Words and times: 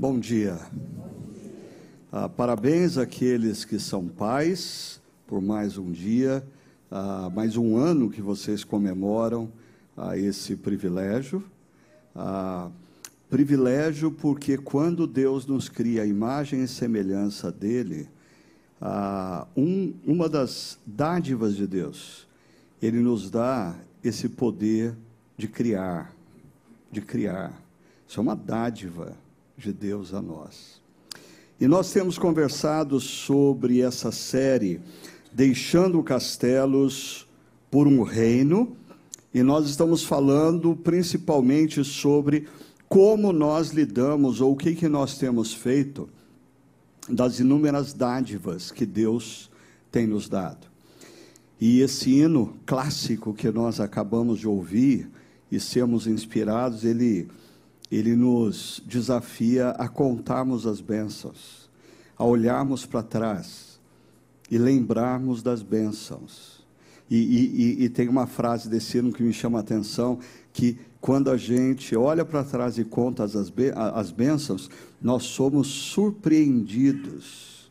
Bom 0.00 0.18
dia. 0.18 0.58
Ah, 2.10 2.26
parabéns 2.26 2.96
àqueles 2.96 3.66
que 3.66 3.78
são 3.78 4.08
pais 4.08 4.98
por 5.26 5.42
mais 5.42 5.76
um 5.76 5.92
dia, 5.92 6.42
ah, 6.90 7.30
mais 7.34 7.54
um 7.54 7.76
ano 7.76 8.08
que 8.08 8.22
vocês 8.22 8.64
comemoram 8.64 9.52
ah, 9.94 10.16
esse 10.16 10.56
privilégio. 10.56 11.44
Ah, 12.16 12.70
privilégio 13.28 14.10
porque 14.10 14.56
quando 14.56 15.06
Deus 15.06 15.44
nos 15.44 15.68
cria 15.68 16.04
a 16.04 16.06
imagem 16.06 16.62
e 16.62 16.66
semelhança 16.66 17.52
dele, 17.52 18.08
ah, 18.80 19.46
um, 19.54 19.92
uma 20.06 20.30
das 20.30 20.78
dádivas 20.86 21.54
de 21.54 21.66
Deus, 21.66 22.26
ele 22.80 23.00
nos 23.00 23.30
dá 23.30 23.76
esse 24.02 24.30
poder 24.30 24.94
de 25.36 25.46
criar, 25.46 26.16
de 26.90 27.02
criar. 27.02 27.52
Isso 28.08 28.18
é 28.18 28.22
uma 28.22 28.34
dádiva 28.34 29.14
de 29.60 29.72
Deus 29.72 30.14
a 30.14 30.22
nós. 30.22 30.80
E 31.60 31.68
nós 31.68 31.92
temos 31.92 32.18
conversado 32.18 32.98
sobre 32.98 33.82
essa 33.82 34.10
série, 34.10 34.80
Deixando 35.30 36.02
Castelos 36.02 37.28
por 37.70 37.86
um 37.86 38.02
Reino, 38.02 38.74
e 39.32 39.42
nós 39.42 39.68
estamos 39.68 40.02
falando 40.02 40.74
principalmente 40.74 41.84
sobre 41.84 42.48
como 42.88 43.32
nós 43.32 43.70
lidamos 43.70 44.40
ou 44.40 44.52
o 44.52 44.56
que, 44.56 44.74
que 44.74 44.88
nós 44.88 45.18
temos 45.18 45.52
feito 45.52 46.08
das 47.08 47.38
inúmeras 47.38 47.92
dádivas 47.92 48.72
que 48.72 48.86
Deus 48.86 49.50
tem 49.92 50.06
nos 50.06 50.28
dado. 50.28 50.66
E 51.60 51.80
esse 51.80 52.10
hino 52.10 52.56
clássico 52.64 53.34
que 53.34 53.50
nós 53.50 53.78
acabamos 53.78 54.40
de 54.40 54.48
ouvir 54.48 55.08
e 55.52 55.60
sermos 55.60 56.06
inspirados, 56.06 56.84
ele 56.84 57.28
ele 57.90 58.14
nos 58.14 58.82
desafia 58.86 59.70
a 59.70 59.88
contarmos 59.88 60.66
as 60.66 60.80
bênçãos, 60.80 61.68
a 62.16 62.24
olharmos 62.24 62.86
para 62.86 63.02
trás 63.02 63.80
e 64.50 64.58
lembrarmos 64.58 65.42
das 65.42 65.62
bênçãos. 65.62 66.60
E, 67.10 67.16
e, 67.16 67.84
e, 67.84 67.88
tem 67.88 68.08
uma 68.08 68.26
frase 68.26 68.68
desse 68.68 68.98
hino 68.98 69.12
que 69.12 69.22
me 69.22 69.32
chama 69.32 69.58
a 69.58 69.62
atenção, 69.62 70.20
que 70.52 70.78
quando 71.00 71.28
a 71.28 71.36
gente 71.36 71.96
olha 71.96 72.24
para 72.24 72.44
trás 72.44 72.78
e 72.78 72.84
conta 72.84 73.24
as, 73.24 73.34
as 73.34 74.12
bênçãos, 74.12 74.70
nós 75.02 75.24
somos 75.24 75.66
surpreendidos 75.66 77.68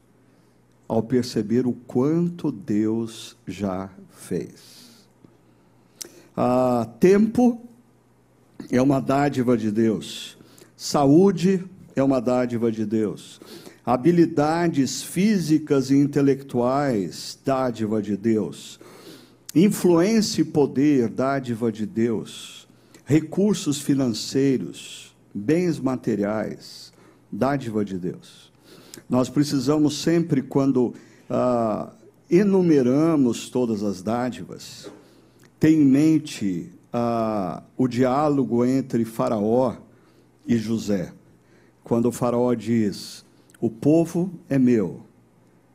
ao 0.89 1.01
perceber 1.01 1.65
o 1.65 1.71
quanto 1.71 2.51
Deus 2.51 3.37
já 3.47 3.89
fez. 4.09 5.07
Ah, 6.35 6.89
tempo 6.99 7.61
é 8.71 8.81
uma 8.81 8.99
dádiva 8.99 9.57
de 9.57 9.71
Deus. 9.71 10.37
Saúde 10.75 11.63
é 11.95 12.03
uma 12.03 12.19
dádiva 12.19 12.71
de 12.71 12.85
Deus. 12.85 13.39
Habilidades 13.85 15.01
físicas 15.01 15.89
e 15.89 15.95
intelectuais, 15.95 17.37
dádiva 17.43 18.01
de 18.01 18.15
Deus. 18.15 18.79
Influência 19.55 20.41
e 20.41 20.45
poder, 20.45 21.09
dádiva 21.09 21.71
de 21.71 21.85
Deus. 21.85 22.67
Recursos 23.05 23.81
financeiros, 23.81 25.15
bens 25.33 25.79
materiais, 25.79 26.93
dádiva 27.31 27.83
de 27.83 27.97
Deus. 27.97 28.51
Nós 29.09 29.27
precisamos 29.29 30.01
sempre, 30.01 30.43
quando 30.43 30.93
ah, 31.27 31.91
enumeramos 32.29 33.49
todas 33.49 33.81
as 33.81 34.03
dádivas, 34.03 34.91
ter 35.59 35.71
em 35.71 35.83
mente 35.83 36.71
ah, 36.91 37.63
o 37.77 37.87
diálogo 37.87 38.65
entre 38.65 39.05
Faraó 39.05 39.75
e 40.47 40.57
José. 40.57 41.13
Quando 41.83 42.07
o 42.07 42.11
Faraó 42.11 42.53
diz: 42.53 43.25
O 43.59 43.69
povo 43.69 44.31
é 44.49 44.57
meu 44.57 45.01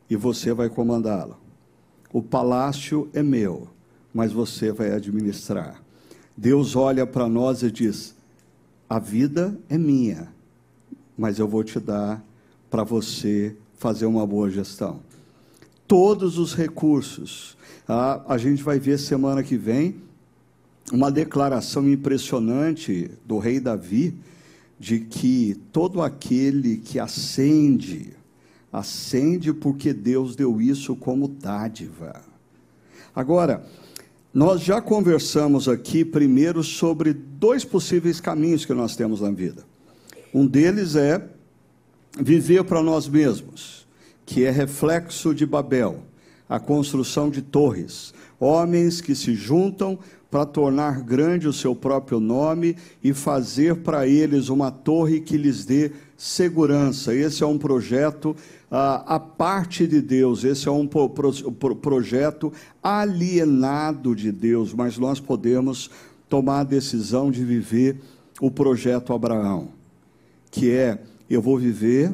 e 0.09 0.17
você 0.17 0.53
vai 0.53 0.69
comandá-lo. 0.69 1.37
O 2.12 2.23
palácio 2.23 3.09
é 3.12 3.23
meu, 3.23 3.69
mas 4.12 4.33
você 4.33 4.70
vai 4.70 4.92
administrar. 4.92 5.83
Deus 6.36 6.77
olha 6.77 7.07
para 7.07 7.29
nós 7.29 7.63
e 7.63 7.70
diz: 7.70 8.14
A 8.89 8.98
vida 8.98 9.58
é 9.69 9.79
minha, 9.79 10.33
mas 11.17 11.39
eu 11.39 11.48
vou 11.48 11.63
te 11.63 11.79
dar 11.79 12.24
para 12.70 12.83
você 12.83 13.57
fazer 13.77 14.07
uma 14.07 14.27
boa 14.27 14.51
gestão. 14.51 15.01
Todos 15.86 16.39
os 16.39 16.55
recursos. 16.55 17.57
Ah, 17.86 18.23
a 18.27 18.39
gente 18.39 18.63
vai 18.63 18.79
ver 18.80 18.98
semana 18.98 19.42
que 19.42 19.57
vem 19.57 19.97
uma 20.92 21.11
declaração 21.11 21.89
impressionante 21.89 23.11
do 23.24 23.39
rei 23.39 23.58
Davi 23.58 24.14
de 24.78 25.00
que 25.00 25.56
todo 25.72 26.02
aquele 26.02 26.77
que 26.77 26.98
acende, 26.98 28.12
acende 28.72 29.52
porque 29.52 29.92
Deus 29.92 30.36
deu 30.36 30.61
isso 30.61 30.94
como 30.94 31.28
dádiva. 31.28 32.20
Agora, 33.14 33.64
nós 34.33 34.61
já 34.61 34.80
conversamos 34.80 35.68
aqui 35.68 36.05
primeiro 36.05 36.62
sobre 36.64 37.12
dois 37.12 37.64
possíveis 37.64 38.20
caminhos 38.20 38.64
que 38.64 38.74
nós 38.74 38.96
temos 38.96 39.20
na 39.20 39.30
vida. 39.30 39.64
Um 40.34 40.44
deles 40.46 40.96
é 40.96 41.24
viver 42.20 42.64
para 42.64 42.83
nós 42.83 43.08
mesmos, 43.08 43.86
que 44.27 44.44
é 44.44 44.50
reflexo 44.50 45.33
de 45.33 45.46
Babel, 45.46 46.02
a 46.48 46.58
construção 46.58 47.30
de 47.30 47.40
torres, 47.42 48.12
homens 48.40 49.00
que 49.00 49.14
se 49.14 49.34
juntam 49.34 49.98
para 50.34 50.45
tornar 50.45 51.00
grande 51.00 51.46
o 51.46 51.52
seu 51.52 51.77
próprio 51.77 52.18
nome 52.18 52.74
e 53.05 53.14
fazer 53.14 53.77
para 53.83 54.08
eles 54.08 54.48
uma 54.48 54.68
torre 54.68 55.20
que 55.20 55.36
lhes 55.36 55.64
dê 55.64 55.92
segurança. 56.17 57.14
Esse 57.14 57.45
é 57.45 57.46
um 57.46 57.56
projeto 57.56 58.34
à 58.68 59.20
parte 59.20 59.86
de 59.86 60.00
Deus, 60.02 60.42
esse 60.42 60.67
é 60.67 60.73
um 60.73 60.89
pro, 60.89 61.08
pro, 61.08 61.77
projeto 61.77 62.52
alienado 62.83 64.12
de 64.12 64.33
Deus, 64.33 64.74
mas 64.74 64.98
nós 64.98 65.20
podemos 65.20 65.89
tomar 66.28 66.62
a 66.62 66.64
decisão 66.64 67.30
de 67.30 67.44
viver 67.44 68.00
o 68.40 68.50
projeto 68.50 69.12
Abraão, 69.12 69.68
que 70.50 70.68
é: 70.68 71.00
eu 71.30 71.40
vou 71.40 71.56
viver 71.56 72.12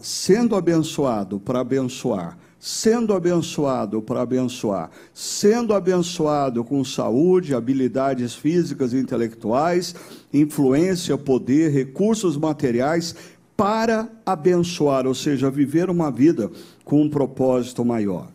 sendo 0.00 0.56
abençoado 0.56 1.38
para 1.38 1.60
abençoar 1.60 2.36
sendo 2.58 3.14
abençoado 3.14 4.02
para 4.02 4.22
abençoar, 4.22 4.90
sendo 5.14 5.72
abençoado 5.72 6.64
com 6.64 6.84
saúde, 6.84 7.54
habilidades 7.54 8.34
físicas 8.34 8.92
e 8.92 8.98
intelectuais, 8.98 9.94
influência, 10.32 11.16
poder, 11.16 11.70
recursos 11.70 12.36
materiais 12.36 13.14
para 13.56 14.08
abençoar, 14.24 15.06
ou 15.06 15.14
seja, 15.14 15.50
viver 15.50 15.90
uma 15.90 16.10
vida 16.10 16.50
com 16.84 17.02
um 17.02 17.08
propósito 17.08 17.84
maior. 17.84 18.28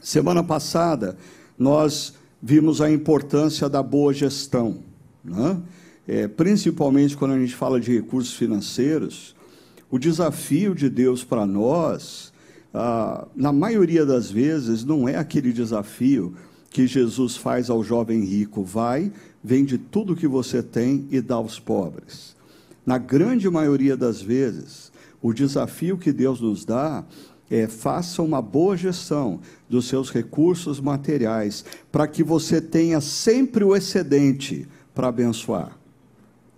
Semana 0.00 0.42
passada, 0.42 1.16
nós 1.58 2.14
vimos 2.42 2.80
a 2.80 2.90
importância 2.90 3.68
da 3.68 3.82
boa 3.82 4.12
gestão, 4.12 4.78
né? 5.24 5.60
é, 6.06 6.28
principalmente 6.28 7.16
quando 7.16 7.32
a 7.32 7.38
gente 7.38 7.54
fala 7.54 7.80
de 7.80 7.92
recursos 7.92 8.34
financeiros. 8.34 9.34
O 9.90 9.98
desafio 9.98 10.74
de 10.74 10.88
Deus 10.88 11.24
para 11.24 11.46
nós 11.46 12.32
ah, 12.72 13.26
na 13.34 13.52
maioria 13.52 14.04
das 14.04 14.30
vezes, 14.30 14.84
não 14.84 15.08
é 15.08 15.16
aquele 15.16 15.52
desafio 15.52 16.34
que 16.70 16.86
Jesus 16.86 17.36
faz 17.36 17.70
ao 17.70 17.82
jovem 17.82 18.24
rico: 18.24 18.62
vai, 18.62 19.10
vende 19.42 19.78
tudo 19.78 20.16
que 20.16 20.28
você 20.28 20.62
tem 20.62 21.06
e 21.10 21.20
dá 21.20 21.36
aos 21.36 21.58
pobres. 21.58 22.36
Na 22.84 22.98
grande 22.98 23.48
maioria 23.48 23.96
das 23.96 24.20
vezes, 24.20 24.92
o 25.22 25.32
desafio 25.32 25.96
que 25.98 26.12
Deus 26.12 26.40
nos 26.40 26.64
dá 26.64 27.04
é 27.50 27.66
faça 27.66 28.22
uma 28.22 28.42
boa 28.42 28.76
gestão 28.76 29.40
dos 29.68 29.88
seus 29.88 30.10
recursos 30.10 30.80
materiais, 30.80 31.64
para 31.90 32.06
que 32.06 32.22
você 32.22 32.60
tenha 32.60 33.00
sempre 33.00 33.64
o 33.64 33.74
excedente 33.74 34.68
para 34.94 35.08
abençoar. 35.08 35.78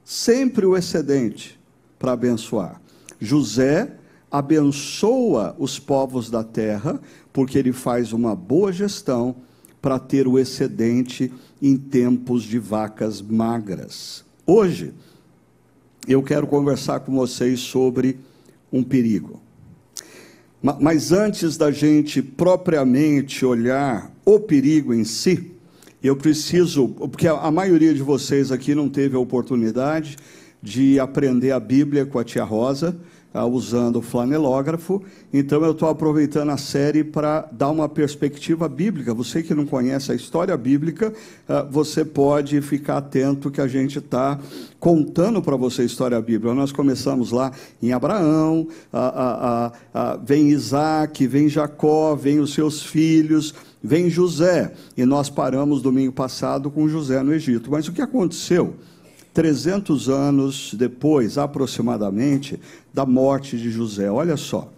Sempre 0.04 0.64
o 0.66 0.76
excedente 0.76 1.58
para 1.98 2.12
abençoar. 2.12 2.80
José 3.20 3.97
abençoa 4.30 5.54
os 5.58 5.78
povos 5.78 6.30
da 6.30 6.44
terra, 6.44 7.00
porque 7.32 7.58
ele 7.58 7.72
faz 7.72 8.12
uma 8.12 8.34
boa 8.34 8.72
gestão 8.72 9.36
para 9.80 9.98
ter 9.98 10.26
o 10.26 10.38
excedente 10.38 11.32
em 11.62 11.76
tempos 11.76 12.42
de 12.42 12.58
vacas 12.58 13.22
magras. 13.22 14.24
Hoje, 14.46 14.92
eu 16.06 16.22
quero 16.22 16.46
conversar 16.46 17.00
com 17.00 17.14
vocês 17.14 17.60
sobre 17.60 18.18
um 18.72 18.82
perigo. 18.82 19.40
Mas 20.80 21.12
antes 21.12 21.56
da 21.56 21.70
gente 21.70 22.20
propriamente 22.20 23.46
olhar 23.46 24.12
o 24.24 24.40
perigo 24.40 24.92
em 24.92 25.04
si, 25.04 25.52
eu 26.02 26.16
preciso, 26.16 26.88
porque 26.88 27.28
a 27.28 27.50
maioria 27.50 27.94
de 27.94 28.02
vocês 28.02 28.50
aqui 28.50 28.74
não 28.74 28.88
teve 28.88 29.16
a 29.16 29.20
oportunidade 29.20 30.16
de 30.62 30.98
aprender 30.98 31.52
a 31.52 31.60
Bíblia 31.60 32.04
com 32.04 32.18
a 32.18 32.24
tia 32.24 32.42
Rosa 32.42 32.98
uh, 33.34 33.44
usando 33.44 33.96
o 33.96 34.02
flanelógrafo. 34.02 35.02
Então, 35.32 35.62
eu 35.64 35.72
estou 35.72 35.88
aproveitando 35.88 36.50
a 36.50 36.56
série 36.56 37.04
para 37.04 37.48
dar 37.52 37.70
uma 37.70 37.88
perspectiva 37.88 38.68
bíblica. 38.68 39.14
Você 39.14 39.42
que 39.42 39.54
não 39.54 39.66
conhece 39.66 40.12
a 40.12 40.14
história 40.14 40.56
bíblica, 40.56 41.12
uh, 41.48 41.70
você 41.70 42.04
pode 42.04 42.60
ficar 42.60 42.98
atento 42.98 43.50
que 43.50 43.60
a 43.60 43.66
gente 43.66 43.98
está 43.98 44.38
contando 44.80 45.42
para 45.42 45.56
você 45.56 45.82
a 45.82 45.84
história 45.84 46.20
bíblica. 46.20 46.54
Nós 46.54 46.72
começamos 46.72 47.30
lá 47.32 47.52
em 47.82 47.92
Abraão, 47.92 48.68
vem 50.24 50.50
Isaac, 50.50 51.26
vem 51.26 51.48
Jacó, 51.48 52.14
vem 52.14 52.38
os 52.38 52.54
seus 52.54 52.82
filhos, 52.82 53.54
vem 53.82 54.08
José. 54.08 54.72
E 54.96 55.04
nós 55.04 55.28
paramos 55.28 55.82
domingo 55.82 56.12
passado 56.12 56.70
com 56.70 56.88
José 56.88 57.22
no 57.22 57.32
Egito. 57.32 57.70
Mas 57.70 57.88
o 57.88 57.92
que 57.92 58.02
aconteceu? 58.02 58.74
300 59.32 60.08
anos 60.08 60.74
depois, 60.74 61.38
aproximadamente, 61.38 62.58
da 62.92 63.06
morte 63.06 63.56
de 63.56 63.70
José. 63.70 64.10
Olha 64.10 64.36
só. 64.36 64.72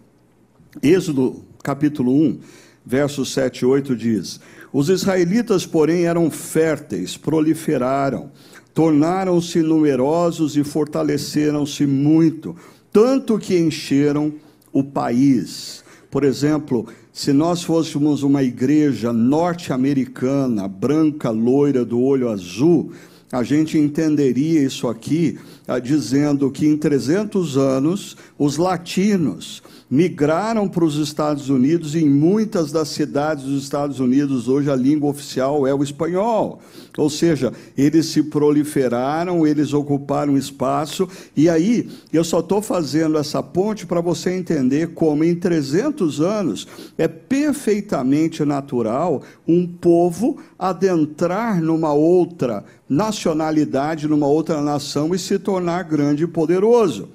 Êxodo 0.83 1.43
capítulo 1.63 2.13
1, 2.13 2.39
versos 2.85 3.33
7 3.33 3.61
e 3.61 3.67
8 3.67 3.97
diz: 3.97 4.41
Os 4.73 4.89
israelitas, 4.89 5.67
porém, 5.67 6.05
eram 6.05 6.31
férteis, 6.31 7.17
proliferaram, 7.17 8.31
tornaram-se 8.75 9.63
numerosos 9.63 10.57
e 10.57 10.65
fortaleceram-se 10.65 11.87
muito, 11.87 12.57
tanto 12.93 13.39
que 13.39 13.59
encheram 13.59 14.33
o 14.73 14.85
país. 14.85 15.85
Por 16.11 16.25
exemplo, 16.25 16.87
se 17.13 17.33
nós 17.33 17.63
fôssemos 17.63 18.23
uma 18.23 18.43
igreja 18.43 19.13
norte-americana, 19.13 20.67
branca, 20.67 21.31
loira, 21.31 21.85
do 21.85 22.01
olho 22.01 22.29
azul, 22.29 22.93
a 23.33 23.43
gente 23.43 23.79
entenderia 23.79 24.63
isso 24.63 24.89
aqui 24.89 25.39
ah, 25.67 25.79
dizendo 25.79 26.51
que 26.51 26.67
em 26.67 26.77
300 26.77 27.57
anos 27.57 28.17
os 28.39 28.57
latinos 28.57 29.63
migraram 29.91 30.69
para 30.69 30.85
os 30.85 30.95
Estados 30.95 31.49
Unidos 31.49 31.97
e 31.97 31.99
em 31.99 32.09
muitas 32.09 32.71
das 32.71 32.91
cidades 32.91 33.45
dos 33.45 33.65
Estados 33.65 33.99
Unidos 33.99 34.47
hoje 34.47 34.71
a 34.71 34.77
língua 34.77 35.11
oficial 35.11 35.67
é 35.67 35.75
o 35.75 35.83
espanhol. 35.83 36.61
Ou 36.97 37.11
seja, 37.11 37.53
eles 37.77 38.07
se 38.07 38.23
proliferaram, 38.23 39.45
eles 39.45 39.73
ocuparam 39.73 40.39
espaço 40.39 41.09
e 41.37 41.49
aí 41.49 41.91
eu 42.13 42.23
só 42.23 42.39
estou 42.39 42.63
fazendo 42.63 43.19
essa 43.19 43.43
ponte 43.43 43.85
para 43.85 44.01
você 44.01 44.31
entender 44.31 44.95
como 44.95 45.25
em 45.25 45.35
300 45.35 46.21
anos 46.21 46.69
é 46.97 47.09
perfeitamente 47.09 48.45
natural 48.45 49.23
um 49.47 49.67
povo 49.67 50.39
adentrar 50.57 51.61
numa 51.61 51.93
outra 51.93 52.65
nacionalidade, 52.89 54.07
numa 54.07 54.29
outra 54.29 54.61
nação 54.61 55.13
e 55.13 55.19
se 55.19 55.37
tornar 55.37 55.83
grande 55.83 56.25
e 56.25 56.29
poderoso. 56.29 57.09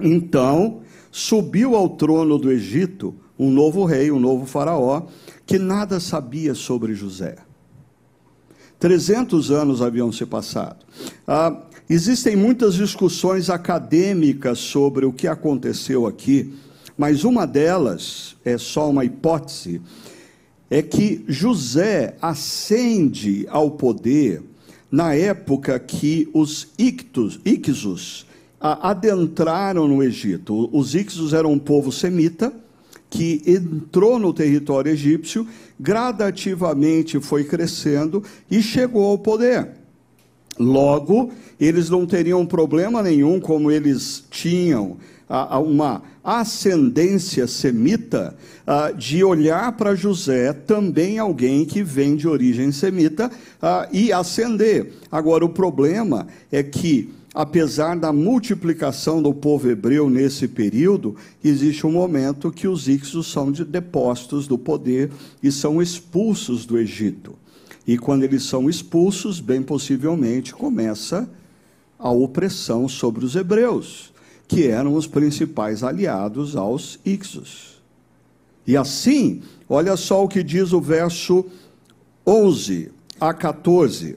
Então, 0.00 0.80
subiu 1.18 1.74
ao 1.74 1.88
trono 1.90 2.38
do 2.38 2.50
Egito 2.50 3.12
um 3.36 3.50
novo 3.50 3.84
rei, 3.84 4.10
um 4.10 4.20
novo 4.20 4.46
faraó, 4.46 5.02
que 5.44 5.58
nada 5.58 5.98
sabia 5.98 6.54
sobre 6.54 6.94
José. 6.94 7.36
300 8.78 9.50
anos 9.50 9.82
haviam 9.82 10.12
se 10.12 10.24
passado. 10.24 10.86
Ah, 11.26 11.64
existem 11.90 12.36
muitas 12.36 12.74
discussões 12.74 13.50
acadêmicas 13.50 14.60
sobre 14.60 15.04
o 15.06 15.12
que 15.12 15.26
aconteceu 15.26 16.06
aqui, 16.06 16.54
mas 16.96 17.24
uma 17.24 17.46
delas, 17.46 18.36
é 18.44 18.56
só 18.56 18.88
uma 18.88 19.04
hipótese, 19.04 19.82
é 20.70 20.82
que 20.82 21.24
José 21.26 22.16
ascende 22.22 23.44
ao 23.50 23.72
poder 23.72 24.42
na 24.90 25.14
época 25.14 25.78
que 25.80 26.28
os 26.32 26.68
ictus, 26.78 27.40
Ixos 27.44 28.27
adentraram 28.60 29.86
no 29.86 30.02
Egito. 30.02 30.68
Os 30.72 30.94
Ixos 30.94 31.32
eram 31.32 31.52
um 31.52 31.58
povo 31.58 31.92
semita 31.92 32.52
que 33.10 33.42
entrou 33.46 34.18
no 34.18 34.34
território 34.34 34.92
egípcio, 34.92 35.46
gradativamente 35.80 37.18
foi 37.20 37.44
crescendo 37.44 38.22
e 38.50 38.60
chegou 38.60 39.06
ao 39.06 39.18
poder. 39.18 39.70
Logo, 40.58 41.30
eles 41.58 41.88
não 41.88 42.04
teriam 42.04 42.44
problema 42.44 43.02
nenhum, 43.02 43.40
como 43.40 43.70
eles 43.70 44.24
tinham 44.30 44.96
uma 45.64 46.02
ascendência 46.24 47.46
semita, 47.46 48.36
de 48.96 49.22
olhar 49.22 49.72
para 49.72 49.94
José, 49.94 50.52
também 50.52 51.18
alguém 51.18 51.64
que 51.64 51.82
vem 51.82 52.16
de 52.16 52.26
origem 52.26 52.72
semita, 52.72 53.30
e 53.92 54.12
ascender. 54.12 54.92
Agora, 55.10 55.44
o 55.44 55.48
problema 55.48 56.26
é 56.50 56.62
que 56.62 57.10
apesar 57.34 57.96
da 57.96 58.12
multiplicação 58.12 59.22
do 59.22 59.34
povo 59.34 59.68
hebreu 59.68 60.08
nesse 60.08 60.48
período, 60.48 61.16
existe 61.42 61.86
um 61.86 61.92
momento 61.92 62.50
que 62.50 62.66
os 62.66 62.88
ixos 62.88 63.30
são 63.30 63.52
de 63.52 63.64
depostos 63.64 64.46
do 64.46 64.58
poder 64.58 65.10
e 65.42 65.52
são 65.52 65.82
expulsos 65.82 66.64
do 66.64 66.78
Egito. 66.78 67.34
E 67.86 67.96
quando 67.96 68.22
eles 68.22 68.42
são 68.42 68.68
expulsos, 68.68 69.40
bem 69.40 69.62
possivelmente 69.62 70.52
começa 70.52 71.28
a 71.98 72.10
opressão 72.10 72.88
sobre 72.88 73.24
os 73.24 73.34
hebreus, 73.34 74.12
que 74.46 74.66
eram 74.66 74.94
os 74.94 75.06
principais 75.06 75.82
aliados 75.82 76.56
aos 76.56 76.98
ixos. 77.04 77.82
E 78.66 78.76
assim, 78.76 79.42
olha 79.68 79.96
só 79.96 80.24
o 80.24 80.28
que 80.28 80.42
diz 80.42 80.72
o 80.72 80.80
verso 80.80 81.44
11 82.26 82.90
a 83.18 83.32
14 83.32 84.16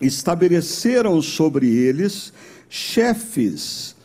estabeleceram 0.00 1.20
sobre 1.20 1.68
eles 1.68 2.32
chefes, 2.68 3.96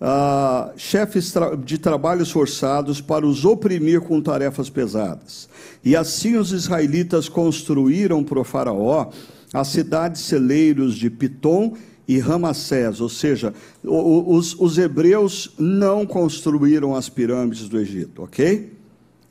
uh, 0.00 0.72
chefes 0.76 1.34
de 1.64 1.78
trabalhos 1.78 2.30
forçados 2.30 3.00
para 3.00 3.26
os 3.26 3.44
oprimir 3.44 4.00
com 4.00 4.20
tarefas 4.20 4.70
pesadas. 4.70 5.48
E 5.84 5.96
assim 5.96 6.36
os 6.36 6.52
israelitas 6.52 7.28
construíram 7.28 8.22
para 8.22 8.40
o 8.40 8.44
faraó 8.44 9.10
as 9.52 9.68
cidades 9.68 10.22
celeiros 10.22 10.94
de 10.94 11.10
Pitom 11.10 11.76
e 12.08 12.18
Ramassés, 12.18 13.00
ou 13.00 13.08
seja, 13.08 13.54
os, 13.84 14.58
os 14.58 14.76
hebreus 14.78 15.54
não 15.58 16.04
construíram 16.04 16.94
as 16.96 17.08
pirâmides 17.08 17.68
do 17.68 17.78
Egito, 17.78 18.22
ok? 18.22 18.72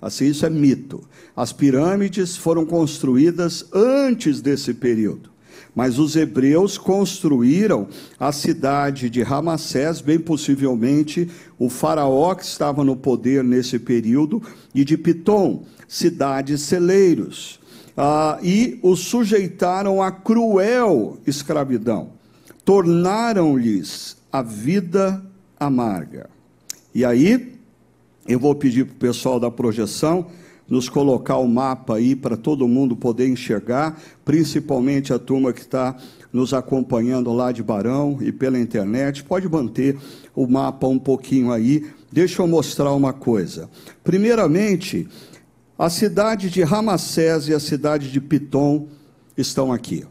Assim, 0.01 0.25
isso 0.25 0.45
é 0.45 0.49
mito. 0.49 1.03
As 1.35 1.53
pirâmides 1.53 2.35
foram 2.35 2.65
construídas 2.65 3.65
antes 3.73 4.41
desse 4.41 4.73
período. 4.73 5.30
Mas 5.73 5.97
os 5.97 6.15
hebreus 6.15 6.77
construíram 6.77 7.87
a 8.19 8.31
cidade 8.31 9.09
de 9.09 9.23
Ramassés, 9.23 10.01
bem 10.01 10.19
possivelmente 10.19 11.29
o 11.57 11.69
faraó 11.69 12.35
que 12.35 12.43
estava 12.43 12.83
no 12.83 12.95
poder 12.95 13.43
nesse 13.43 13.79
período, 13.79 14.41
e 14.75 14.83
de 14.83 14.97
Pitom, 14.97 15.63
cidades 15.87 16.61
celeiros. 16.61 17.59
Ah, 17.95 18.39
e 18.41 18.79
os 18.81 18.99
sujeitaram 18.99 20.01
a 20.01 20.11
cruel 20.11 21.17
escravidão, 21.25 22.11
tornaram-lhes 22.65 24.17
a 24.31 24.41
vida 24.41 25.23
amarga. 25.59 26.29
E 26.93 27.05
aí, 27.05 27.53
eu 28.27 28.39
vou 28.39 28.55
pedir 28.55 28.85
para 28.85 28.93
o 28.93 28.97
pessoal 28.97 29.39
da 29.39 29.51
projeção 29.51 30.27
nos 30.71 30.87
colocar 30.87 31.35
o 31.35 31.49
mapa 31.49 31.97
aí 31.97 32.15
para 32.15 32.37
todo 32.37 32.65
mundo 32.65 32.95
poder 32.95 33.27
enxergar, 33.27 34.01
principalmente 34.23 35.11
a 35.11 35.19
turma 35.19 35.51
que 35.51 35.59
está 35.59 35.97
nos 36.31 36.53
acompanhando 36.53 37.33
lá 37.33 37.51
de 37.51 37.61
Barão 37.61 38.17
e 38.21 38.31
pela 38.31 38.57
internet. 38.57 39.21
Pode 39.21 39.49
manter 39.49 39.97
o 40.33 40.47
mapa 40.47 40.87
um 40.87 40.97
pouquinho 40.97 41.51
aí. 41.51 41.85
Deixa 42.09 42.41
eu 42.41 42.47
mostrar 42.47 42.93
uma 42.93 43.11
coisa. 43.11 43.69
Primeiramente, 44.01 45.09
a 45.77 45.89
cidade 45.89 46.49
de 46.49 46.63
Ramassés 46.63 47.49
e 47.49 47.53
a 47.53 47.59
cidade 47.59 48.09
de 48.09 48.21
Pitom 48.21 48.87
estão 49.35 49.73
aqui. 49.73 50.05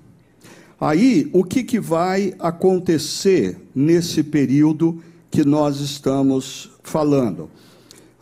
Aí, 0.78 1.30
o 1.32 1.42
que, 1.42 1.62
que 1.62 1.80
vai 1.80 2.34
acontecer 2.38 3.56
nesse 3.74 4.22
período 4.22 5.02
que 5.30 5.42
nós 5.42 5.80
estamos 5.80 6.70
falando? 6.82 7.48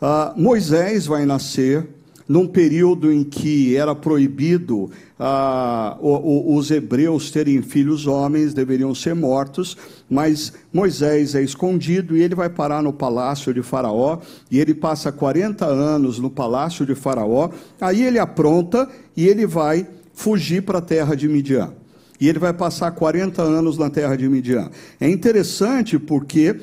Ah, 0.01 0.33
Moisés 0.37 1.05
vai 1.05 1.25
nascer, 1.25 1.98
num 2.29 2.47
período 2.47 3.11
em 3.11 3.23
que 3.23 3.75
era 3.75 3.95
proibido 3.95 4.91
ah, 5.19 5.97
os 5.99 6.69
hebreus 6.69 7.31
terem 7.31 7.63
filhos 7.63 8.05
homens, 8.05 8.53
deveriam 8.53 8.93
ser 8.93 9.15
mortos, 9.15 9.75
mas 10.07 10.53
Moisés 10.71 11.33
é 11.33 11.41
escondido 11.41 12.15
e 12.15 12.21
ele 12.21 12.35
vai 12.35 12.47
parar 12.47 12.83
no 12.83 12.93
palácio 12.93 13.51
de 13.51 13.63
Faraó, 13.63 14.19
e 14.51 14.59
ele 14.59 14.75
passa 14.75 15.11
40 15.11 15.65
anos 15.65 16.19
no 16.19 16.29
palácio 16.29 16.85
de 16.85 16.93
Faraó, 16.93 17.49
aí 17.81 18.03
ele 18.03 18.19
apronta 18.19 18.87
e 19.17 19.27
ele 19.27 19.47
vai 19.47 19.87
fugir 20.13 20.61
para 20.61 20.77
a 20.77 20.81
terra 20.81 21.15
de 21.15 21.27
Midian. 21.27 21.73
E 22.21 22.29
ele 22.29 22.37
vai 22.37 22.53
passar 22.53 22.91
40 22.91 23.41
anos 23.41 23.77
na 23.77 23.89
terra 23.89 24.15
de 24.15 24.29
Midian. 24.29 24.69
É 24.99 25.09
interessante 25.09 25.97
porque 25.97 26.55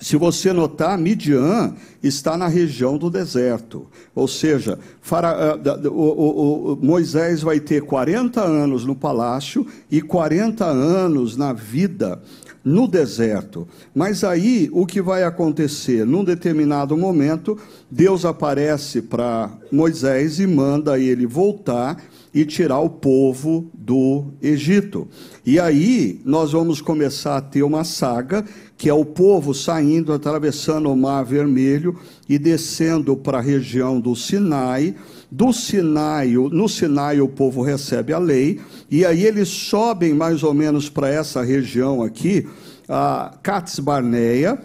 se 0.00 0.16
você 0.16 0.50
notar, 0.50 0.96
Midian 0.96 1.74
está 2.02 2.34
na 2.34 2.48
região 2.48 2.96
do 2.96 3.10
deserto. 3.10 3.86
Ou 4.14 4.26
seja, 4.26 4.78
Fara, 5.02 5.56
uh, 5.56 5.88
o, 5.88 5.92
o, 5.92 6.72
o, 6.72 6.76
Moisés 6.82 7.42
vai 7.42 7.60
ter 7.60 7.82
40 7.82 8.40
anos 8.40 8.86
no 8.86 8.96
palácio 8.96 9.66
e 9.90 10.00
40 10.00 10.64
anos 10.64 11.36
na 11.36 11.52
vida 11.52 12.18
no 12.64 12.88
deserto. 12.88 13.68
Mas 13.94 14.24
aí 14.24 14.70
o 14.72 14.86
que 14.86 15.02
vai 15.02 15.22
acontecer? 15.22 16.06
Num 16.06 16.24
determinado 16.24 16.96
momento, 16.96 17.58
Deus 17.90 18.24
aparece 18.24 19.02
para 19.02 19.50
Moisés 19.70 20.38
e 20.38 20.46
manda 20.46 20.98
ele 20.98 21.26
voltar 21.26 22.02
e 22.32 22.44
tirar 22.44 22.80
o 22.80 22.88
povo 22.88 23.70
do 23.74 24.26
Egito. 24.40 25.08
E 25.44 25.58
aí 25.58 26.20
nós 26.24 26.52
vamos 26.52 26.80
começar 26.80 27.36
a 27.36 27.40
ter 27.40 27.62
uma 27.62 27.82
saga, 27.82 28.44
que 28.76 28.88
é 28.88 28.94
o 28.94 29.04
povo 29.04 29.52
saindo, 29.52 30.12
atravessando 30.12 30.90
o 30.90 30.96
Mar 30.96 31.24
Vermelho 31.24 31.98
e 32.28 32.38
descendo 32.38 33.16
para 33.16 33.38
a 33.38 33.42
região 33.42 34.00
do 34.00 34.14
Sinai. 34.14 34.94
Do 35.30 35.52
Sinai, 35.52 36.28
no 36.32 36.68
Sinai 36.68 37.20
o 37.20 37.28
povo 37.28 37.62
recebe 37.62 38.12
a 38.12 38.18
lei, 38.18 38.60
e 38.90 39.04
aí 39.04 39.24
eles 39.24 39.48
sobem 39.48 40.14
mais 40.14 40.42
ou 40.42 40.52
menos 40.52 40.88
para 40.88 41.08
essa 41.08 41.42
região 41.42 42.02
aqui, 42.02 42.48
a 42.88 43.36
Cats 43.42 43.78
Barneia, 43.78 44.58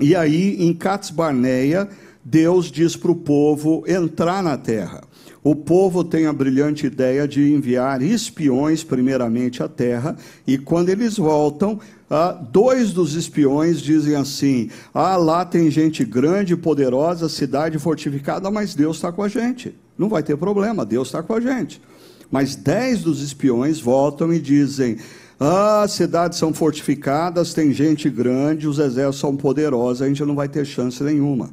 e 0.00 0.14
aí 0.14 0.56
em 0.58 0.74
Cats 0.74 1.10
Barneia, 1.10 1.88
Deus 2.28 2.70
diz 2.70 2.96
para 2.96 3.12
o 3.12 3.16
povo 3.16 3.84
entrar 3.86 4.42
na 4.42 4.58
terra 4.58 5.02
o 5.46 5.54
povo 5.54 6.02
tem 6.02 6.26
a 6.26 6.32
brilhante 6.32 6.86
ideia 6.86 7.28
de 7.28 7.54
enviar 7.54 8.02
espiões, 8.02 8.82
primeiramente, 8.82 9.62
à 9.62 9.68
terra, 9.68 10.16
e 10.44 10.58
quando 10.58 10.88
eles 10.88 11.18
voltam, 11.18 11.78
ah, 12.10 12.32
dois 12.32 12.92
dos 12.92 13.14
espiões 13.14 13.80
dizem 13.80 14.16
assim: 14.16 14.68
Ah, 14.92 15.16
lá 15.16 15.44
tem 15.44 15.70
gente 15.70 16.04
grande, 16.04 16.56
poderosa, 16.56 17.28
cidade 17.28 17.78
fortificada, 17.78 18.50
mas 18.50 18.74
Deus 18.74 18.96
está 18.96 19.12
com 19.12 19.22
a 19.22 19.28
gente. 19.28 19.72
Não 19.96 20.08
vai 20.08 20.20
ter 20.20 20.36
problema, 20.36 20.84
Deus 20.84 21.06
está 21.06 21.22
com 21.22 21.34
a 21.34 21.40
gente. 21.40 21.80
Mas 22.28 22.56
dez 22.56 23.02
dos 23.02 23.22
espiões 23.22 23.78
voltam 23.78 24.32
e 24.32 24.40
dizem: 24.40 24.96
ah, 25.38 25.82
as 25.82 25.92
cidades 25.92 26.40
são 26.40 26.52
fortificadas, 26.52 27.54
tem 27.54 27.72
gente 27.72 28.10
grande, 28.10 28.66
os 28.66 28.80
exércitos 28.80 29.20
são 29.20 29.36
poderosos, 29.36 30.02
a 30.02 30.08
gente 30.08 30.24
não 30.24 30.34
vai 30.34 30.48
ter 30.48 30.64
chance 30.64 31.00
nenhuma. 31.04 31.50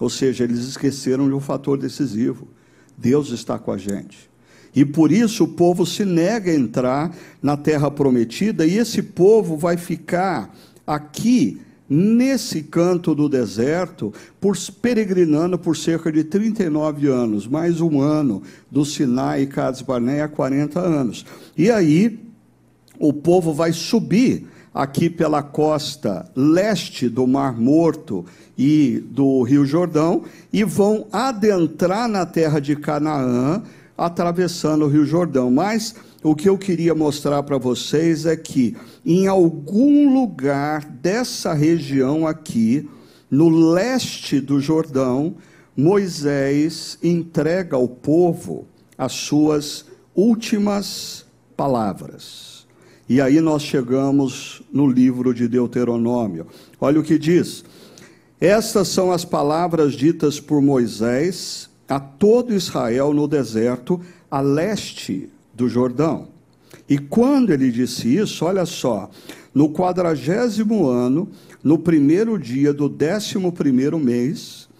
Ou 0.00 0.10
seja, 0.10 0.44
eles 0.44 0.60
esqueceram 0.60 1.28
de 1.28 1.34
um 1.34 1.40
fator 1.40 1.78
decisivo. 1.78 2.48
Deus 2.96 3.30
está 3.30 3.58
com 3.58 3.72
a 3.72 3.78
gente. 3.78 4.30
E 4.74 4.84
por 4.84 5.12
isso 5.12 5.44
o 5.44 5.48
povo 5.48 5.84
se 5.84 6.04
nega 6.04 6.50
a 6.50 6.54
entrar 6.54 7.14
na 7.42 7.56
terra 7.56 7.90
prometida, 7.90 8.66
e 8.66 8.78
esse 8.78 9.02
povo 9.02 9.56
vai 9.56 9.76
ficar 9.76 10.54
aqui, 10.86 11.60
nesse 11.88 12.62
canto 12.62 13.14
do 13.14 13.28
deserto, 13.28 14.14
por, 14.40 14.56
peregrinando 14.80 15.58
por 15.58 15.76
cerca 15.76 16.10
de 16.10 16.24
39 16.24 17.06
anos, 17.08 17.46
mais 17.46 17.82
um 17.82 18.00
ano 18.00 18.42
do 18.70 18.82
Sinai 18.82 19.42
e 19.42 19.46
Cades 19.46 19.82
Barneia, 19.82 20.26
40 20.26 20.80
anos. 20.80 21.26
E 21.56 21.70
aí 21.70 22.18
o 22.98 23.12
povo 23.12 23.52
vai 23.52 23.74
subir 23.74 24.46
aqui 24.74 25.10
pela 25.10 25.42
costa 25.42 26.30
leste 26.34 27.08
do 27.08 27.26
Mar 27.26 27.58
Morto 27.58 28.24
e 28.56 29.02
do 29.10 29.42
Rio 29.42 29.66
Jordão 29.66 30.24
e 30.52 30.64
vão 30.64 31.06
adentrar 31.12 32.08
na 32.08 32.24
terra 32.24 32.60
de 32.60 32.76
Canaã, 32.76 33.62
atravessando 33.96 34.84
o 34.84 34.88
Rio 34.88 35.04
Jordão. 35.04 35.50
Mas 35.50 35.94
o 36.22 36.34
que 36.34 36.48
eu 36.48 36.56
queria 36.56 36.94
mostrar 36.94 37.42
para 37.42 37.58
vocês 37.58 38.26
é 38.26 38.36
que 38.36 38.76
em 39.04 39.26
algum 39.26 40.12
lugar 40.12 40.84
dessa 40.84 41.52
região 41.52 42.26
aqui, 42.26 42.88
no 43.30 43.48
leste 43.48 44.40
do 44.40 44.60
Jordão, 44.60 45.34
Moisés 45.76 46.98
entrega 47.02 47.76
ao 47.76 47.88
povo 47.88 48.66
as 48.96 49.12
suas 49.12 49.86
últimas 50.14 51.24
palavras. 51.56 52.51
E 53.12 53.20
aí 53.20 53.42
nós 53.42 53.60
chegamos 53.60 54.62
no 54.72 54.86
livro 54.86 55.34
de 55.34 55.46
Deuteronômio. 55.46 56.46
Olha 56.80 56.98
o 56.98 57.02
que 57.02 57.18
diz: 57.18 57.62
Estas 58.40 58.88
são 58.88 59.12
as 59.12 59.22
palavras 59.22 59.92
ditas 59.92 60.40
por 60.40 60.62
Moisés 60.62 61.68
a 61.86 62.00
todo 62.00 62.54
Israel 62.54 63.12
no 63.12 63.28
deserto, 63.28 64.00
a 64.30 64.40
leste 64.40 65.28
do 65.52 65.68
Jordão. 65.68 66.28
E 66.88 66.96
quando 66.96 67.52
ele 67.52 67.70
disse 67.70 68.16
isso, 68.16 68.46
olha 68.46 68.64
só, 68.64 69.10
no 69.54 69.68
quadragésimo 69.68 70.88
ano, 70.88 71.28
no 71.62 71.78
primeiro 71.78 72.38
dia 72.38 72.72
do 72.72 72.88
décimo 72.88 73.52
primeiro 73.52 73.98
mês, 73.98 74.70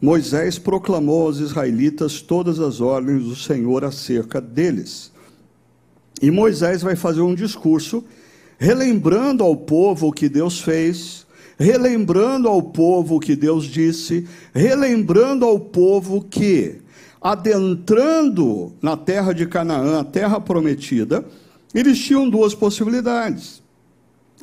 Moisés 0.00 0.58
proclamou 0.58 1.26
aos 1.26 1.40
israelitas 1.40 2.22
todas 2.22 2.58
as 2.58 2.80
ordens 2.80 3.24
do 3.24 3.36
Senhor 3.36 3.84
acerca 3.84 4.40
deles. 4.40 5.11
E 6.20 6.30
Moisés 6.30 6.82
vai 6.82 6.96
fazer 6.96 7.20
um 7.20 7.34
discurso 7.34 8.04
relembrando 8.62 9.42
ao 9.42 9.56
povo 9.56 10.06
o 10.06 10.12
que 10.12 10.28
Deus 10.28 10.60
fez, 10.60 11.26
relembrando 11.58 12.46
ao 12.46 12.62
povo 12.62 13.16
o 13.16 13.20
que 13.20 13.34
Deus 13.34 13.64
disse, 13.64 14.24
relembrando 14.54 15.44
ao 15.44 15.58
povo 15.58 16.22
que, 16.22 16.76
adentrando 17.20 18.72
na 18.80 18.96
terra 18.96 19.32
de 19.32 19.46
Canaã, 19.46 19.98
a 19.98 20.04
terra 20.04 20.40
prometida, 20.40 21.24
eles 21.74 21.98
tinham 21.98 22.30
duas 22.30 22.54
possibilidades. 22.54 23.60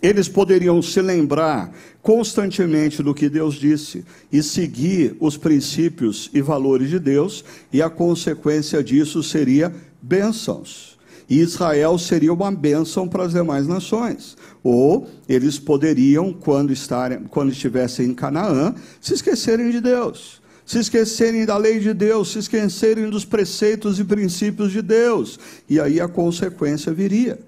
Eles 0.01 0.27
poderiam 0.27 0.81
se 0.81 1.01
lembrar 1.01 1.73
constantemente 2.01 3.01
do 3.01 3.13
que 3.13 3.29
Deus 3.29 3.55
disse 3.55 4.03
e 4.29 4.43
seguir 4.43 5.15
os 5.21 5.37
princípios 5.37 6.29
e 6.33 6.41
valores 6.41 6.89
de 6.89 6.99
Deus, 6.99 7.45
e 7.71 7.81
a 7.81 7.89
consequência 7.89 8.83
disso 8.83 9.23
seria 9.23 9.73
bênçãos. 10.01 10.98
E 11.29 11.39
Israel 11.39 11.99
seria 11.99 12.33
uma 12.33 12.51
bênção 12.51 13.07
para 13.07 13.23
as 13.23 13.33
demais 13.33 13.67
nações. 13.67 14.35
Ou 14.63 15.07
eles 15.27 15.59
poderiam, 15.59 16.33
quando, 16.33 16.73
estarem, 16.73 17.19
quando 17.25 17.51
estivessem 17.51 18.07
em 18.07 18.13
Canaã, 18.15 18.73
se 18.99 19.13
esquecerem 19.13 19.69
de 19.69 19.79
Deus, 19.79 20.41
se 20.65 20.79
esquecerem 20.79 21.45
da 21.45 21.55
lei 21.55 21.79
de 21.79 21.93
Deus, 21.93 22.31
se 22.31 22.39
esquecerem 22.39 23.09
dos 23.09 23.25
preceitos 23.25 23.99
e 23.99 24.03
princípios 24.03 24.71
de 24.71 24.81
Deus. 24.81 25.39
E 25.69 25.79
aí 25.79 26.01
a 26.01 26.07
consequência 26.07 26.91
viria. 26.91 27.39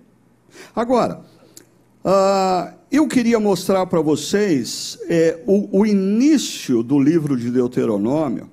Agora, 0.76 1.22
uh, 2.06 2.74
eu 2.92 3.08
queria 3.08 3.40
mostrar 3.40 3.86
para 3.88 4.02
vocês 4.02 5.00
é, 5.10 5.40
o, 5.48 5.80
o 5.80 5.86
início 5.88 6.84
do 6.84 7.00
livro 7.00 7.36
de 7.36 7.50
Deuteronômio, 7.50 8.48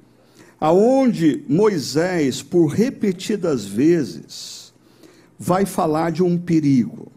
aonde 0.58 1.44
Moisés, 1.46 2.40
por 2.40 2.68
repetidas 2.68 3.66
vezes, 3.66 4.57
vai 5.38 5.64
falar 5.64 6.10
de 6.10 6.22
um 6.22 6.36
perigo. 6.36 7.12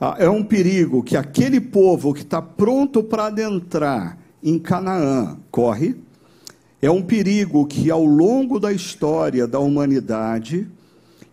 Ah, 0.00 0.16
é 0.18 0.30
um 0.30 0.42
perigo 0.42 1.02
que 1.02 1.16
aquele 1.16 1.60
povo 1.60 2.14
que 2.14 2.22
está 2.22 2.40
pronto 2.40 3.02
para 3.02 3.26
adentrar 3.26 4.18
em 4.42 4.58
Canaã 4.58 5.36
corre. 5.50 5.94
É 6.80 6.90
um 6.90 7.02
perigo 7.02 7.66
que, 7.66 7.90
ao 7.90 8.04
longo 8.04 8.58
da 8.58 8.72
história 8.72 9.46
da 9.46 9.58
humanidade, 9.58 10.66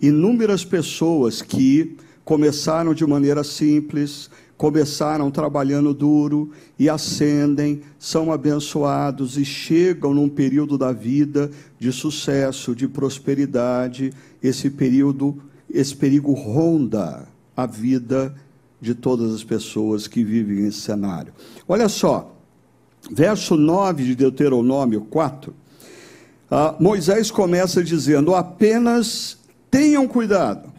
inúmeras 0.02 0.66
pessoas 0.66 1.42
que 1.42 1.96
começaram 2.26 2.94
de 2.94 3.06
maneira 3.06 3.42
simples, 3.42 4.30
começaram 4.58 5.32
trabalhando 5.32 5.94
duro 5.94 6.52
e 6.78 6.90
ascendem, 6.90 7.82
são 7.98 8.34
abençoados 8.34 9.38
e 9.38 9.46
chegam 9.46 10.14
num 10.14 10.28
período 10.28 10.78
da 10.78 10.92
vida 10.92 11.50
de 11.80 11.92
sucesso, 11.94 12.76
de 12.76 12.88
prosperidade. 12.88 14.12
Esse 14.44 14.70
período 14.70 15.42
esse 15.70 15.96
perigo 15.96 16.34
ronda 16.34 17.28
a 17.56 17.66
vida 17.66 18.36
de 18.80 18.94
todas 18.94 19.34
as 19.34 19.44
pessoas 19.44 20.08
que 20.08 20.24
vivem 20.24 20.64
nesse 20.64 20.82
cenário. 20.82 21.34
Olha 21.68 21.90
só, 21.90 22.36
verso 23.12 23.56
9 23.56 24.04
de 24.04 24.16
Deuteronômio 24.16 25.02
4, 25.02 25.54
ah, 26.50 26.76
Moisés 26.80 27.30
começa 27.32 27.84
dizendo: 27.84 28.36
apenas 28.36 29.38
tenham 29.70 30.08
cuidado, 30.08 30.72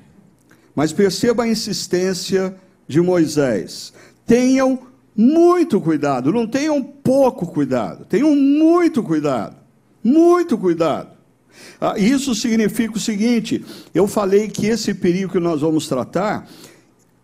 mas 0.74 0.92
perceba 0.92 1.42
a 1.42 1.48
insistência 1.48 2.54
de 2.86 3.00
Moisés: 3.00 3.92
tenham 4.24 4.78
muito 5.14 5.80
cuidado, 5.80 6.32
não 6.32 6.46
tenham 6.46 6.82
pouco 6.82 7.46
cuidado, 7.46 8.04
tenham 8.04 8.34
muito 8.34 9.02
cuidado, 9.02 9.56
muito 10.02 10.56
cuidado. 10.56 11.17
Ah, 11.80 11.98
isso 11.98 12.34
significa 12.34 12.96
o 12.96 13.00
seguinte: 13.00 13.64
eu 13.94 14.06
falei 14.06 14.48
que 14.48 14.66
esse 14.66 14.94
perigo 14.94 15.32
que 15.32 15.40
nós 15.40 15.60
vamos 15.60 15.88
tratar 15.88 16.48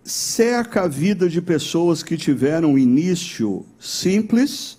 cerca 0.04 0.82
a 0.82 0.88
vida 0.88 1.28
de 1.28 1.40
pessoas 1.40 2.02
que 2.02 2.16
tiveram 2.16 2.72
um 2.72 2.78
início 2.78 3.64
simples, 3.80 4.76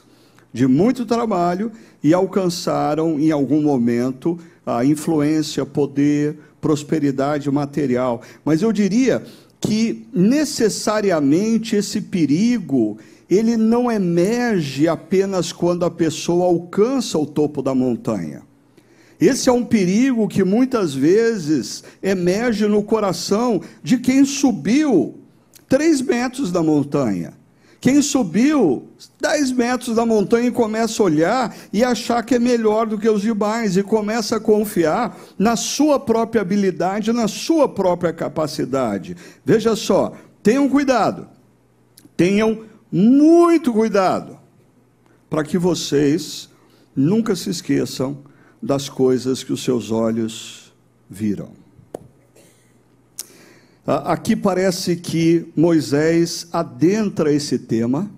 de 0.53 0.67
muito 0.67 1.05
trabalho 1.05 1.71
e 2.03 2.13
alcançaram 2.13 3.19
em 3.19 3.31
algum 3.31 3.61
momento 3.61 4.39
a 4.65 4.85
influência, 4.85 5.65
poder, 5.65 6.37
prosperidade 6.61 7.49
material. 7.51 8.21
Mas 8.43 8.61
eu 8.61 8.71
diria 8.71 9.23
que 9.59 10.07
necessariamente 10.13 11.75
esse 11.75 11.99
perigo 11.99 12.97
ele 13.29 13.57
não 13.57 13.91
emerge 13.91 14.87
apenas 14.87 15.51
quando 15.51 15.83
a 15.83 15.89
pessoa 15.89 16.45
alcança 16.45 17.17
o 17.17 17.25
topo 17.25 17.61
da 17.61 17.73
montanha. 17.73 18.43
Esse 19.19 19.49
é 19.49 19.51
um 19.51 19.63
perigo 19.63 20.27
que 20.27 20.43
muitas 20.43 20.93
vezes 20.93 21.83
emerge 22.01 22.67
no 22.67 22.83
coração 22.83 23.61
de 23.81 23.97
quem 23.97 24.25
subiu 24.25 25.15
três 25.67 26.01
metros 26.01 26.51
da 26.51 26.61
montanha. 26.61 27.33
Quem 27.85 28.01
subiu 28.01 28.87
10 29.21 29.51
metros 29.51 29.95
da 29.95 30.07
montanha 30.07 30.47
e 30.47 30.51
começa 30.51 31.03
a 31.03 31.05
olhar 31.05 31.55
e 31.71 31.83
achar 31.83 32.23
que 32.23 32.33
é 32.33 32.39
melhor 32.39 32.87
do 32.87 32.97
que 32.97 33.07
os 33.07 33.21
demais 33.21 33.77
e 33.77 33.83
começa 33.83 34.37
a 34.37 34.39
confiar 34.39 35.15
na 35.37 35.55
sua 35.55 35.99
própria 35.99 36.41
habilidade, 36.41 37.13
na 37.13 37.27
sua 37.27 37.69
própria 37.69 38.11
capacidade. 38.11 39.15
Veja 39.45 39.75
só, 39.75 40.13
tenham 40.41 40.67
cuidado, 40.67 41.27
tenham 42.17 42.63
muito 42.91 43.71
cuidado, 43.71 44.39
para 45.29 45.43
que 45.43 45.59
vocês 45.59 46.49
nunca 46.95 47.35
se 47.35 47.51
esqueçam 47.51 48.17
das 48.65 48.89
coisas 48.89 49.43
que 49.43 49.53
os 49.53 49.63
seus 49.63 49.91
olhos 49.91 50.73
viram. 51.07 51.51
Aqui 53.85 54.35
parece 54.35 54.95
que 54.95 55.53
Moisés 55.55 56.47
adentra 56.51 57.31
esse 57.31 57.59
tema, 57.59 58.09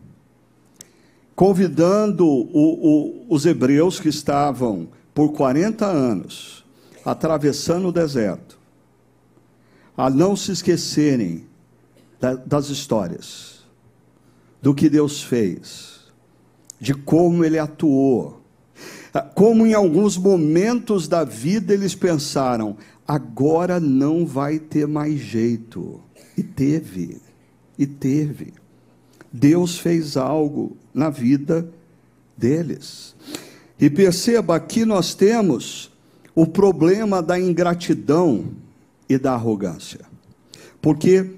convidando 1.36 2.26
o, 2.26 2.46
o, 2.54 3.26
os 3.28 3.46
hebreus 3.46 4.00
que 4.00 4.08
estavam 4.08 4.88
por 5.14 5.34
40 5.34 5.86
anos 5.86 6.64
atravessando 7.04 7.90
o 7.90 7.92
deserto, 7.92 8.58
a 9.98 10.10
não 10.10 10.34
se 10.34 10.54
esquecerem 10.54 11.46
da, 12.22 12.36
das 12.36 12.70
histórias, 12.70 13.66
do 14.62 14.74
que 14.74 14.90
Deus 14.90 15.22
fez, 15.22 16.06
de 16.80 16.94
como 16.94 17.44
Ele 17.44 17.60
atuou, 17.60 18.42
como 19.22 19.66
em 19.66 19.74
alguns 19.74 20.18
momentos 20.18 21.08
da 21.08 21.24
vida 21.24 21.74
eles 21.74 21.96
pensaram: 21.96 22.78
agora 23.08 23.80
não 23.80 24.26
vai 24.26 24.60
ter 24.60 24.88
mais 24.88 25.20
jeito. 25.20 26.02
E 26.38 26.44
teve, 26.44 27.22
e 27.78 27.88
teve. 27.88 28.54
Deus 29.32 29.80
fez 29.80 30.18
algo 30.18 30.78
na 30.94 31.10
vida 31.10 31.70
deles. 32.38 33.16
E 33.80 33.90
perceba, 33.90 34.56
aqui 34.56 34.86
nós 34.86 35.14
temos 35.14 35.92
o 36.36 36.46
problema 36.46 37.22
da 37.22 37.40
ingratidão 37.40 38.46
e 39.10 39.18
da 39.18 39.34
arrogância. 39.34 40.02
Porque 40.82 41.32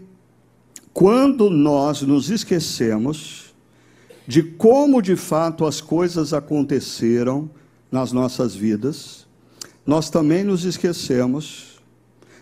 quando 0.94 1.50
nós 1.50 2.02
nos 2.02 2.30
esquecemos 2.30 3.54
de 4.28 4.44
como 4.44 5.02
de 5.02 5.16
fato 5.16 5.66
as 5.66 5.82
coisas 5.82 6.34
aconteceram 6.34 7.50
nas 7.92 8.12
nossas 8.12 8.56
vidas, 8.56 9.26
nós 9.86 10.10
também 10.10 10.44
nos 10.44 10.66
esquecemos, 10.66 11.80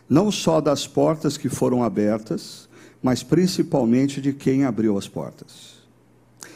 não 0.10 0.32
só 0.32 0.60
das 0.60 0.86
portas 0.86 1.38
que 1.38 1.50
foram 1.50 1.84
abertas, 1.84 2.68
mas 3.02 3.24
principalmente 3.24 4.20
de 4.20 4.34
quem 4.34 4.66
abriu 4.66 4.98
as 4.98 5.08
portas. 5.08 5.78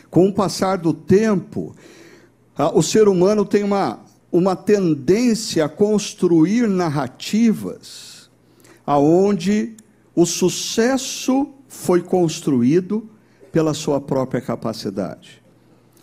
Com 0.09 0.27
o 0.27 0.33
passar 0.33 0.77
do 0.77 0.93
tempo, 0.93 1.75
o 2.73 2.81
ser 2.81 3.07
humano 3.07 3.45
tem 3.45 3.63
uma, 3.63 3.99
uma 4.31 4.55
tendência 4.55 5.65
a 5.65 5.69
construir 5.69 6.67
narrativas 6.67 8.29
aonde 8.85 9.75
o 10.13 10.25
sucesso 10.25 11.49
foi 11.67 12.01
construído 12.01 13.09
pela 13.51 13.73
sua 13.73 14.01
própria 14.01 14.41
capacidade. 14.41 15.40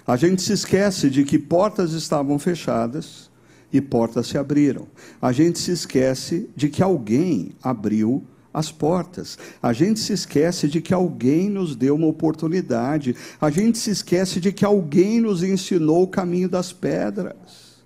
A 0.08 0.16
gente 0.16 0.40
se 0.40 0.54
esquece 0.54 1.10
de 1.10 1.22
que 1.22 1.38
portas 1.38 1.92
estavam 1.92 2.38
fechadas 2.38 3.30
e 3.70 3.78
portas 3.78 4.26
se 4.26 4.38
abriram. 4.38 4.88
A 5.20 5.32
gente 5.32 5.58
se 5.58 5.70
esquece 5.70 6.48
de 6.56 6.70
que 6.70 6.82
alguém 6.82 7.52
abriu 7.62 8.24
as 8.54 8.72
portas. 8.72 9.38
A 9.62 9.74
gente 9.74 10.00
se 10.00 10.14
esquece 10.14 10.66
de 10.66 10.80
que 10.80 10.94
alguém 10.94 11.50
nos 11.50 11.76
deu 11.76 11.94
uma 11.94 12.06
oportunidade. 12.06 13.14
A 13.38 13.50
gente 13.50 13.76
se 13.76 13.90
esquece 13.90 14.40
de 14.40 14.50
que 14.50 14.64
alguém 14.64 15.20
nos 15.20 15.42
ensinou 15.42 16.04
o 16.04 16.08
caminho 16.08 16.48
das 16.48 16.72
pedras. 16.72 17.82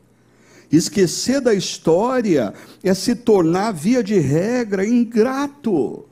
Esquecer 0.71 1.41
da 1.41 1.53
história 1.53 2.55
é 2.85 2.95
se 2.95 3.17
tornar, 3.17 3.73
via 3.73 4.01
de 4.01 4.21
regra, 4.21 4.87
ingrato. 4.87 6.07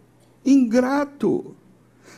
Ingrato. 0.44 1.54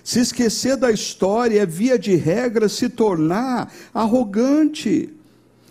Se 0.04 0.20
esquecer 0.20 0.76
da 0.76 0.90
história 0.90 1.60
é, 1.60 1.66
via 1.66 1.98
de 1.98 2.16
regra, 2.16 2.68
se 2.68 2.88
tornar 2.88 3.72
arrogante. 3.94 5.12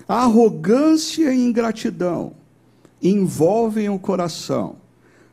A 0.08 0.24
arrogância 0.24 1.34
e 1.34 1.44
ingratidão 1.44 2.34
envolvem 3.02 3.90
o 3.90 4.00
coração 4.00 4.78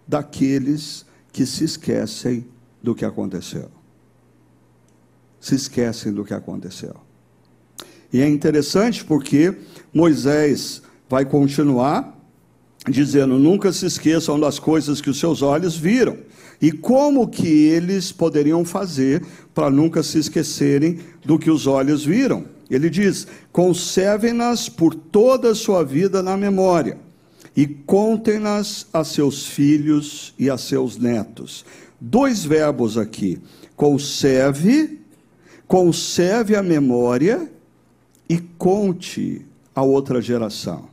daqueles 0.06 1.04
que 1.32 1.44
se 1.44 1.64
esquecem 1.64 2.46
do 2.82 2.94
que 2.94 3.04
aconteceu. 3.04 3.70
Se 5.40 5.54
esquecem 5.54 6.12
do 6.12 6.24
que 6.24 6.34
aconteceu. 6.34 6.94
E 8.12 8.20
é 8.20 8.28
interessante 8.28 9.04
porque 9.04 9.56
Moisés 9.92 10.82
vai 11.08 11.24
continuar 11.24 12.18
dizendo: 12.88 13.38
nunca 13.38 13.72
se 13.72 13.86
esqueçam 13.86 14.38
das 14.40 14.58
coisas 14.58 15.00
que 15.00 15.10
os 15.10 15.18
seus 15.18 15.42
olhos 15.42 15.76
viram. 15.76 16.18
E 16.60 16.72
como 16.72 17.28
que 17.28 17.46
eles 17.46 18.10
poderiam 18.10 18.64
fazer 18.64 19.24
para 19.54 19.70
nunca 19.70 20.02
se 20.02 20.18
esquecerem 20.18 20.98
do 21.24 21.38
que 21.38 21.50
os 21.50 21.66
olhos 21.66 22.04
viram? 22.04 22.44
Ele 22.70 22.90
diz: 22.90 23.26
conservem-nas 23.52 24.68
por 24.68 24.94
toda 24.94 25.50
a 25.50 25.54
sua 25.54 25.84
vida 25.84 26.22
na 26.22 26.36
memória 26.36 26.98
e 27.56 27.66
contem-nas 27.66 28.86
a 28.92 29.02
seus 29.04 29.46
filhos 29.46 30.34
e 30.38 30.50
a 30.50 30.58
seus 30.58 30.96
netos. 30.96 31.64
Dois 32.00 32.44
verbos 32.44 32.98
aqui: 32.98 33.38
conserve, 33.76 35.00
conserve 35.66 36.56
a 36.56 36.62
memória 36.62 37.50
e 38.28 38.38
conte 38.38 39.46
a 39.74 39.82
outra 39.82 40.20
geração. 40.20 40.88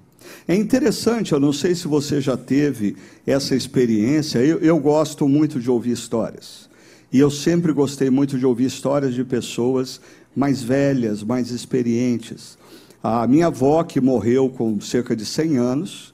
É 0.48 0.56
interessante, 0.56 1.34
eu 1.34 1.40
não 1.40 1.54
sei 1.54 1.76
se 1.76 1.88
você 1.88 2.22
já 2.22 2.38
teve 2.38 2.96
essa 3.26 3.56
experiência, 3.56 4.40
eu, 4.40 4.60
eu 4.60 4.80
gosto 4.80 5.28
muito 5.28 5.60
de 5.60 5.70
ouvir 5.70 5.92
histórias. 5.92 6.70
E 7.12 7.20
eu 7.20 7.32
sempre 7.32 7.72
gostei 7.72 8.10
muito 8.10 8.38
de 8.38 8.46
ouvir 8.46 8.66
histórias 8.66 9.14
de 9.14 9.24
pessoas 9.24 10.02
mais 10.36 10.62
velhas, 10.62 11.24
mais 11.24 11.50
experientes. 11.50 12.58
A 13.02 13.26
minha 13.28 13.48
avó, 13.48 13.84
que 13.84 14.02
morreu 14.02 14.50
com 14.50 14.82
cerca 14.82 15.16
de 15.16 15.26
100 15.26 15.58
anos, 15.58 16.14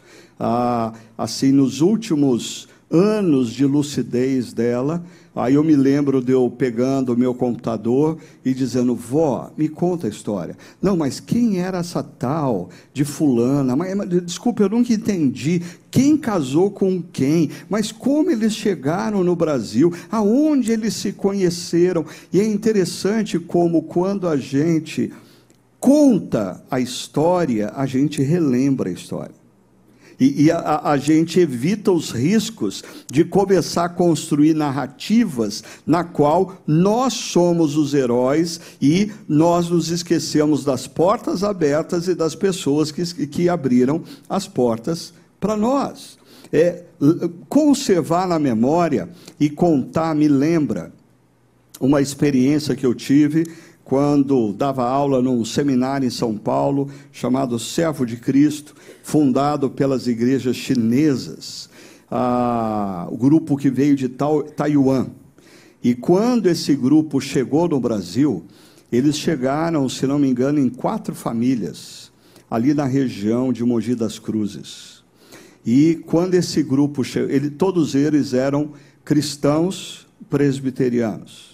assim, 1.18 1.52
nos 1.52 1.82
últimos 1.82 2.68
anos 2.90 3.52
de 3.52 3.66
lucidez 3.66 4.54
dela, 4.54 5.04
aí 5.36 5.56
eu 5.56 5.64
me 5.64 5.76
lembro 5.76 6.22
de 6.22 6.32
eu 6.32 6.50
pegando 6.50 7.14
o 7.14 7.18
meu 7.18 7.34
computador 7.34 8.18
e 8.44 8.54
dizendo, 8.54 8.96
vó, 8.96 9.52
me 9.58 9.70
conta 9.70 10.08
a 10.08 10.10
história. 10.10 10.58
Não, 10.82 10.98
mas 10.98 11.20
quem 11.20 11.60
era 11.60 11.80
essa 11.80 12.04
tal 12.04 12.70
de 12.94 13.06
fulana? 13.06 13.76
Mas, 13.76 13.98
desculpa, 14.24 14.64
eu 14.64 14.70
nunca 14.70 14.92
entendi. 14.94 15.62
Quem 15.90 16.18
casou 16.18 16.70
com 16.72 17.02
quem? 17.02 17.50
Mas 17.70 17.92
como 17.92 18.30
eles 18.30 18.54
chegaram 18.54 19.24
no 19.24 19.36
Brasil? 19.36 19.94
Aonde 20.12 20.72
eles 20.72 20.94
se 20.94 21.14
conheceram? 21.14 22.06
E 22.32 22.40
é 22.40 22.46
interessante 22.46 23.40
como 23.40 23.84
quando 23.84 24.28
a 24.28 24.38
gente 24.38 25.12
conta 25.80 26.64
a 26.70 26.80
história, 26.80 27.72
a 27.76 27.86
gente 27.86 28.22
relembra 28.22 28.90
a 28.90 28.94
história. 28.94 29.41
E, 30.22 30.44
e 30.44 30.52
a, 30.52 30.82
a, 30.84 30.98
gente 30.98 31.40
evita 31.40 31.92
os 31.92 32.12
riscos 32.12 32.84
de 33.12 33.26
começar 33.26 33.86
a 33.86 33.90
construir 33.90 34.54
narrativas 34.54 35.64
na 35.84 36.04
qual 36.04 36.62
nós 36.68 37.14
somos 37.14 37.76
os 37.76 37.96
heróis 37.96 38.62
e 38.80 39.12
nós 39.28 39.68
nos 39.68 39.90
esquecemos 39.90 40.64
das 40.64 40.86
portas 40.86 41.44
abertas 41.44 42.08
e 42.08 42.14
das 42.14 42.36
pessoas 42.36 42.92
que, 42.92 43.26
que 43.26 43.50
abriram 43.50 44.04
as 44.30 44.48
portas 44.48 45.12
para 45.40 45.58
nós. 45.58 46.20
É, 46.54 46.84
conservar 47.50 48.28
na 48.28 48.38
memória 48.38 49.10
e 49.40 49.50
contar 49.50 50.14
me 50.14 50.28
lembra 50.28 50.94
uma 51.80 52.00
experiência 52.00 52.76
que 52.76 52.86
eu 52.86 52.94
tive 52.94 53.48
quando 53.92 54.54
dava 54.54 54.86
aula 54.86 55.22
num 55.22 55.44
seminário 55.44 56.08
em 56.08 56.10
São 56.10 56.38
Paulo 56.38 56.90
chamado 57.12 57.60
Servo 57.60 58.06
de 58.06 58.16
Cristo, 58.16 58.74
fundado 59.04 59.70
pelas 59.70 60.08
igrejas 60.08 60.56
chinesas, 60.56 61.70
ah, 62.10 63.06
o 63.12 63.18
grupo 63.18 63.58
que 63.58 63.70
veio 63.70 63.98
de 63.98 64.08
Taiwan. 64.08 65.08
E 65.84 65.94
quando 65.94 66.48
esse 66.48 66.74
grupo 66.74 67.20
chegou 67.20 67.68
no 67.68 67.82
Brasil, 67.82 68.46
eles 68.90 69.18
chegaram, 69.18 69.90
se 69.90 70.08
não 70.08 70.18
me 70.18 70.30
engano, 70.30 70.58
em 70.58 70.70
quatro 70.70 71.14
famílias, 71.14 72.14
ali 72.50 72.74
na 72.74 72.86
região 72.86 73.52
de 73.52 73.62
Mogi 73.66 73.94
das 73.94 74.18
Cruzes. 74.18 75.04
E 75.66 76.02
quando 76.06 76.36
esse 76.36 76.64
grupo 76.64 77.04
chegou, 77.04 77.30
ele, 77.30 77.50
todos 77.50 77.94
eles 77.94 78.34
eram 78.34 78.72
cristãos 79.04 80.08
presbiterianos. 80.30 81.51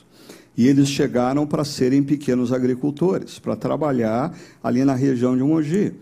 E 0.58 0.68
eles 0.68 0.90
chegaram 0.90 1.46
para 1.46 1.64
serem 1.64 2.02
pequenos 2.02 2.52
agricultores, 2.52 3.38
para 3.38 3.56
trabalhar 3.56 4.36
ali 4.64 4.84
na 4.84 4.96
região 4.96 5.38
de 5.38 5.44
Mogi. 5.44 5.94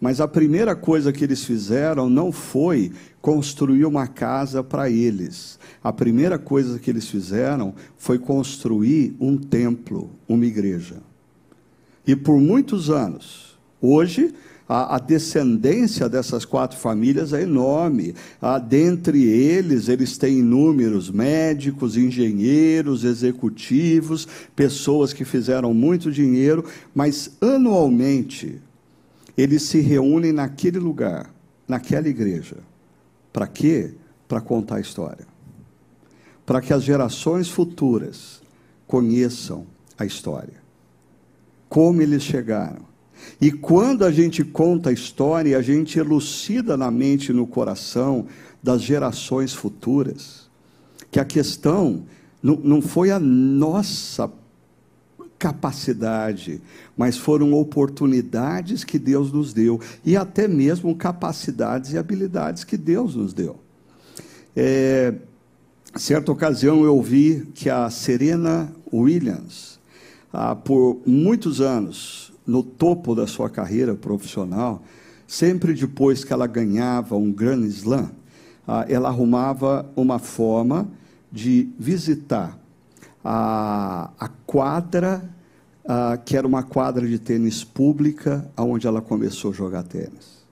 mas 0.00 0.20
a 0.20 0.28
primeira 0.28 0.76
coisa 0.76 1.12
que 1.12 1.24
eles 1.24 1.44
fizeram 1.44 2.08
não 2.08 2.30
foi 2.30 2.92
construir 3.20 3.84
uma 3.86 4.06
casa 4.06 4.62
para 4.62 4.90
eles. 4.90 5.58
A 5.82 5.92
primeira 5.92 6.38
coisa 6.38 6.78
que 6.78 6.90
eles 6.90 7.08
fizeram 7.08 7.74
foi 7.96 8.18
construir 8.18 9.16
um 9.18 9.36
templo, 9.36 10.10
uma 10.28 10.44
igreja. 10.44 10.96
E 12.06 12.14
por 12.14 12.38
muitos 12.38 12.90
anos, 12.90 13.58
hoje, 13.80 14.34
a, 14.68 14.96
a, 14.96 14.98
descendência 14.98 16.08
dessas 16.08 16.44
quatro 16.44 16.78
famílias 16.78 17.32
é 17.32 17.42
enorme. 17.42 18.14
Ah, 18.40 18.58
dentre 18.58 19.22
eles, 19.22 19.88
eles 19.88 20.16
têm 20.16 20.38
inúmeros 20.38 21.10
médicos, 21.10 21.96
engenheiros, 21.96 23.04
executivos, 23.04 24.26
pessoas 24.56 25.12
que 25.12 25.24
fizeram 25.24 25.74
muito 25.74 26.10
dinheiro, 26.10 26.64
mas 26.94 27.32
anualmente 27.40 28.60
eles 29.36 29.62
se 29.64 29.80
reúnem 29.80 30.32
naquele 30.32 30.78
lugar, 30.78 31.30
naquela 31.68 32.08
igreja. 32.08 32.56
Para 33.32 33.46
quê? 33.46 33.92
Para 34.26 34.40
contar 34.40 34.76
a 34.76 34.80
história. 34.80 35.26
Para 36.46 36.60
que 36.60 36.72
as 36.72 36.82
gerações 36.82 37.48
futuras 37.48 38.40
conheçam 38.86 39.66
a 39.98 40.06
história. 40.06 40.62
Como 41.68 42.00
eles 42.00 42.22
chegaram. 42.22 42.93
E 43.40 43.50
quando 43.50 44.04
a 44.04 44.10
gente 44.10 44.44
conta 44.44 44.90
a 44.90 44.92
história, 44.92 45.56
a 45.58 45.62
gente 45.62 45.98
elucida 45.98 46.76
na 46.76 46.90
mente 46.90 47.30
e 47.30 47.34
no 47.34 47.46
coração 47.46 48.26
das 48.62 48.82
gerações 48.82 49.52
futuras 49.52 50.48
que 51.10 51.20
a 51.20 51.24
questão 51.24 52.04
não, 52.42 52.56
não 52.56 52.82
foi 52.82 53.10
a 53.10 53.20
nossa 53.20 54.30
capacidade, 55.38 56.60
mas 56.96 57.16
foram 57.16 57.52
oportunidades 57.52 58.82
que 58.82 58.98
Deus 58.98 59.30
nos 59.30 59.52
deu 59.52 59.80
e 60.04 60.16
até 60.16 60.48
mesmo 60.48 60.96
capacidades 60.96 61.92
e 61.92 61.98
habilidades 61.98 62.64
que 62.64 62.76
Deus 62.76 63.14
nos 63.14 63.32
deu. 63.32 63.56
É, 64.56 65.14
certa 65.96 66.32
ocasião 66.32 66.84
eu 66.84 66.96
ouvi 66.96 67.46
que 67.54 67.70
a 67.70 67.88
Serena 67.90 68.72
Williams, 68.92 69.78
ah, 70.32 70.56
por 70.56 71.00
muitos 71.06 71.60
anos, 71.60 72.32
no 72.46 72.62
topo 72.62 73.14
da 73.14 73.26
sua 73.26 73.48
carreira 73.48 73.94
profissional, 73.94 74.82
sempre 75.26 75.74
depois 75.74 76.24
que 76.24 76.32
ela 76.32 76.46
ganhava 76.46 77.16
um 77.16 77.32
Grand 77.32 77.64
Slam, 77.66 78.10
ah, 78.66 78.84
ela 78.88 79.08
arrumava 79.08 79.90
uma 79.96 80.18
forma 80.18 80.88
de 81.30 81.68
visitar 81.78 82.58
a, 83.24 84.10
a 84.18 84.28
quadra 84.28 85.28
ah, 85.86 86.16
que 86.16 86.36
era 86.36 86.46
uma 86.46 86.62
quadra 86.62 87.06
de 87.06 87.18
tênis 87.18 87.62
pública, 87.62 88.50
onde 88.56 88.86
ela 88.86 89.02
começou 89.02 89.50
a 89.50 89.54
jogar 89.54 89.82
tênis. 89.82 90.44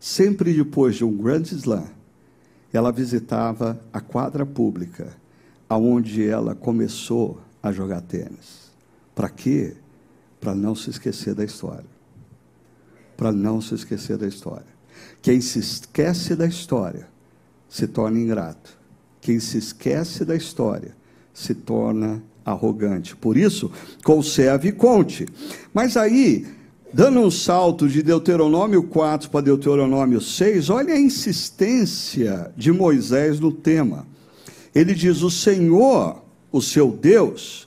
Sempre 0.00 0.52
depois 0.52 0.96
de 0.96 1.04
um 1.04 1.16
grande 1.16 1.54
slam, 1.54 1.86
ela 2.72 2.90
visitava 2.90 3.80
a 3.92 4.00
quadra 4.00 4.44
pública, 4.44 5.08
aonde 5.68 6.26
ela 6.26 6.54
começou 6.54 7.40
a 7.62 7.72
jogar 7.72 8.00
tênis. 8.00 8.70
Para 9.14 9.28
quê? 9.28 9.76
Para 10.46 10.54
não 10.54 10.76
se 10.76 10.90
esquecer 10.90 11.34
da 11.34 11.42
história. 11.42 11.90
Para 13.16 13.32
não 13.32 13.60
se 13.60 13.74
esquecer 13.74 14.16
da 14.16 14.28
história. 14.28 14.68
Quem 15.20 15.40
se 15.40 15.58
esquece 15.58 16.36
da 16.36 16.46
história 16.46 17.08
se 17.68 17.88
torna 17.88 18.20
ingrato. 18.20 18.78
Quem 19.20 19.40
se 19.40 19.58
esquece 19.58 20.24
da 20.24 20.36
história 20.36 20.94
se 21.34 21.52
torna 21.52 22.22
arrogante. 22.44 23.16
Por 23.16 23.36
isso, 23.36 23.72
conserve 24.04 24.68
e 24.68 24.72
conte. 24.72 25.26
Mas 25.74 25.96
aí, 25.96 26.46
dando 26.94 27.18
um 27.18 27.30
salto 27.30 27.88
de 27.88 28.00
Deuteronômio 28.00 28.84
4 28.84 29.28
para 29.30 29.40
Deuteronômio 29.40 30.20
6, 30.20 30.70
olha 30.70 30.94
a 30.94 31.00
insistência 31.00 32.52
de 32.56 32.70
Moisés 32.70 33.40
no 33.40 33.50
tema. 33.50 34.06
Ele 34.72 34.94
diz: 34.94 35.22
O 35.22 35.30
Senhor, 35.30 36.22
o 36.52 36.62
seu 36.62 36.92
Deus, 36.92 37.65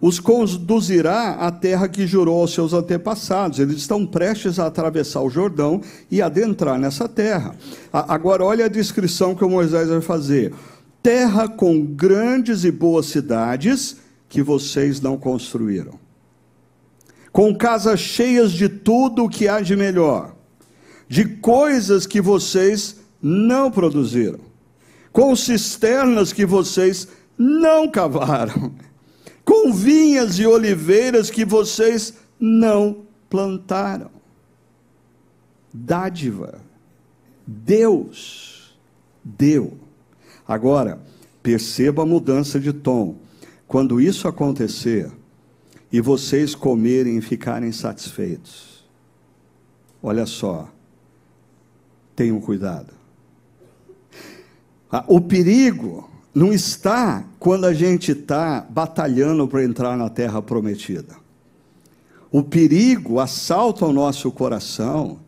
os 0.00 0.20
conduzirá 0.20 1.32
à 1.32 1.50
terra 1.50 1.88
que 1.88 2.06
jurou 2.06 2.40
aos 2.40 2.54
seus 2.54 2.72
antepassados. 2.72 3.58
Eles 3.58 3.78
estão 3.78 4.06
prestes 4.06 4.58
a 4.58 4.66
atravessar 4.66 5.20
o 5.22 5.30
Jordão 5.30 5.80
e 6.10 6.22
adentrar 6.22 6.78
nessa 6.78 7.08
terra. 7.08 7.56
Agora, 7.92 8.44
olha 8.44 8.66
a 8.66 8.68
descrição 8.68 9.34
que 9.34 9.44
o 9.44 9.50
Moisés 9.50 9.88
vai 9.88 10.00
fazer: 10.00 10.54
terra 11.02 11.48
com 11.48 11.84
grandes 11.84 12.64
e 12.64 12.70
boas 12.70 13.06
cidades 13.06 13.96
que 14.28 14.42
vocês 14.42 15.00
não 15.00 15.16
construíram. 15.16 15.98
Com 17.32 17.54
casas 17.54 18.00
cheias 18.00 18.52
de 18.52 18.68
tudo 18.68 19.24
o 19.24 19.28
que 19.28 19.48
há 19.48 19.60
de 19.60 19.76
melhor, 19.76 20.34
de 21.08 21.24
coisas 21.24 22.06
que 22.06 22.20
vocês 22.20 22.96
não 23.20 23.70
produziram, 23.70 24.40
com 25.12 25.34
cisternas 25.34 26.32
que 26.32 26.46
vocês 26.46 27.08
não 27.36 27.88
cavaram, 27.88 28.72
com 29.48 29.72
vinhas 29.72 30.38
e 30.38 30.46
oliveiras 30.46 31.30
que 31.30 31.42
vocês 31.42 32.12
não 32.38 33.06
plantaram. 33.30 34.10
Dádiva. 35.72 36.60
Deus 37.46 38.78
deu. 39.24 39.78
Agora, 40.46 41.00
perceba 41.42 42.02
a 42.02 42.06
mudança 42.06 42.60
de 42.60 42.74
tom. 42.74 43.16
Quando 43.66 43.98
isso 43.98 44.28
acontecer 44.28 45.10
e 45.90 45.98
vocês 45.98 46.54
comerem 46.54 47.16
e 47.16 47.22
ficarem 47.22 47.72
satisfeitos, 47.72 48.86
olha 50.02 50.26
só, 50.26 50.70
tenham 52.14 52.38
cuidado. 52.38 52.92
Ah, 54.92 55.06
o 55.08 55.22
perigo 55.22 56.10
não 56.34 56.52
está 56.52 57.24
quando 57.38 57.64
a 57.64 57.72
gente 57.72 58.12
está 58.12 58.66
batalhando 58.68 59.46
para 59.48 59.64
entrar 59.64 59.96
na 59.96 60.08
terra 60.08 60.40
prometida. 60.42 61.16
O 62.30 62.42
perigo 62.42 63.18
assalta 63.18 63.86
o 63.86 63.92
nosso 63.92 64.30
coração 64.30 65.18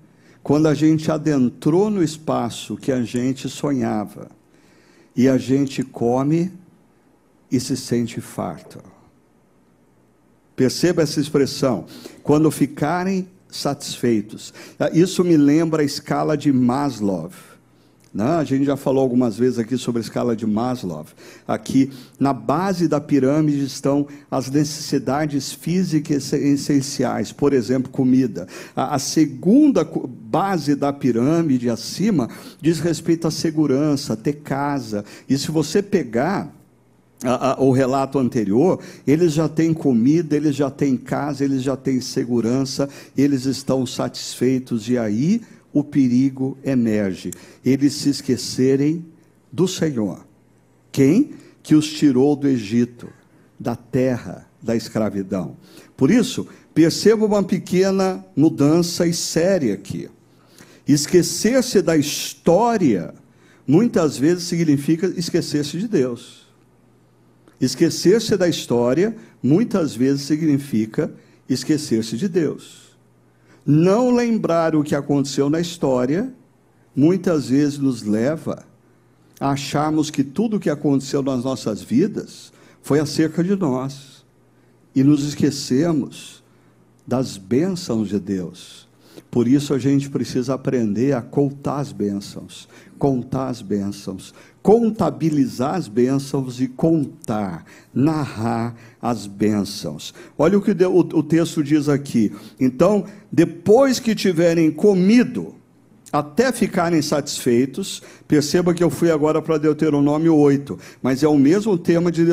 quando 0.42 0.68
a 0.68 0.74
gente 0.74 1.10
adentrou 1.10 1.90
no 1.90 2.02
espaço 2.02 2.76
que 2.76 2.92
a 2.92 3.02
gente 3.02 3.48
sonhava 3.48 4.30
e 5.16 5.28
a 5.28 5.36
gente 5.38 5.82
come 5.82 6.52
e 7.50 7.58
se 7.58 7.76
sente 7.76 8.20
farto. 8.20 8.80
Perceba 10.54 11.02
essa 11.02 11.20
expressão. 11.20 11.86
Quando 12.22 12.50
ficarem 12.50 13.26
satisfeitos. 13.50 14.52
Isso 14.92 15.24
me 15.24 15.36
lembra 15.36 15.82
a 15.82 15.84
escala 15.84 16.36
de 16.36 16.52
Maslow. 16.52 17.30
Né? 18.12 18.24
A 18.24 18.44
gente 18.44 18.64
já 18.64 18.76
falou 18.76 19.02
algumas 19.02 19.38
vezes 19.38 19.58
aqui 19.58 19.78
sobre 19.78 20.00
a 20.00 20.02
escala 20.02 20.34
de 20.34 20.44
Maslow. 20.44 21.06
Aqui, 21.46 21.90
na 22.18 22.32
base 22.32 22.88
da 22.88 23.00
pirâmide 23.00 23.64
estão 23.64 24.06
as 24.28 24.50
necessidades 24.50 25.52
físicas 25.52 26.32
essenciais, 26.32 27.30
por 27.30 27.52
exemplo, 27.52 27.90
comida. 27.90 28.48
A, 28.74 28.96
a 28.96 28.98
segunda 28.98 29.84
base 29.84 30.74
da 30.74 30.92
pirâmide, 30.92 31.70
acima, 31.70 32.28
diz 32.60 32.80
respeito 32.80 33.28
à 33.28 33.30
segurança, 33.30 34.16
ter 34.16 34.34
casa. 34.34 35.04
E 35.28 35.38
se 35.38 35.50
você 35.52 35.80
pegar 35.80 36.52
o 37.58 37.70
relato 37.70 38.18
anterior, 38.18 38.80
eles 39.06 39.34
já 39.34 39.46
têm 39.46 39.74
comida, 39.74 40.34
eles 40.34 40.56
já 40.56 40.70
têm 40.70 40.96
casa, 40.96 41.44
eles 41.44 41.62
já 41.62 41.76
têm 41.76 42.00
segurança, 42.00 42.88
eles 43.16 43.44
estão 43.44 43.84
satisfeitos, 43.84 44.88
e 44.88 44.96
aí 44.96 45.42
o 45.72 45.84
perigo 45.84 46.58
emerge. 46.64 47.30
Eles 47.64 47.94
se 47.94 48.10
esquecerem 48.10 49.04
do 49.50 49.66
Senhor. 49.68 50.26
Quem? 50.92 51.32
Que 51.62 51.74
os 51.74 51.90
tirou 51.92 52.34
do 52.34 52.48
Egito, 52.48 53.08
da 53.58 53.76
terra 53.76 54.48
da 54.62 54.76
escravidão. 54.76 55.56
Por 55.96 56.10
isso, 56.10 56.46
perceba 56.74 57.24
uma 57.24 57.42
pequena 57.42 58.24
mudança 58.36 59.06
e 59.06 59.14
séria 59.14 59.74
aqui. 59.74 60.08
Esquecer-se 60.86 61.80
da 61.82 61.96
história, 61.96 63.14
muitas 63.66 64.18
vezes 64.18 64.44
significa 64.44 65.06
esquecer-se 65.16 65.78
de 65.78 65.86
Deus. 65.86 66.48
Esquecer-se 67.60 68.36
da 68.36 68.48
história 68.48 69.14
muitas 69.42 69.94
vezes 69.94 70.22
significa 70.22 71.12
esquecer-se 71.48 72.16
de 72.16 72.28
Deus. 72.28 72.89
Não 73.64 74.10
lembrar 74.10 74.74
o 74.74 74.82
que 74.82 74.94
aconteceu 74.94 75.50
na 75.50 75.60
história 75.60 76.32
muitas 76.94 77.48
vezes 77.48 77.78
nos 77.78 78.02
leva 78.02 78.64
a 79.38 79.50
acharmos 79.52 80.10
que 80.10 80.24
tudo 80.24 80.56
o 80.56 80.60
que 80.60 80.70
aconteceu 80.70 81.22
nas 81.22 81.44
nossas 81.44 81.82
vidas 81.82 82.52
foi 82.82 83.00
acerca 83.00 83.42
de 83.42 83.56
nós 83.56 84.24
e 84.94 85.02
nos 85.02 85.26
esquecemos 85.26 86.42
das 87.06 87.36
bênçãos 87.36 88.08
de 88.08 88.18
Deus. 88.18 88.88
Por 89.30 89.46
isso 89.46 89.74
a 89.74 89.78
gente 89.78 90.10
precisa 90.10 90.54
aprender 90.54 91.12
a 91.12 91.22
contar 91.22 91.78
as 91.78 91.92
bênçãos, 91.92 92.68
contar 92.98 93.48
as 93.48 93.62
bênçãos, 93.62 94.34
contabilizar 94.62 95.74
as 95.74 95.88
bênçãos 95.88 96.60
e 96.60 96.68
contar, 96.68 97.64
narrar 97.94 98.74
as 99.00 99.26
bênçãos. 99.26 100.12
Olha 100.36 100.58
o 100.58 100.62
que 100.62 100.72
o 100.72 101.22
texto 101.22 101.62
diz 101.62 101.88
aqui. 101.88 102.32
Então, 102.58 103.04
depois 103.32 103.98
que 103.98 104.14
tiverem 104.14 104.70
comido, 104.70 105.54
até 106.12 106.50
ficarem 106.50 107.00
satisfeitos, 107.00 108.02
perceba 108.26 108.74
que 108.74 108.82
eu 108.82 108.90
fui 108.90 109.10
agora 109.10 109.40
para 109.40 109.58
Deuteronômio 109.58 110.34
8, 110.34 110.78
mas 111.00 111.22
é 111.22 111.28
o 111.28 111.38
mesmo 111.38 111.78
tema 111.78 112.10
de 112.10 112.26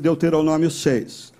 Deuteronômio 0.00 0.70
6. 0.70 1.32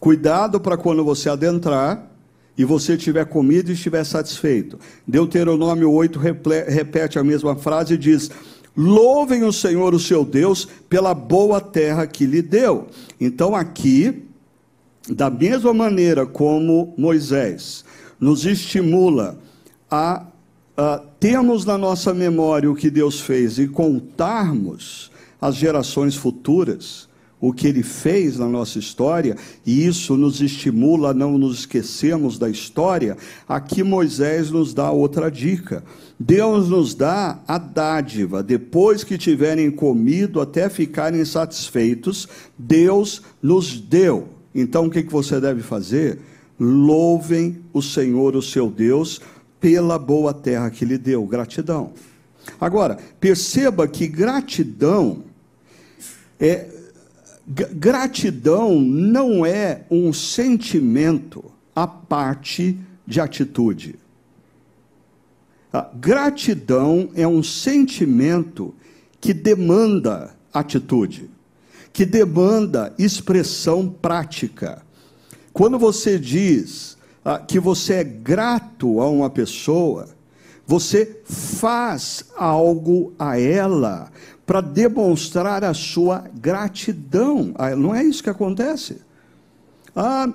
Cuidado 0.00 0.58
para 0.58 0.76
quando 0.76 1.04
você 1.04 1.28
adentrar 1.28 2.10
e 2.56 2.64
você 2.64 2.96
tiver 2.96 3.26
comido 3.26 3.68
e 3.70 3.74
estiver 3.74 4.04
satisfeito. 4.04 4.78
Deuteronômio 5.06 5.92
8 5.92 6.18
repete 6.66 7.18
a 7.18 7.24
mesma 7.24 7.54
frase 7.56 7.94
e 7.94 7.98
diz: 7.98 8.30
Louvem 8.76 9.42
o 9.42 9.52
Senhor, 9.52 9.94
o 9.94 10.00
seu 10.00 10.24
Deus, 10.24 10.68
pela 10.88 11.14
boa 11.14 11.60
terra 11.60 12.06
que 12.06 12.26
lhe 12.26 12.42
deu. 12.42 12.88
Então, 13.20 13.54
aqui, 13.54 14.24
da 15.08 15.30
mesma 15.30 15.72
maneira 15.72 16.26
como 16.26 16.92
Moisés 16.96 17.84
nos 18.20 18.44
estimula 18.44 19.38
a 19.90 20.26
uh, 20.76 21.06
termos 21.20 21.64
na 21.64 21.78
nossa 21.78 22.12
memória 22.12 22.70
o 22.70 22.74
que 22.74 22.90
Deus 22.90 23.20
fez 23.20 23.58
e 23.58 23.68
contarmos 23.68 25.10
às 25.40 25.54
gerações 25.54 26.14
futuras 26.14 27.05
o 27.40 27.52
que 27.52 27.66
ele 27.66 27.82
fez 27.82 28.38
na 28.38 28.46
nossa 28.46 28.78
história, 28.78 29.36
e 29.64 29.86
isso 29.86 30.16
nos 30.16 30.40
estimula 30.40 31.10
a 31.10 31.14
não 31.14 31.36
nos 31.36 31.60
esquecermos 31.60 32.38
da 32.38 32.48
história, 32.48 33.16
aqui 33.48 33.82
Moisés 33.82 34.50
nos 34.50 34.72
dá 34.72 34.90
outra 34.90 35.30
dica. 35.30 35.84
Deus 36.18 36.70
nos 36.70 36.94
dá 36.94 37.38
a 37.46 37.58
dádiva, 37.58 38.42
depois 38.42 39.04
que 39.04 39.18
tiverem 39.18 39.70
comido 39.70 40.40
até 40.40 40.68
ficarem 40.70 41.22
satisfeitos, 41.24 42.26
Deus 42.58 43.20
nos 43.42 43.78
deu. 43.78 44.28
Então 44.54 44.86
o 44.86 44.90
que 44.90 45.02
você 45.02 45.38
deve 45.38 45.60
fazer? 45.60 46.18
Louvem 46.58 47.58
o 47.70 47.82
Senhor, 47.82 48.34
o 48.34 48.40
seu 48.40 48.70
Deus, 48.70 49.20
pela 49.60 49.98
boa 49.98 50.32
terra 50.32 50.70
que 50.70 50.86
lhe 50.86 50.96
deu. 50.96 51.26
Gratidão. 51.26 51.92
Agora, 52.58 52.96
perceba 53.20 53.86
que 53.86 54.06
gratidão 54.06 55.24
é 56.40 56.68
gratidão 57.46 58.80
não 58.80 59.46
é 59.46 59.84
um 59.90 60.12
sentimento 60.12 61.44
à 61.74 61.86
parte 61.86 62.78
de 63.06 63.20
atitude. 63.20 63.96
A 65.72 65.88
gratidão 65.94 67.10
é 67.14 67.26
um 67.26 67.42
sentimento 67.42 68.74
que 69.20 69.32
demanda 69.32 70.34
atitude, 70.52 71.30
que 71.92 72.04
demanda 72.04 72.94
expressão 72.98 73.88
prática. 73.88 74.82
Quando 75.52 75.78
você 75.78 76.18
diz 76.18 76.96
ah, 77.24 77.38
que 77.38 77.60
você 77.60 77.94
é 77.94 78.04
grato 78.04 79.00
a 79.00 79.08
uma 79.08 79.30
pessoa, 79.30 80.15
você 80.66 81.20
faz 81.24 82.24
algo 82.36 83.12
a 83.18 83.38
ela 83.38 84.10
para 84.44 84.60
demonstrar 84.60 85.64
a 85.64 85.72
sua 85.72 86.24
gratidão. 86.34 87.52
Ah, 87.56 87.74
não 87.74 87.94
é 87.94 88.02
isso 88.02 88.22
que 88.22 88.30
acontece? 88.30 88.98
Ah, 89.94 90.28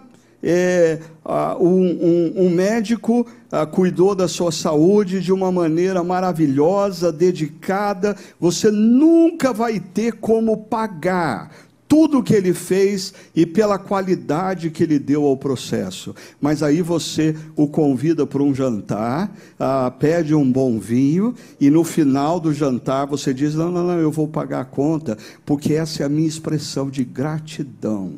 é, 0.43 0.99
ah, 1.23 1.55
um, 1.59 1.83
um, 1.83 2.45
um, 2.45 2.49
médico 2.49 3.27
ah, 3.51 3.65
cuidou 3.65 4.15
da 4.15 4.27
sua 4.27 4.51
saúde 4.51 5.21
de 5.21 5.31
uma 5.31 5.51
maneira 5.51 6.03
maravilhosa, 6.03 7.11
dedicada, 7.11 8.15
você 8.39 8.71
nunca 8.71 9.53
vai 9.53 9.79
ter 9.79 10.13
como 10.13 10.57
pagar 10.57 11.51
tudo 11.91 12.23
que 12.23 12.33
ele 12.33 12.53
fez 12.53 13.13
e 13.35 13.45
pela 13.45 13.77
qualidade 13.77 14.71
que 14.71 14.81
ele 14.81 14.97
deu 14.97 15.25
ao 15.25 15.35
processo. 15.35 16.15
Mas 16.39 16.63
aí 16.63 16.81
você 16.81 17.35
o 17.53 17.67
convida 17.67 18.25
para 18.25 18.41
um 18.41 18.55
jantar, 18.55 19.29
ah, 19.59 19.91
pede 19.91 20.33
um 20.33 20.49
bom 20.49 20.79
vinho 20.79 21.35
e 21.59 21.69
no 21.69 21.83
final 21.83 22.39
do 22.39 22.53
jantar 22.53 23.05
você 23.07 23.33
diz: 23.33 23.55
Não, 23.55 23.69
não, 23.69 23.85
não, 23.85 23.99
eu 23.99 24.09
vou 24.09 24.25
pagar 24.25 24.61
a 24.61 24.65
conta, 24.65 25.17
porque 25.45 25.73
essa 25.73 26.01
é 26.01 26.05
a 26.05 26.09
minha 26.09 26.29
expressão 26.29 26.89
de 26.89 27.03
gratidão 27.03 28.13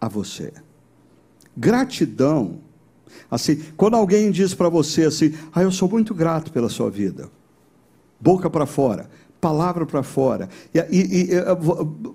a 0.00 0.08
você. 0.08 0.50
Gratidão. 1.54 2.54
Assim, 3.30 3.60
quando 3.76 3.96
alguém 3.96 4.30
diz 4.30 4.54
para 4.54 4.70
você 4.70 5.04
assim: 5.04 5.34
Ah, 5.54 5.62
eu 5.62 5.70
sou 5.70 5.90
muito 5.90 6.14
grato 6.14 6.50
pela 6.50 6.70
sua 6.70 6.88
vida, 6.88 7.28
boca 8.18 8.48
para 8.48 8.64
fora 8.64 9.10
palavra 9.42 9.84
para 9.84 10.04
fora. 10.04 10.48
E, 10.72 10.78
e, 10.78 11.24
e, 11.24 11.34
eh, 11.34 11.44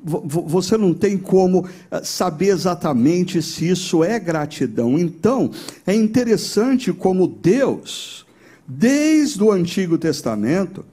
você 0.06 0.78
não 0.78 0.94
tem 0.94 1.18
como 1.18 1.68
eh, 1.92 2.02
saber 2.02 2.48
exatamente 2.48 3.42
se 3.42 3.70
isso 3.70 4.02
é 4.02 4.18
gratidão. 4.18 4.98
Então, 4.98 5.52
é 5.86 5.94
interessante 5.94 6.94
como 6.94 7.28
Deus, 7.28 8.26
desde 8.66 9.44
o 9.44 9.52
Antigo 9.52 9.98
Testamento, 9.98 10.86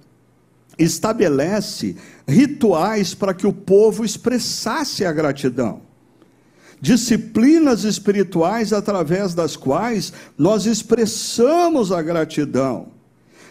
estabelece 0.76 1.96
rituais 2.26 3.14
para 3.14 3.32
que 3.32 3.46
o 3.46 3.52
povo 3.52 4.04
expressasse 4.04 5.04
a 5.04 5.12
gratidão. 5.12 5.82
Disciplinas 6.80 7.84
espirituais 7.84 8.72
através 8.72 9.34
das 9.34 9.54
quais 9.54 10.12
nós 10.36 10.66
expressamos 10.66 11.92
a 11.92 12.02
gratidão. 12.02 12.93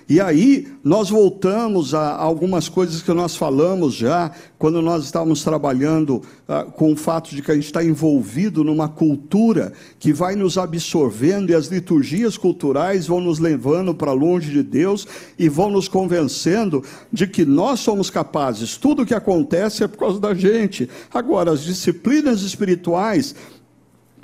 E 0.07 0.19
aí 0.19 0.67
nós 0.83 1.09
voltamos 1.09 1.93
a 1.93 2.15
algumas 2.15 2.67
coisas 2.67 3.01
que 3.01 3.13
nós 3.13 3.35
falamos 3.35 3.93
já 3.93 4.31
quando 4.57 4.81
nós 4.81 5.05
estávamos 5.05 5.43
trabalhando 5.43 6.21
ah, 6.47 6.63
com 6.63 6.91
o 6.91 6.95
fato 6.95 7.33
de 7.33 7.41
que 7.41 7.51
a 7.51 7.55
gente 7.55 7.65
está 7.65 7.83
envolvido 7.83 8.63
numa 8.63 8.89
cultura 8.89 9.73
que 9.99 10.11
vai 10.11 10.35
nos 10.35 10.57
absorvendo 10.57 11.51
e 11.51 11.55
as 11.55 11.67
liturgias 11.67 12.37
culturais 12.37 13.07
vão 13.07 13.21
nos 13.21 13.39
levando 13.39 13.93
para 13.93 14.11
longe 14.11 14.51
de 14.51 14.63
Deus 14.63 15.07
e 15.39 15.47
vão 15.47 15.71
nos 15.71 15.87
convencendo 15.87 16.83
de 17.11 17.25
que 17.25 17.45
nós 17.45 17.79
somos 17.79 18.09
capazes. 18.09 18.77
Tudo 18.77 19.03
o 19.03 19.05
que 19.05 19.13
acontece 19.13 19.83
é 19.83 19.87
por 19.87 19.97
causa 19.97 20.19
da 20.19 20.33
gente. 20.33 20.89
Agora, 21.13 21.51
as 21.51 21.61
disciplinas 21.61 22.41
espirituais 22.41 23.35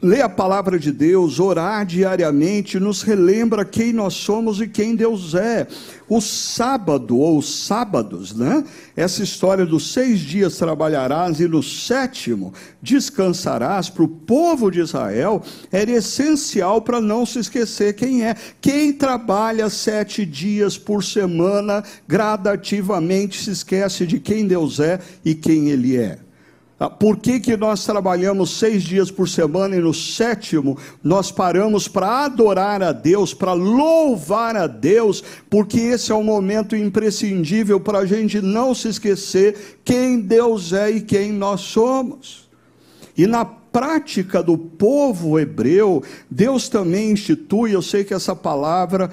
ler 0.02 0.22
a 0.22 0.30
palavra 0.30 0.80
de 0.80 0.92
Deus, 0.92 1.40
orar 1.40 1.86
diariamente, 1.86 2.80
nos 2.80 3.02
relembra 3.02 3.66
quem 3.66 3.92
nós 3.94 4.14
somos 4.14 4.62
e 4.62 4.68
quem 4.68 4.96
Deus 4.96 5.36
é. 5.36 5.68
O 6.08 6.22
sábado, 6.22 7.18
ou 7.18 7.38
os 7.38 7.66
sábados, 7.66 8.34
né? 8.36 8.64
Essa 8.96 9.22
história 9.22 9.66
dos 9.66 9.94
seis 9.94 10.20
dias 10.20 10.58
trabalharás 10.58 11.40
e 11.40 11.48
no 11.48 11.62
sétimo 11.62 12.54
descansarás 12.82 13.90
para 13.90 14.04
o 14.04 14.08
povo 14.08 14.72
de 14.72 14.80
Israel 14.80 15.44
era 15.72 15.92
essencial 15.92 16.82
para 16.82 17.00
não 17.00 17.26
se 17.26 17.40
esquecer 17.40 17.94
quem 17.94 18.26
é. 18.26 18.36
Quem 18.60 18.92
trabalha 18.94 19.70
sete 19.70 20.26
dias 20.26 20.78
por 20.78 21.04
semana, 21.04 21.84
gradativamente 22.08 23.44
se 23.44 23.52
esquece 23.52 24.08
de 24.08 24.20
quem 24.20 24.48
Deus 24.48 24.80
é 24.80 25.00
e 25.24 25.36
quem 25.36 25.70
Ele 25.70 25.98
é. 25.98 26.29
Ah, 26.80 26.90
por 26.90 27.18
que, 27.18 27.42
que 27.42 27.58
nós 27.58 27.84
trabalhamos 27.86 28.58
seis 28.58 28.84
dias 28.84 29.12
por 29.12 29.28
semana 29.28 29.76
e 29.76 29.82
no 29.82 29.94
sétimo 29.94 30.78
nós 31.04 31.30
paramos 31.30 31.90
para 31.90 32.24
adorar 32.24 32.82
a 32.82 32.94
Deus, 32.94 33.34
para 33.34 33.52
louvar 33.52 34.56
a 34.56 34.66
Deus, 34.66 35.22
porque 35.50 35.78
esse 35.78 36.10
é 36.10 36.16
um 36.16 36.24
momento 36.24 36.78
imprescindível 36.78 37.82
para 37.82 38.00
a 38.00 38.06
gente 38.06 38.40
não 38.40 38.74
se 38.74 38.88
esquecer 38.88 39.80
quem 39.84 40.22
Deus 40.22 40.72
é 40.72 40.90
e 40.90 41.02
quem 41.02 41.34
nós 41.34 41.60
somos. 41.60 42.48
E 43.18 43.28
na 43.28 43.44
prática 43.44 44.42
do 44.42 44.58
povo 44.58 45.38
hebreu, 45.38 46.02
Deus 46.32 46.70
também 46.70 47.12
institui, 47.12 47.76
eu 47.76 47.82
sei 47.82 48.06
que 48.06 48.14
essa 48.14 48.34
palavra. 48.34 49.12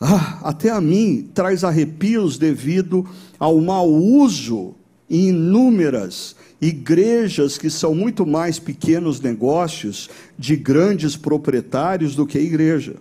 Ah, 0.00 0.40
até 0.42 0.68
a 0.68 0.80
mim 0.80 1.30
traz 1.32 1.62
arrepios 1.62 2.36
devido 2.36 3.08
ao 3.38 3.60
mau 3.60 3.88
uso 3.88 4.74
em 5.08 5.28
inúmeras 5.28 6.34
igrejas 6.64 7.58
que 7.58 7.68
são 7.68 7.94
muito 7.94 8.24
mais 8.24 8.58
pequenos 8.58 9.20
negócios 9.20 10.08
de 10.38 10.56
grandes 10.56 11.14
proprietários 11.14 12.14
do 12.14 12.26
que 12.26 12.38
igreja. 12.38 12.96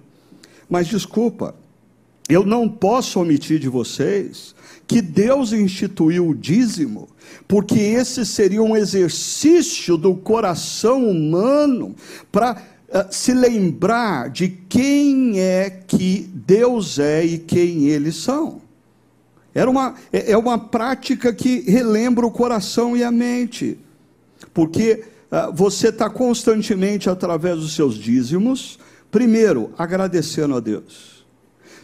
Mas 0.69 0.87
desculpa, 0.87 1.55
eu 2.27 2.45
não 2.45 2.67
posso 2.67 3.21
omitir 3.21 3.59
de 3.59 3.69
vocês 3.69 4.53
que 4.85 5.01
Deus 5.01 5.53
instituiu 5.53 6.27
o 6.27 6.35
dízimo, 6.35 7.07
porque 7.47 7.79
esse 7.79 8.25
seria 8.25 8.61
um 8.61 8.75
exercício 8.75 9.95
do 9.95 10.13
coração 10.13 11.09
humano 11.09 11.95
para 12.31 12.61
uh, 12.89 13.05
se 13.09 13.33
lembrar 13.33 14.29
de 14.29 14.49
quem 14.49 15.39
é 15.39 15.69
que 15.69 16.29
Deus 16.33 16.99
é 16.99 17.23
e 17.23 17.37
quem 17.37 17.87
eles 17.87 18.17
são. 18.17 18.62
Era 19.53 19.69
uma, 19.69 19.95
é, 20.11 20.31
é 20.31 20.37
uma 20.37 20.57
prática 20.57 21.33
que 21.33 21.61
relembra 21.61 22.25
o 22.25 22.31
coração 22.31 22.97
e 22.97 23.03
a 23.03 23.11
mente, 23.11 23.77
porque 24.53 25.03
uh, 25.31 25.53
você 25.53 25.89
está 25.89 26.09
constantemente, 26.09 27.09
através 27.09 27.59
dos 27.59 27.75
seus 27.75 27.95
dízimos, 27.95 28.79
Primeiro, 29.13 29.69
agradecendo 29.77 30.55
a 30.55 30.59
Deus. 30.59 31.23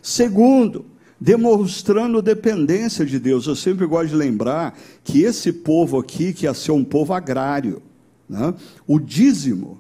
Segundo, 0.02 0.84
demonstrando 1.22 2.24
dependência 2.24 3.06
de 3.06 3.20
Deus. 3.20 3.46
Eu 3.46 3.56
sempre 3.56 3.86
gosto 3.86 4.10
de 4.10 4.16
lembrar 4.16 4.76
que 5.04 5.22
esse 5.22 5.54
povo 5.54 6.00
aqui, 6.00 6.34
que 6.34 6.46
ia 6.46 6.56
ser 6.56 6.72
um 6.72 6.84
povo 6.84 7.14
agrário, 7.14 7.84
né? 8.28 8.52
o 8.88 9.00
dízimo 9.00 9.78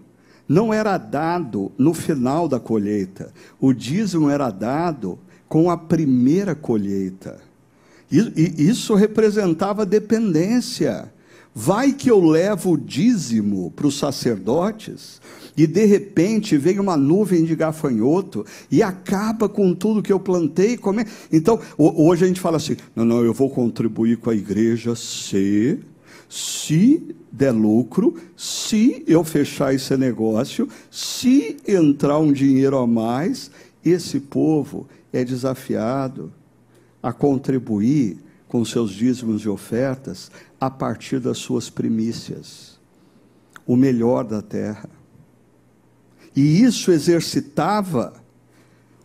não 0.48 0.72
era 0.72 0.96
dado 1.00 1.72
no 1.76 1.92
final 1.92 2.48
da 2.48 2.60
colheita, 2.60 3.34
o 3.60 3.74
dízimo 3.74 4.30
era 4.30 4.52
dado 4.52 5.18
com 5.48 5.72
a 5.72 5.78
primeira 5.78 6.54
colheita. 6.54 7.40
E, 8.12 8.70
isso 8.70 8.96
representava 8.96 9.86
dependência. 9.86 11.12
Vai 11.54 11.94
que 11.94 12.10
eu 12.10 12.24
levo 12.24 12.72
o 12.72 12.78
dízimo 12.78 13.72
para 13.72 13.88
os 13.88 13.98
sacerdotes, 13.98 15.20
e 15.58 15.68
de 15.68 15.84
repente 15.86 16.58
vem 16.58 16.80
uma 16.80 16.96
nuvem 16.96 17.44
de 17.44 17.56
gafanhoto 17.56 18.46
e 18.72 18.82
acaba 18.82 19.50
com 19.50 19.74
tudo 19.74 20.02
que 20.02 20.14
eu 20.14 20.20
plantei. 20.20 20.78
Come... 20.78 21.06
Então, 21.32 21.60
hoje 21.78 22.24
a 22.24 22.28
gente 22.28 22.40
fala 22.40 22.58
assim: 22.58 22.78
não, 22.96 23.04
não, 23.04 23.24
eu 23.24 23.34
vou 23.34 23.50
contribuir 23.50 24.18
com 24.18 24.30
a 24.30 24.36
igreja 24.36 24.96
se, 24.96 25.80
se 26.30 27.16
der 27.32 27.52
lucro, 27.52 28.16
se 28.38 29.04
eu 29.08 29.24
fechar 29.24 29.74
esse 29.74 29.98
negócio, 29.98 30.70
se 30.90 31.58
entrar 31.68 32.20
um 32.20 32.32
dinheiro 32.32 32.78
a 32.78 32.88
mais, 32.88 33.52
esse 33.84 34.20
povo 34.20 34.88
é 35.12 35.26
desafiado 35.26 36.32
a 37.02 37.14
contribuir 37.14 38.18
com 38.48 38.66
seus 38.66 38.92
dízimos 38.92 39.44
e 39.44 39.50
ofertas 39.50 40.32
a 40.60 40.70
partir 40.70 41.20
das 41.20 41.38
suas 41.38 41.70
primícias, 41.70 42.80
o 43.66 43.76
melhor 43.76 44.24
da 44.24 44.42
terra. 44.42 44.90
E 46.36 46.62
isso 46.62 46.92
exercitava 46.92 48.14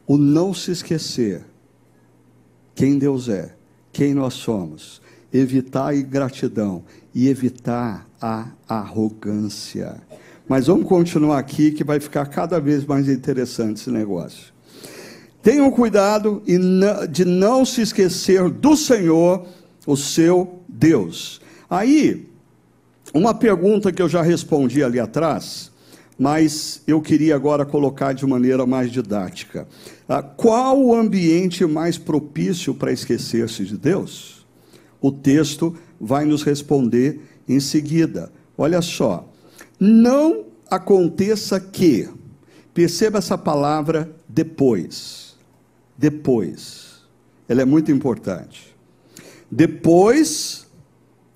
o 0.07 0.17
não 0.17 0.55
se 0.55 0.71
esquecer 0.71 1.45
quem 2.75 2.99
Deus 2.99 3.29
é, 3.29 3.55
quem 3.93 4.15
nós 4.15 4.35
somos, 4.35 5.01
evitar 5.33 5.89
a 5.89 5.97
ingratidão 5.97 6.85
e 7.15 7.29
evitar 7.29 8.09
a 8.21 8.49
arrogância. 8.67 10.01
Mas 10.49 10.67
vamos 10.67 10.87
continuar 10.87 11.39
aqui 11.39 11.71
que 11.71 11.85
vai 11.85 12.01
ficar 12.01 12.27
cada 12.27 12.59
vez 12.61 12.85
mais 12.85 13.09
interessante 13.09 13.81
esse 13.81 13.91
negócio. 13.91 14.54
Tenham 15.45 15.71
cuidado 15.71 16.43
de 17.11 17.23
não 17.27 17.67
se 17.67 17.83
esquecer 17.83 18.49
do 18.49 18.75
Senhor, 18.75 19.47
o 19.87 19.95
seu 19.95 20.61
Deus. 20.67 21.39
Aí, 21.69 22.27
uma 23.13 23.35
pergunta 23.35 23.93
que 23.93 24.01
eu 24.01 24.09
já 24.09 24.23
respondi 24.23 24.83
ali 24.83 24.99
atrás, 24.99 25.71
mas 26.19 26.81
eu 26.87 26.99
queria 27.03 27.37
agora 27.37 27.67
colocar 27.67 28.15
de 28.15 28.27
maneira 28.27 28.65
mais 28.65 28.91
didática. 28.91 29.69
Ah, 30.09 30.23
qual 30.23 30.81
o 30.83 30.95
ambiente 30.95 31.67
mais 31.67 31.99
propício 31.99 32.73
para 32.73 32.91
esquecer-se 32.91 33.67
de 33.67 33.77
Deus? 33.77 34.47
O 34.99 35.13
texto 35.13 35.77
vai 36.01 36.25
nos 36.25 36.43
responder 36.43 37.21
em 37.47 37.61
seguida. 37.61 38.33
Olha 38.57 38.81
só. 38.81 39.31
Não 39.79 40.47
aconteça 40.71 41.61
que, 41.61 42.09
perceba 42.73 43.19
essa 43.19 43.37
palavra 43.37 44.11
depois. 44.27 45.24
Depois. 45.97 47.03
Ela 47.49 47.63
é 47.63 47.65
muito 47.65 47.93
importante. 47.93 48.75
Depois, 49.51 50.67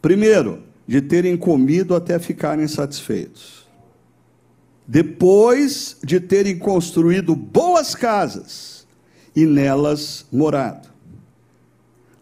primeiro, 0.01 0.63
de 0.87 1.01
terem 1.01 1.37
comido 1.37 1.95
até 1.95 2.19
ficarem 2.19 2.67
satisfeitos 2.67 3.59
depois 4.89 5.99
de 6.03 6.19
terem 6.19 6.59
construído 6.59 7.37
boas 7.37 7.95
casas 7.95 8.87
e 9.37 9.45
nelas 9.45 10.25
morado. 10.33 10.89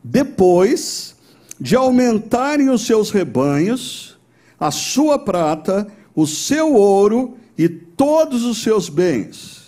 Depois 0.02 1.14
de 1.60 1.76
aumentarem 1.76 2.68
os 2.68 2.84
seus 2.84 3.10
rebanhos, 3.10 4.18
a 4.58 4.72
sua 4.72 5.16
prata, 5.16 5.86
o 6.12 6.26
seu 6.26 6.74
ouro 6.74 7.36
e 7.56 7.68
todos 7.68 8.42
os 8.42 8.60
seus 8.60 8.88
bens. 8.88 9.65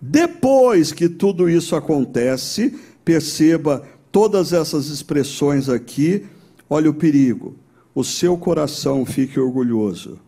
Depois 0.00 0.92
que 0.92 1.08
tudo 1.08 1.48
isso 1.48 1.74
acontece, 1.74 2.78
perceba 3.04 3.86
todas 4.12 4.52
essas 4.52 4.88
expressões 4.88 5.68
aqui, 5.68 6.26
olha 6.68 6.90
o 6.90 6.94
perigo. 6.94 7.56
O 7.94 8.04
seu 8.04 8.36
coração 8.36 9.06
fique 9.06 9.40
orgulhoso 9.40 10.18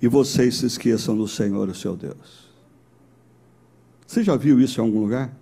e 0.00 0.06
vocês 0.06 0.56
se 0.56 0.66
esqueçam 0.66 1.16
do 1.16 1.26
Senhor, 1.26 1.68
o 1.68 1.74
seu 1.74 1.96
Deus. 1.96 2.48
Você 4.06 4.22
já 4.22 4.36
viu 4.36 4.60
isso 4.60 4.80
em 4.80 4.84
algum 4.84 5.00
lugar? 5.00 5.34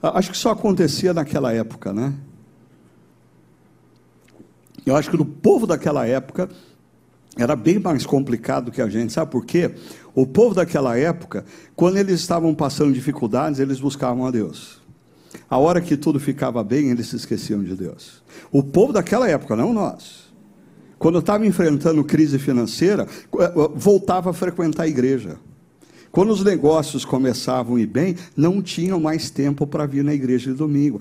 Acho 0.00 0.30
que 0.30 0.36
só 0.36 0.50
acontecia 0.50 1.14
naquela 1.14 1.52
época, 1.52 1.92
né? 1.92 2.14
Eu 4.84 4.94
acho 4.94 5.10
que 5.10 5.16
no 5.16 5.24
povo 5.24 5.66
daquela 5.66 6.06
época 6.06 6.48
era 7.36 7.56
bem 7.56 7.78
mais 7.78 8.06
complicado 8.06 8.70
que 8.70 8.80
a 8.80 8.88
gente. 8.88 9.12
Sabe 9.12 9.30
por 9.30 9.44
quê? 9.44 9.72
O 10.14 10.26
povo 10.26 10.54
daquela 10.54 10.96
época, 10.96 11.44
quando 11.74 11.96
eles 11.96 12.20
estavam 12.20 12.54
passando 12.54 12.92
dificuldades, 12.92 13.58
eles 13.58 13.80
buscavam 13.80 14.26
a 14.26 14.30
Deus. 14.30 14.82
A 15.50 15.58
hora 15.58 15.80
que 15.80 15.96
tudo 15.96 16.20
ficava 16.20 16.62
bem, 16.62 16.90
eles 16.90 17.08
se 17.08 17.16
esqueciam 17.16 17.62
de 17.62 17.74
Deus. 17.74 18.22
O 18.52 18.62
povo 18.62 18.92
daquela 18.92 19.28
época, 19.28 19.56
não 19.56 19.72
nós. 19.72 20.32
Quando 20.98 21.18
estava 21.18 21.44
enfrentando 21.44 22.04
crise 22.04 22.38
financeira, 22.38 23.06
eh, 23.38 23.52
voltava 23.74 24.30
a 24.30 24.32
frequentar 24.32 24.84
a 24.84 24.88
igreja. 24.88 25.36
Quando 26.10 26.30
os 26.30 26.44
negócios 26.44 27.04
começavam 27.04 27.74
a 27.74 27.80
ir 27.80 27.86
bem, 27.86 28.14
não 28.36 28.62
tinham 28.62 29.00
mais 29.00 29.30
tempo 29.30 29.66
para 29.66 29.84
vir 29.84 30.04
na 30.04 30.14
igreja 30.14 30.52
de 30.52 30.56
domingo. 30.56 31.00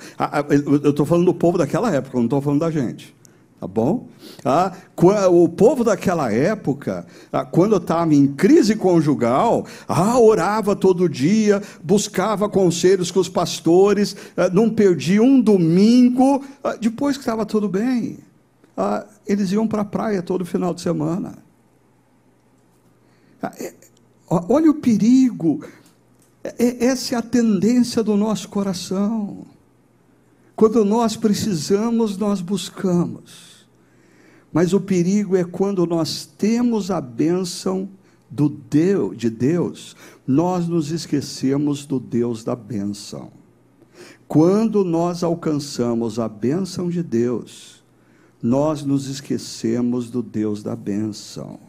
Eu 0.83 0.89
estou 0.89 1.05
falando 1.05 1.25
do 1.25 1.33
povo 1.35 1.55
daquela 1.55 1.93
época, 1.93 2.17
não 2.17 2.25
estou 2.25 2.41
falando 2.41 2.61
da 2.61 2.71
gente. 2.71 3.15
Tá 3.63 3.67
bom? 3.67 4.09
Ah, 4.43 4.73
o 5.31 5.47
povo 5.47 5.85
daquela 5.85 6.29
época, 6.33 7.07
ah, 7.31 7.45
quando 7.45 7.77
estava 7.77 8.13
em 8.13 8.27
crise 8.27 8.75
conjugal, 8.75 9.65
ah, 9.87 10.19
orava 10.19 10.75
todo 10.75 11.07
dia, 11.07 11.61
buscava 11.81 12.49
conselhos 12.49 13.09
com 13.09 13.21
os 13.21 13.29
pastores, 13.29 14.17
ah, 14.35 14.49
não 14.49 14.69
perdia 14.69 15.23
um 15.23 15.39
domingo, 15.39 16.43
ah, 16.61 16.75
depois 16.75 17.15
que 17.15 17.21
estava 17.21 17.45
tudo 17.45 17.69
bem 17.69 18.19
ah, 18.75 19.05
eles 19.25 19.53
iam 19.53 19.65
para 19.65 19.83
a 19.83 19.85
praia 19.85 20.21
todo 20.21 20.45
final 20.45 20.73
de 20.73 20.81
semana. 20.81 21.37
É, 23.41 23.73
olha 24.29 24.71
o 24.71 24.75
perigo. 24.75 25.65
É, 26.43 26.65
é, 26.65 26.85
essa 26.87 27.15
é 27.15 27.17
a 27.17 27.21
tendência 27.21 28.03
do 28.03 28.17
nosso 28.17 28.49
coração. 28.49 29.45
Quando 30.53 30.83
nós 30.83 31.15
precisamos, 31.15 32.17
nós 32.17 32.41
buscamos. 32.41 33.52
Mas 34.53 34.71
o 34.71 34.79
perigo 34.79 35.35
é 35.35 35.43
quando 35.43 35.85
nós 35.87 36.25
temos 36.25 36.91
a 36.91 37.01
bênção 37.01 37.89
do 38.29 38.47
Deus, 38.47 39.17
de 39.17 39.29
Deus, 39.29 39.95
nós 40.25 40.67
nos 40.67 40.91
esquecemos 40.91 41.85
do 41.85 41.99
Deus 41.99 42.43
da 42.43 42.55
bênção. 42.55 43.31
Quando 44.27 44.83
nós 44.83 45.23
alcançamos 45.23 46.19
a 46.19 46.29
bênção 46.29 46.89
de 46.89 47.03
Deus, 47.03 47.83
nós 48.41 48.83
nos 48.83 49.07
esquecemos 49.07 50.09
do 50.09 50.21
Deus 50.21 50.61
da 50.61 50.75
bênção. 50.75 51.59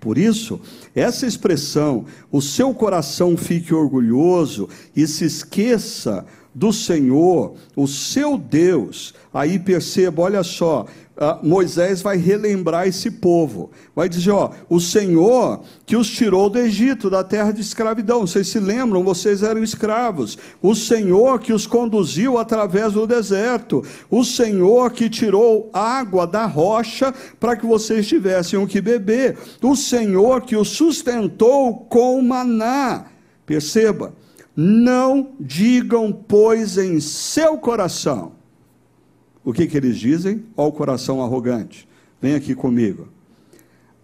Por 0.00 0.18
isso, 0.18 0.60
essa 0.94 1.26
expressão, 1.26 2.04
o 2.30 2.40
seu 2.40 2.72
coração 2.74 3.36
fique 3.36 3.74
orgulhoso 3.74 4.68
e 4.94 5.06
se 5.06 5.24
esqueça 5.24 6.24
do 6.54 6.72
Senhor, 6.72 7.54
o 7.74 7.86
seu 7.86 8.38
Deus. 8.38 9.14
Aí 9.32 9.58
perceba, 9.58 10.22
olha 10.22 10.42
só, 10.42 10.86
ah, 11.18 11.38
Moisés 11.42 12.02
vai 12.02 12.18
relembrar 12.18 12.86
esse 12.86 13.10
povo. 13.10 13.70
Vai 13.94 14.06
dizer: 14.06 14.32
ó, 14.32 14.50
o 14.68 14.78
Senhor 14.78 15.62
que 15.86 15.96
os 15.96 16.10
tirou 16.10 16.50
do 16.50 16.58
Egito, 16.58 17.08
da 17.08 17.24
terra 17.24 17.52
de 17.52 17.62
escravidão. 17.62 18.26
Vocês 18.26 18.48
se 18.48 18.60
lembram? 18.60 19.02
Vocês 19.02 19.42
eram 19.42 19.62
escravos. 19.62 20.36
O 20.60 20.74
Senhor 20.74 21.40
que 21.40 21.54
os 21.54 21.66
conduziu 21.66 22.36
através 22.36 22.92
do 22.92 23.06
deserto. 23.06 23.82
O 24.10 24.24
Senhor 24.24 24.90
que 24.90 25.08
tirou 25.08 25.70
água 25.72 26.26
da 26.26 26.44
rocha 26.44 27.14
para 27.40 27.56
que 27.56 27.64
vocês 27.64 28.06
tivessem 28.06 28.58
o 28.58 28.66
que 28.66 28.82
beber. 28.82 29.38
O 29.62 29.74
Senhor 29.74 30.42
que 30.42 30.54
os 30.54 30.68
sustentou 30.68 31.86
com 31.88 32.20
maná. 32.20 33.06
Perceba, 33.46 34.12
não 34.54 35.30
digam, 35.40 36.12
pois, 36.12 36.76
em 36.76 37.00
seu 37.00 37.56
coração 37.56 38.35
o 39.46 39.52
que, 39.52 39.68
que 39.68 39.76
eles 39.76 39.96
dizem? 39.96 40.44
Ó, 40.56 40.66
o 40.66 40.72
coração 40.72 41.22
arrogante. 41.22 41.88
Vem 42.20 42.34
aqui 42.34 42.52
comigo. 42.52 43.06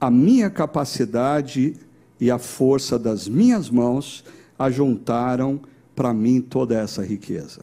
A 0.00 0.08
minha 0.08 0.48
capacidade 0.48 1.74
e 2.20 2.30
a 2.30 2.38
força 2.38 2.96
das 2.96 3.26
minhas 3.26 3.68
mãos 3.68 4.24
ajuntaram 4.56 5.60
para 5.96 6.14
mim 6.14 6.40
toda 6.40 6.78
essa 6.78 7.04
riqueza. 7.04 7.62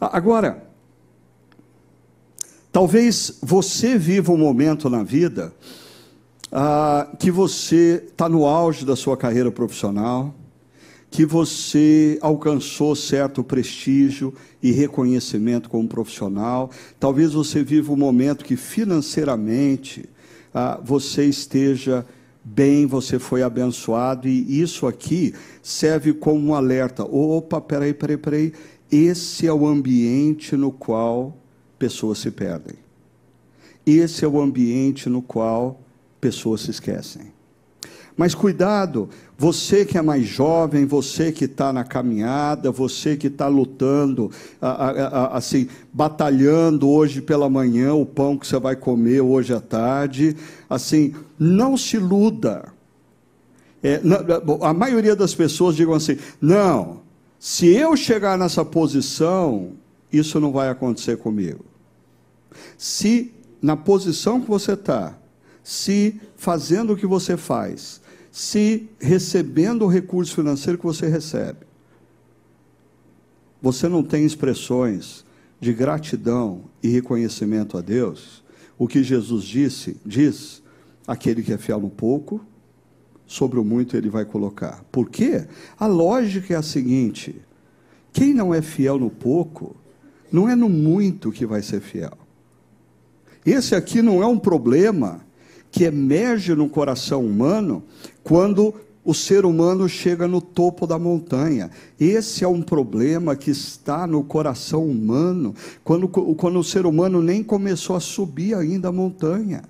Agora, 0.00 0.66
talvez 2.72 3.38
você 3.42 3.98
viva 3.98 4.32
um 4.32 4.38
momento 4.38 4.88
na 4.88 5.02
vida 5.02 5.52
ah, 6.50 7.14
que 7.18 7.30
você 7.30 8.06
está 8.08 8.26
no 8.26 8.46
auge 8.46 8.86
da 8.86 8.96
sua 8.96 9.18
carreira 9.18 9.50
profissional, 9.52 10.34
que 11.16 11.24
você 11.24 12.18
alcançou 12.20 12.94
certo 12.94 13.42
prestígio 13.42 14.34
e 14.62 14.70
reconhecimento 14.70 15.70
como 15.70 15.88
profissional. 15.88 16.70
Talvez 17.00 17.32
você 17.32 17.62
viva 17.62 17.90
um 17.90 17.96
momento 17.96 18.44
que 18.44 18.54
financeiramente 18.54 20.06
ah, 20.52 20.78
você 20.84 21.24
esteja 21.24 22.04
bem, 22.44 22.84
você 22.84 23.18
foi 23.18 23.42
abençoado, 23.42 24.28
e 24.28 24.60
isso 24.60 24.86
aqui 24.86 25.32
serve 25.62 26.12
como 26.12 26.48
um 26.48 26.54
alerta. 26.54 27.02
Opa, 27.02 27.62
peraí, 27.62 27.94
peraí, 27.94 28.18
peraí. 28.18 28.52
Esse 28.92 29.46
é 29.46 29.52
o 29.54 29.66
ambiente 29.66 30.54
no 30.54 30.70
qual 30.70 31.34
pessoas 31.78 32.18
se 32.18 32.30
perdem. 32.30 32.76
Esse 33.86 34.22
é 34.22 34.28
o 34.28 34.38
ambiente 34.38 35.08
no 35.08 35.22
qual 35.22 35.80
pessoas 36.20 36.60
se 36.60 36.72
esquecem. 36.72 37.35
Mas 38.16 38.34
cuidado, 38.34 39.10
você 39.36 39.84
que 39.84 39.98
é 39.98 40.02
mais 40.02 40.24
jovem, 40.26 40.86
você 40.86 41.30
que 41.30 41.44
está 41.44 41.70
na 41.70 41.84
caminhada, 41.84 42.70
você 42.70 43.14
que 43.14 43.26
está 43.26 43.46
lutando, 43.46 44.30
assim, 45.30 45.68
batalhando 45.92 46.88
hoje 46.88 47.20
pela 47.20 47.50
manhã 47.50 47.92
o 47.92 48.06
pão 48.06 48.38
que 48.38 48.46
você 48.46 48.58
vai 48.58 48.74
comer 48.74 49.20
hoje 49.20 49.52
à 49.52 49.60
tarde, 49.60 50.34
assim, 50.68 51.14
não 51.38 51.76
se 51.76 51.96
iluda. 51.96 52.72
É, 53.82 54.00
a 54.62 54.72
maioria 54.72 55.14
das 55.14 55.34
pessoas 55.34 55.76
digam 55.76 55.92
assim: 55.92 56.16
não, 56.40 57.02
se 57.38 57.66
eu 57.66 57.94
chegar 57.96 58.38
nessa 58.38 58.64
posição, 58.64 59.72
isso 60.10 60.40
não 60.40 60.52
vai 60.52 60.70
acontecer 60.70 61.18
comigo. 61.18 61.64
Se 62.78 63.32
na 63.60 63.76
posição 63.76 64.40
que 64.40 64.48
você 64.48 64.72
está, 64.72 65.18
se 65.62 66.18
fazendo 66.36 66.94
o 66.94 66.96
que 66.96 67.06
você 67.06 67.36
faz, 67.36 68.00
se 68.36 68.86
recebendo 69.00 69.86
o 69.86 69.88
recurso 69.88 70.34
financeiro 70.34 70.76
que 70.76 70.84
você 70.84 71.08
recebe, 71.08 71.60
você 73.62 73.88
não 73.88 74.02
tem 74.02 74.26
expressões 74.26 75.24
de 75.58 75.72
gratidão 75.72 76.64
e 76.82 76.88
reconhecimento 76.88 77.78
a 77.78 77.80
Deus, 77.80 78.44
o 78.76 78.86
que 78.86 79.02
Jesus 79.02 79.42
disse, 79.42 79.96
diz, 80.04 80.62
aquele 81.06 81.42
que 81.42 81.50
é 81.50 81.56
fiel 81.56 81.80
no 81.80 81.88
pouco, 81.88 82.44
sobre 83.26 83.58
o 83.58 83.64
muito 83.64 83.96
ele 83.96 84.10
vai 84.10 84.26
colocar. 84.26 84.84
Por 84.92 85.08
quê? 85.08 85.46
A 85.78 85.86
lógica 85.86 86.52
é 86.52 86.58
a 86.58 86.62
seguinte: 86.62 87.40
quem 88.12 88.34
não 88.34 88.52
é 88.52 88.60
fiel 88.60 88.98
no 88.98 89.08
pouco, 89.08 89.74
não 90.30 90.46
é 90.46 90.54
no 90.54 90.68
muito 90.68 91.32
que 91.32 91.46
vai 91.46 91.62
ser 91.62 91.80
fiel. 91.80 92.18
Esse 93.46 93.74
aqui 93.74 94.02
não 94.02 94.22
é 94.22 94.26
um 94.26 94.38
problema 94.38 95.24
que 95.70 95.84
emerge 95.84 96.54
no 96.54 96.68
coração 96.68 97.24
humano 97.24 97.82
quando 98.26 98.74
o 99.04 99.14
ser 99.14 99.46
humano 99.46 99.88
chega 99.88 100.26
no 100.26 100.40
topo 100.40 100.84
da 100.84 100.98
montanha. 100.98 101.70
Esse 101.98 102.42
é 102.42 102.48
um 102.48 102.60
problema 102.60 103.36
que 103.36 103.52
está 103.52 104.04
no 104.04 104.24
coração 104.24 104.84
humano, 104.84 105.54
quando, 105.84 106.08
quando 106.08 106.58
o 106.58 106.64
ser 106.64 106.86
humano 106.86 107.22
nem 107.22 107.40
começou 107.40 107.94
a 107.94 108.00
subir 108.00 108.56
ainda 108.56 108.88
a 108.88 108.92
montanha. 108.92 109.62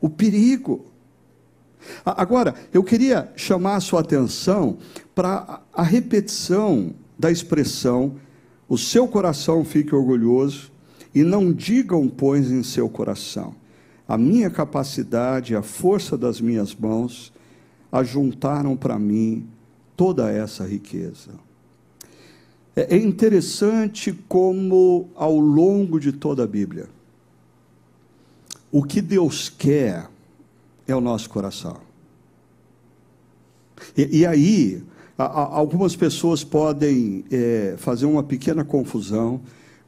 O 0.00 0.08
perigo. 0.08 0.86
Agora, 2.06 2.54
eu 2.72 2.84
queria 2.84 3.32
chamar 3.34 3.74
a 3.74 3.80
sua 3.80 3.98
atenção 3.98 4.78
para 5.12 5.60
a 5.74 5.82
repetição 5.82 6.94
da 7.18 7.32
expressão: 7.32 8.14
o 8.68 8.78
seu 8.78 9.08
coração 9.08 9.64
fique 9.64 9.92
orgulhoso 9.92 10.70
e 11.12 11.24
não 11.24 11.52
digam, 11.52 12.08
pois, 12.08 12.48
em 12.48 12.62
seu 12.62 12.88
coração 12.88 13.60
a 14.06 14.18
minha 14.18 14.50
capacidade, 14.50 15.56
a 15.56 15.62
força 15.62 16.18
das 16.18 16.38
minhas 16.38 16.74
mãos, 16.74 17.32
ajuntaram 17.92 18.74
para 18.74 18.98
mim 18.98 19.46
toda 19.94 20.32
essa 20.32 20.66
riqueza. 20.66 21.30
É, 22.74 22.96
é 22.96 22.98
interessante 22.98 24.12
como, 24.26 25.10
ao 25.14 25.38
longo 25.38 26.00
de 26.00 26.10
toda 26.10 26.44
a 26.44 26.46
Bíblia, 26.46 26.88
o 28.70 28.82
que 28.82 29.02
Deus 29.02 29.50
quer 29.50 30.08
é 30.88 30.96
o 30.96 31.00
nosso 31.00 31.28
coração. 31.28 31.76
E, 33.96 34.20
e 34.20 34.26
aí, 34.26 34.82
a, 35.18 35.24
a, 35.24 35.56
algumas 35.56 35.94
pessoas 35.94 36.42
podem 36.42 37.24
é, 37.30 37.74
fazer 37.76 38.06
uma 38.06 38.22
pequena 38.22 38.64
confusão 38.64 39.40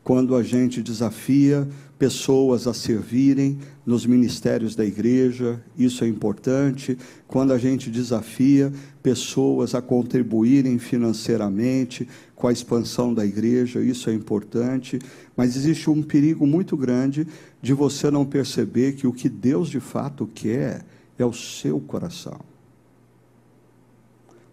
quando 0.02 0.36
a 0.36 0.42
gente 0.42 0.82
desafia 0.82 1.66
pessoas 1.98 2.66
a 2.66 2.74
servirem 2.74 3.58
nos 3.86 4.04
ministérios 4.04 4.74
da 4.74 4.84
igreja, 4.84 5.62
isso 5.76 6.04
é 6.04 6.08
importante. 6.08 6.98
Quando 7.26 7.52
a 7.52 7.58
gente 7.58 7.90
desafia 7.90 8.72
pessoas 9.02 9.74
a 9.74 9.82
contribuírem 9.82 10.78
financeiramente 10.78 12.08
com 12.34 12.48
a 12.48 12.52
expansão 12.52 13.14
da 13.14 13.24
igreja, 13.24 13.80
isso 13.80 14.10
é 14.10 14.12
importante. 14.12 14.98
Mas 15.36 15.56
existe 15.56 15.88
um 15.88 16.02
perigo 16.02 16.46
muito 16.46 16.76
grande 16.76 17.26
de 17.62 17.72
você 17.72 18.10
não 18.10 18.24
perceber 18.24 18.94
que 18.94 19.06
o 19.06 19.12
que 19.12 19.28
Deus 19.28 19.68
de 19.68 19.80
fato 19.80 20.26
quer 20.26 20.84
é 21.18 21.24
o 21.24 21.32
seu 21.32 21.80
coração. 21.80 22.40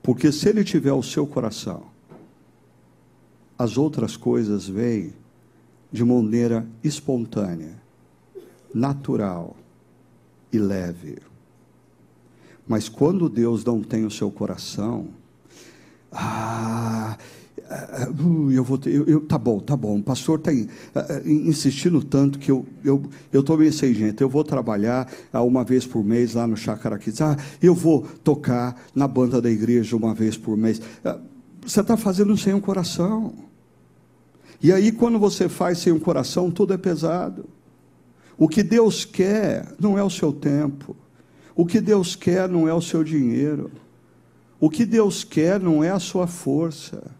Porque 0.03 0.31
se 0.31 0.49
Ele 0.49 0.63
tiver 0.63 0.93
o 0.93 1.03
seu 1.03 1.25
coração, 1.27 1.85
as 3.57 3.77
outras 3.77 4.17
coisas 4.17 4.67
vêm 4.67 5.13
de 5.91 6.03
maneira 6.05 6.65
espontânea, 6.83 7.75
natural 8.73 9.55
e 10.51 10.57
leve. 10.57 11.17
Mas 12.67 12.87
quando 12.87 13.27
Deus 13.27 13.65
não 13.65 13.81
tem 13.81 14.05
o 14.05 14.11
seu 14.11 14.31
coração, 14.31 15.09
ah, 16.11 17.17
uh, 17.59 18.51
eu 18.51 18.63
vou 18.63 18.77
ter, 18.77 18.93
eu, 18.93 19.05
eu, 19.05 19.21
tá 19.21 19.37
bom, 19.37 19.59
tá 19.59 19.75
bom. 19.75 19.97
O 19.97 20.03
pastor 20.03 20.39
está 20.39 20.51
uh, 20.51 21.29
insistindo 21.29 22.01
tanto 22.03 22.39
que 22.39 22.51
eu 22.51 22.65
eu 22.83 23.03
eu 23.31 23.41
estou 23.41 23.57
meio 23.57 23.73
sem 23.73 23.93
gente. 23.93 24.21
Eu 24.21 24.29
vou 24.29 24.43
trabalhar 24.43 25.11
uma 25.33 25.63
vez 25.63 25.85
por 25.85 26.03
mês 26.03 26.33
lá 26.33 26.47
no 26.47 26.55
Chacaraquis. 26.55 27.21
Ah, 27.21 27.35
eu 27.61 27.75
vou 27.75 28.05
tocar 28.23 28.81
na 28.95 29.07
banda 29.07 29.41
da 29.41 29.49
igreja 29.49 29.95
uma 29.95 30.13
vez 30.13 30.37
por 30.37 30.55
mês. 30.55 30.81
você 31.65 31.81
está 31.81 31.97
fazendo 31.97 32.37
sem 32.37 32.53
o 32.53 32.61
coração. 32.61 33.50
E 34.61 34.71
aí, 34.71 34.91
quando 34.91 35.17
você 35.17 35.49
faz 35.49 35.79
sem 35.79 35.91
o 35.91 35.99
coração, 35.99 36.51
tudo 36.51 36.73
é 36.73 36.77
pesado. 36.77 37.45
O 38.37 38.47
que 38.47 38.61
Deus 38.61 39.05
quer 39.05 39.73
não 39.79 39.97
é 39.97 40.03
o 40.03 40.09
seu 40.09 40.31
tempo. 40.31 40.95
O 41.55 41.65
que 41.65 41.81
Deus 41.81 42.15
quer 42.15 42.47
não 42.47 42.67
é 42.67 42.73
o 42.73 42.81
seu 42.81 43.03
dinheiro. 43.03 43.71
O 44.59 44.69
que 44.69 44.85
Deus 44.85 45.23
quer 45.23 45.59
não 45.59 45.83
é 45.83 45.89
a 45.89 45.99
sua 45.99 46.27
força. 46.27 47.11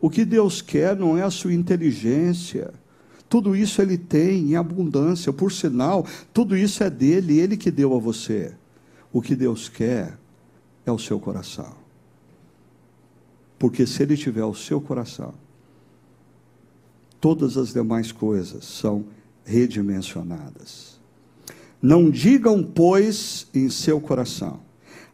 O 0.00 0.08
que 0.08 0.24
Deus 0.24 0.62
quer 0.62 0.96
não 0.96 1.18
é 1.18 1.22
a 1.22 1.30
sua 1.30 1.52
inteligência. 1.52 2.72
Tudo 3.28 3.54
isso 3.54 3.82
Ele 3.82 3.98
tem 3.98 4.50
em 4.50 4.56
abundância. 4.56 5.32
Por 5.32 5.52
sinal, 5.52 6.06
tudo 6.32 6.56
isso 6.56 6.82
é 6.82 6.88
dele, 6.88 7.38
Ele 7.38 7.56
que 7.56 7.70
deu 7.70 7.94
a 7.94 7.98
você. 7.98 8.54
O 9.12 9.20
que 9.20 9.36
Deus 9.36 9.68
quer 9.68 10.18
é 10.86 10.92
o 10.92 10.98
seu 10.98 11.20
coração. 11.20 11.74
Porque 13.58 13.86
se 13.86 14.02
Ele 14.02 14.16
tiver 14.16 14.44
o 14.44 14.54
seu 14.54 14.80
coração, 14.80 15.34
todas 17.20 17.56
as 17.56 17.72
demais 17.72 18.12
coisas 18.12 18.64
são 18.64 19.04
redimensionadas. 19.44 20.98
Não 21.80 22.10
digam, 22.10 22.62
pois, 22.62 23.46
em 23.54 23.70
seu 23.70 24.00
coração: 24.00 24.60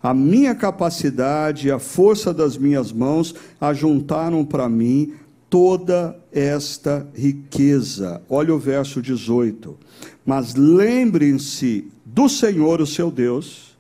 a 0.03 0.13
minha 0.13 0.55
capacidade 0.55 1.69
e 1.69 1.71
a 1.71 1.79
força 1.79 2.33
das 2.33 2.57
minhas 2.57 2.93
mãos 2.93 3.35
ajuntaram 3.61 4.45
para 4.45 4.69
mim 4.69 5.15
toda 5.49 6.19
esta 6.33 7.07
riqueza. 7.15 8.21
Olha 8.29 8.55
o 8.55 8.59
verso 8.59 9.01
18. 9.01 9.79
Mas 10.27 10.55
lembrem-se 10.55 11.89
do 12.05 12.29
Senhor, 12.29 12.81
o 12.81 12.87
seu 12.87 13.11
Deus, 13.11 13.77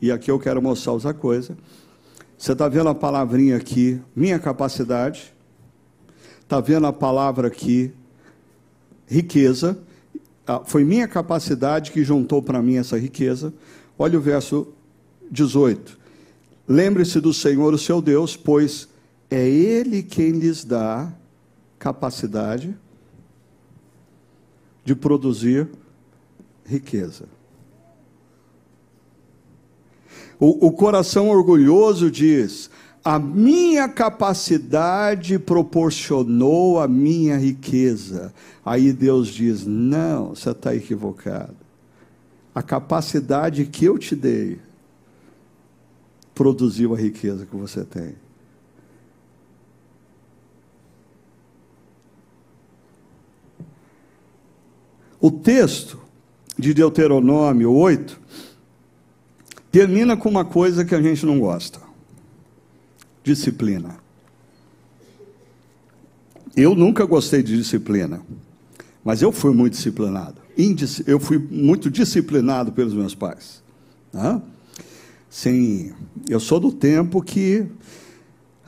e 0.00 0.10
aqui 0.10 0.30
eu 0.30 0.38
quero 0.38 0.62
mostrar 0.62 0.92
outra 0.92 1.12
coisa. 1.12 1.56
Você 2.38 2.52
está 2.52 2.68
vendo 2.68 2.88
a 2.88 2.94
palavrinha 2.94 3.56
aqui, 3.56 4.00
minha 4.16 4.38
capacidade, 4.38 5.31
Está 6.52 6.60
vendo 6.60 6.86
a 6.86 6.92
palavra 6.92 7.48
aqui, 7.48 7.90
riqueza. 9.06 9.78
Ah, 10.46 10.60
foi 10.62 10.84
minha 10.84 11.08
capacidade 11.08 11.90
que 11.90 12.04
juntou 12.04 12.42
para 12.42 12.60
mim 12.60 12.76
essa 12.76 12.98
riqueza. 12.98 13.54
Olha 13.98 14.18
o 14.18 14.20
verso 14.20 14.68
18. 15.30 15.98
Lembre-se 16.68 17.20
do 17.20 17.32
Senhor, 17.32 17.72
o 17.72 17.78
seu 17.78 18.02
Deus, 18.02 18.36
pois 18.36 18.86
é 19.30 19.48
Ele 19.48 20.02
quem 20.02 20.32
lhes 20.32 20.62
dá 20.62 21.10
capacidade 21.78 22.76
de 24.84 24.94
produzir 24.94 25.70
riqueza. 26.66 27.24
O, 30.38 30.66
o 30.66 30.70
coração 30.72 31.30
orgulhoso 31.30 32.10
diz: 32.10 32.68
a 33.04 33.18
minha 33.18 33.88
capacidade 33.88 35.38
proporcionou 35.38 36.80
a 36.80 36.86
minha 36.86 37.36
riqueza. 37.36 38.32
Aí 38.64 38.92
Deus 38.92 39.28
diz: 39.28 39.66
não, 39.66 40.30
você 40.30 40.50
está 40.50 40.74
equivocado. 40.74 41.56
a 42.54 42.62
capacidade 42.62 43.64
que 43.64 43.86
eu 43.86 43.98
te 43.98 44.14
dei 44.14 44.60
produziu 46.34 46.94
a 46.94 46.98
riqueza 46.98 47.46
que 47.46 47.56
você 47.56 47.84
tem. 47.84 48.14
O 55.20 55.30
texto 55.30 55.98
de 56.58 56.74
Deuteronômio 56.74 57.72
8 57.72 58.20
termina 59.70 60.16
com 60.16 60.28
uma 60.28 60.44
coisa 60.44 60.84
que 60.84 60.94
a 60.94 61.00
gente 61.00 61.24
não 61.24 61.40
gosta: 61.40 61.91
disciplina. 63.22 63.96
Eu 66.56 66.74
nunca 66.74 67.04
gostei 67.06 67.42
de 67.42 67.56
disciplina, 67.56 68.20
mas 69.02 69.22
eu 69.22 69.32
fui 69.32 69.54
muito 69.54 69.72
disciplinado. 69.74 70.40
Eu 71.06 71.18
fui 71.18 71.38
muito 71.38 71.90
disciplinado 71.90 72.72
pelos 72.72 72.92
meus 72.92 73.14
pais. 73.14 73.62
Né? 74.12 74.42
Sim, 75.30 75.92
eu 76.28 76.38
sou 76.38 76.60
do 76.60 76.70
tempo 76.70 77.22
que 77.22 77.66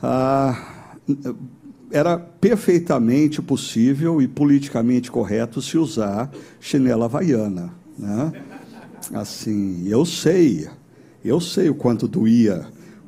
ah, 0.01 0.95
era 1.91 2.17
perfeitamente 2.17 3.39
possível 3.39 4.19
e 4.19 4.27
politicamente 4.27 5.11
correto 5.11 5.61
se 5.61 5.77
usar 5.77 6.31
chinela 6.59 7.05
havaiana. 7.05 7.71
Né? 7.97 8.43
Assim, 9.13 9.87
eu 9.87 10.03
sei, 10.05 10.67
eu 11.23 11.39
sei 11.39 11.69
o 11.69 11.75
quanto 11.75 12.07
doía 12.07 12.65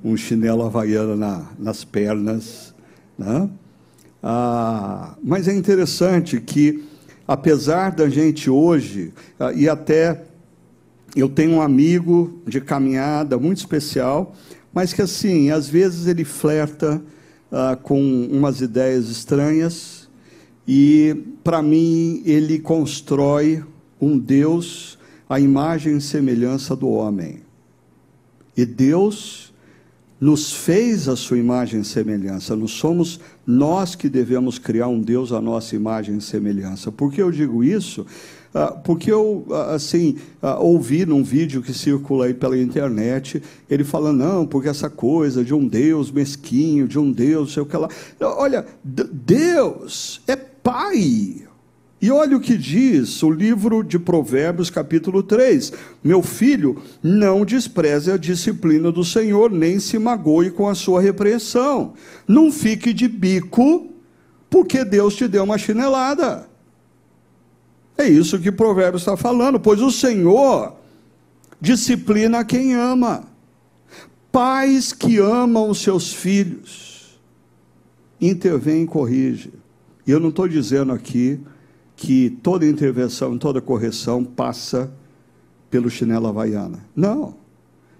um 0.08 0.16
chinelo 0.16 0.64
havaiana 0.64 1.16
na, 1.16 1.46
nas 1.60 1.84
pernas. 1.84 2.74
Né? 3.18 3.50
Ah, 4.24 5.16
mas 5.22 5.48
é 5.48 5.54
interessante 5.54 6.40
que, 6.40 6.84
apesar 7.28 7.92
da 7.92 8.10
gente 8.10 8.50
hoje, 8.50 9.14
ah, 9.40 9.52
e 9.52 9.68
até 9.68 10.24
eu 11.16 11.28
tenho 11.28 11.54
um 11.54 11.62
amigo 11.62 12.42
de 12.48 12.62
caminhada 12.62 13.38
muito 13.38 13.58
especial, 13.58 14.34
mas 14.74 14.94
que 14.94 15.02
assim, 15.02 15.50
às 15.50 15.68
vezes 15.68 16.08
ele 16.08 16.24
flerta 16.24 17.02
ah, 17.52 17.78
com 17.82 18.00
umas 18.32 18.62
ideias 18.62 19.10
estranhas, 19.10 20.08
e 20.66 21.24
para 21.44 21.62
mim 21.62 22.22
ele 22.26 22.60
constrói 22.60 23.64
um 24.00 24.18
Deus 24.18 24.98
à 25.30 25.40
imagem 25.40 25.98
e 25.98 26.02
semelhança 26.02 26.76
do 26.76 26.90
homem. 26.90 27.42
E 28.56 28.66
Deus 28.66 29.47
nos 30.20 30.52
fez 30.52 31.08
a 31.08 31.16
sua 31.16 31.38
imagem 31.38 31.82
e 31.82 31.86
semelhança. 31.86 32.56
Não 32.56 32.68
somos 32.68 33.20
nós 33.46 33.96
que 33.96 34.10
devemos 34.10 34.58
criar 34.58 34.88
um 34.88 35.00
Deus 35.00 35.32
à 35.32 35.40
nossa 35.40 35.76
imagem 35.76 36.18
e 36.18 36.22
semelhança. 36.22 36.92
Por 36.92 37.12
que 37.12 37.22
eu 37.22 37.32
digo 37.32 37.64
isso? 37.64 38.06
Ah, 38.54 38.72
porque 38.72 39.12
eu, 39.12 39.46
ah, 39.52 39.76
assim, 39.76 40.18
ah, 40.42 40.58
ouvi 40.60 41.06
num 41.06 41.24
vídeo 41.24 41.62
que 41.62 41.74
circula 41.74 42.26
aí 42.26 42.34
pela 42.34 42.58
internet, 42.58 43.42
ele 43.70 43.84
falando, 43.84 44.20
não, 44.20 44.48
porque 44.48 44.70
essa 44.70 44.90
coisa 44.90 45.44
de 45.44 45.54
um 45.54 45.68
Deus 45.68 46.10
mesquinho, 46.10 46.88
de 46.88 46.98
um 46.98 47.12
Deus, 47.12 47.54
sei 47.54 47.62
o 47.62 47.66
que 47.66 47.78
lá. 47.78 47.88
Olha, 48.20 48.66
Deus 48.84 50.22
é 50.28 50.36
Pai. 50.36 51.47
E 52.00 52.12
olha 52.12 52.38
o 52.38 52.40
que 52.40 52.56
diz 52.56 53.24
o 53.24 53.30
livro 53.32 53.84
de 53.84 53.98
Provérbios, 53.98 54.70
capítulo 54.70 55.24
3: 55.24 55.74
Meu 56.04 56.22
filho, 56.22 56.82
não 57.02 57.44
despreze 57.44 58.12
a 58.12 58.18
disciplina 58.18 58.92
do 58.92 59.04
Senhor, 59.04 59.52
nem 59.52 59.80
se 59.80 59.98
magoe 59.98 60.52
com 60.52 60.68
a 60.68 60.76
sua 60.76 61.02
repreensão. 61.02 61.94
Não 62.28 62.52
fique 62.52 62.94
de 62.94 63.08
bico, 63.08 63.88
porque 64.48 64.86
Deus 64.86 65.16
te 65.16 65.28
deu 65.28 65.44
uma 65.44 65.58
chinelada. 65.58 66.48
É 67.98 68.08
isso 68.08 68.38
que 68.38 68.52
Provérbios 68.52 69.02
está 69.02 69.18
falando, 69.18 69.60
pois 69.60 69.82
o 69.82 69.90
Senhor 69.90 70.76
disciplina 71.60 72.46
quem 72.46 72.76
ama. 72.76 73.24
Pais 74.32 74.94
que 74.94 75.18
amam 75.18 75.74
seus 75.74 76.14
filhos, 76.14 77.20
intervém 78.22 78.84
e 78.84 78.86
corrige. 78.88 79.52
E 80.06 80.12
eu 80.12 80.20
não 80.20 80.30
estou 80.30 80.48
dizendo 80.48 80.94
aqui 80.94 81.40
que 81.98 82.30
toda 82.44 82.66
intervenção, 82.66 83.38
toda 83.38 83.60
correção 83.60 84.24
passa 84.24 84.90
pelo 85.70 85.90
chinelo 85.90 86.28
havaiana. 86.28 86.80
Não. 86.96 87.36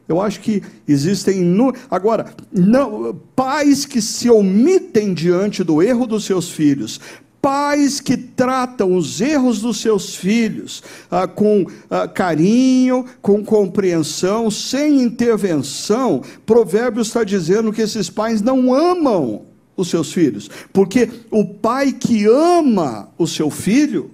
Eu 0.08 0.22
acho 0.22 0.40
que 0.40 0.64
existem. 0.88 1.42
No... 1.42 1.74
Agora, 1.92 2.34
não, 2.54 3.20
pais 3.36 3.86
que 3.86 4.02
se 4.02 4.30
omitem 4.30 5.14
diante 5.14 5.64
do 5.64 5.82
erro 5.82 6.06
dos 6.06 6.24
seus 6.24 6.50
filhos, 6.50 7.02
pais 7.42 8.00
que 8.00 8.16
tratam 8.16 8.96
os 8.96 9.20
erros 9.20 9.62
dos 9.62 9.82
seus 9.82 10.16
filhos 10.16 10.84
ah, 11.10 11.28
com 11.28 11.66
ah, 11.90 12.08
carinho, 12.08 13.04
com 13.22 13.44
compreensão, 13.44 14.50
sem 14.50 15.02
intervenção, 15.02 16.22
Provérbios 16.46 17.08
está 17.08 17.24
dizendo 17.24 17.74
que 17.74 17.82
esses 17.82 18.10
pais 18.10 18.42
não 18.42 18.74
amam 18.74 19.47
os 19.78 19.90
seus 19.90 20.12
filhos, 20.12 20.50
porque 20.74 21.08
o 21.30 21.46
pai 21.46 21.94
que 21.94 22.26
ama 22.26 23.10
o 23.18 23.28
seu 23.28 23.52
filho, 23.52 24.12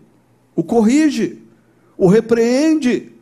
o 0.53 0.61
corrige, 0.61 1.39
o 1.97 2.07
repreende, 2.07 3.13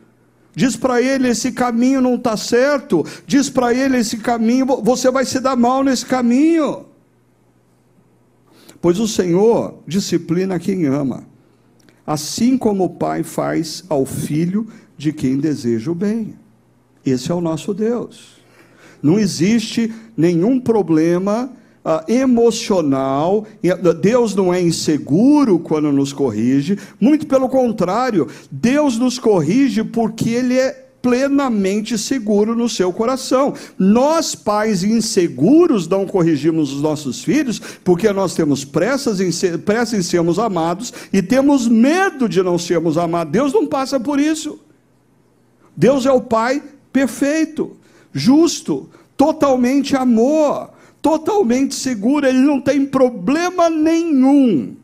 diz 0.55 0.75
para 0.75 1.01
ele: 1.01 1.29
esse 1.29 1.51
caminho 1.51 2.01
não 2.01 2.15
está 2.15 2.35
certo, 2.35 3.05
diz 3.27 3.49
para 3.49 3.73
ele: 3.73 3.97
esse 3.97 4.17
caminho, 4.17 4.65
você 4.81 5.11
vai 5.11 5.23
se 5.23 5.39
dar 5.39 5.55
mal 5.55 5.83
nesse 5.83 6.05
caminho. 6.05 6.87
Pois 8.81 8.99
o 8.99 9.07
Senhor 9.07 9.75
disciplina 9.87 10.57
quem 10.57 10.87
ama, 10.87 11.23
assim 12.05 12.57
como 12.57 12.85
o 12.85 12.89
pai 12.89 13.21
faz 13.21 13.83
ao 13.87 14.07
filho 14.07 14.67
de 14.97 15.13
quem 15.13 15.37
deseja 15.37 15.91
o 15.91 15.95
bem. 15.95 16.35
Esse 17.05 17.31
é 17.31 17.35
o 17.35 17.41
nosso 17.41 17.73
Deus. 17.73 18.41
Não 19.01 19.19
existe 19.19 19.93
nenhum 20.15 20.59
problema 20.59 21.51
Uh, 21.83 22.11
emocional, 22.11 23.43
Deus 23.99 24.35
não 24.35 24.53
é 24.53 24.61
inseguro 24.61 25.57
quando 25.57 25.91
nos 25.91 26.13
corrige, 26.13 26.77
muito 26.99 27.25
pelo 27.25 27.49
contrário, 27.49 28.27
Deus 28.51 28.99
nos 28.99 29.17
corrige 29.17 29.83
porque 29.83 30.29
Ele 30.29 30.59
é 30.59 30.91
plenamente 31.01 31.97
seguro 31.97 32.55
no 32.55 32.69
seu 32.69 32.93
coração. 32.93 33.53
Nós, 33.77 34.35
pais 34.35 34.83
inseguros, 34.83 35.87
não 35.87 36.05
corrigimos 36.05 36.71
os 36.71 36.81
nossos 36.81 37.23
filhos 37.23 37.59
porque 37.83 38.11
nós 38.13 38.35
temos 38.35 38.63
pressas 38.63 39.19
em 39.19 39.31
ser, 39.31 39.57
pressa 39.59 39.97
em 39.97 40.01
sermos 40.01 40.37
amados 40.37 40.93
e 41.11 41.21
temos 41.21 41.67
medo 41.67 42.29
de 42.29 42.43
não 42.43 42.57
sermos 42.57 42.97
amados. 42.97 43.31
Deus 43.31 43.53
não 43.53 43.65
passa 43.65 43.99
por 43.99 44.19
isso. 44.19 44.59
Deus 45.75 46.05
é 46.05 46.11
o 46.11 46.21
Pai 46.21 46.61
perfeito, 46.93 47.75
justo, 48.13 48.89
totalmente 49.17 49.95
amor 49.95 50.69
totalmente 51.01 51.73
seguro, 51.75 52.27
ele 52.27 52.39
não 52.39 52.61
tem 52.61 52.85
problema 52.85 53.69
nenhum 53.69 54.75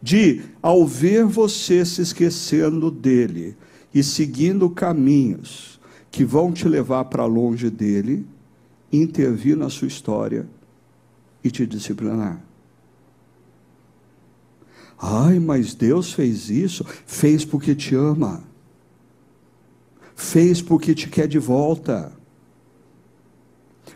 de, 0.00 0.42
ao 0.60 0.86
ver 0.86 1.24
você 1.24 1.84
se 1.84 2.02
esquecendo 2.02 2.90
dele 2.90 3.56
e 3.94 4.02
seguindo 4.02 4.68
caminhos 4.68 5.80
que 6.10 6.24
vão 6.24 6.52
te 6.52 6.68
levar 6.68 7.06
para 7.06 7.24
longe 7.24 7.70
dele, 7.70 8.26
intervir 8.92 9.56
na 9.56 9.68
sua 9.68 9.88
história 9.88 10.46
e 11.42 11.50
te 11.50 11.66
disciplinar. 11.66 12.44
Ai, 14.98 15.38
mas 15.38 15.74
Deus 15.74 16.12
fez 16.12 16.50
isso, 16.50 16.84
fez 17.06 17.44
porque 17.44 17.74
te 17.74 17.94
ama, 17.94 18.44
fez 20.14 20.62
porque 20.62 20.94
te 20.94 21.08
quer 21.08 21.26
de 21.26 21.38
volta 21.38 22.12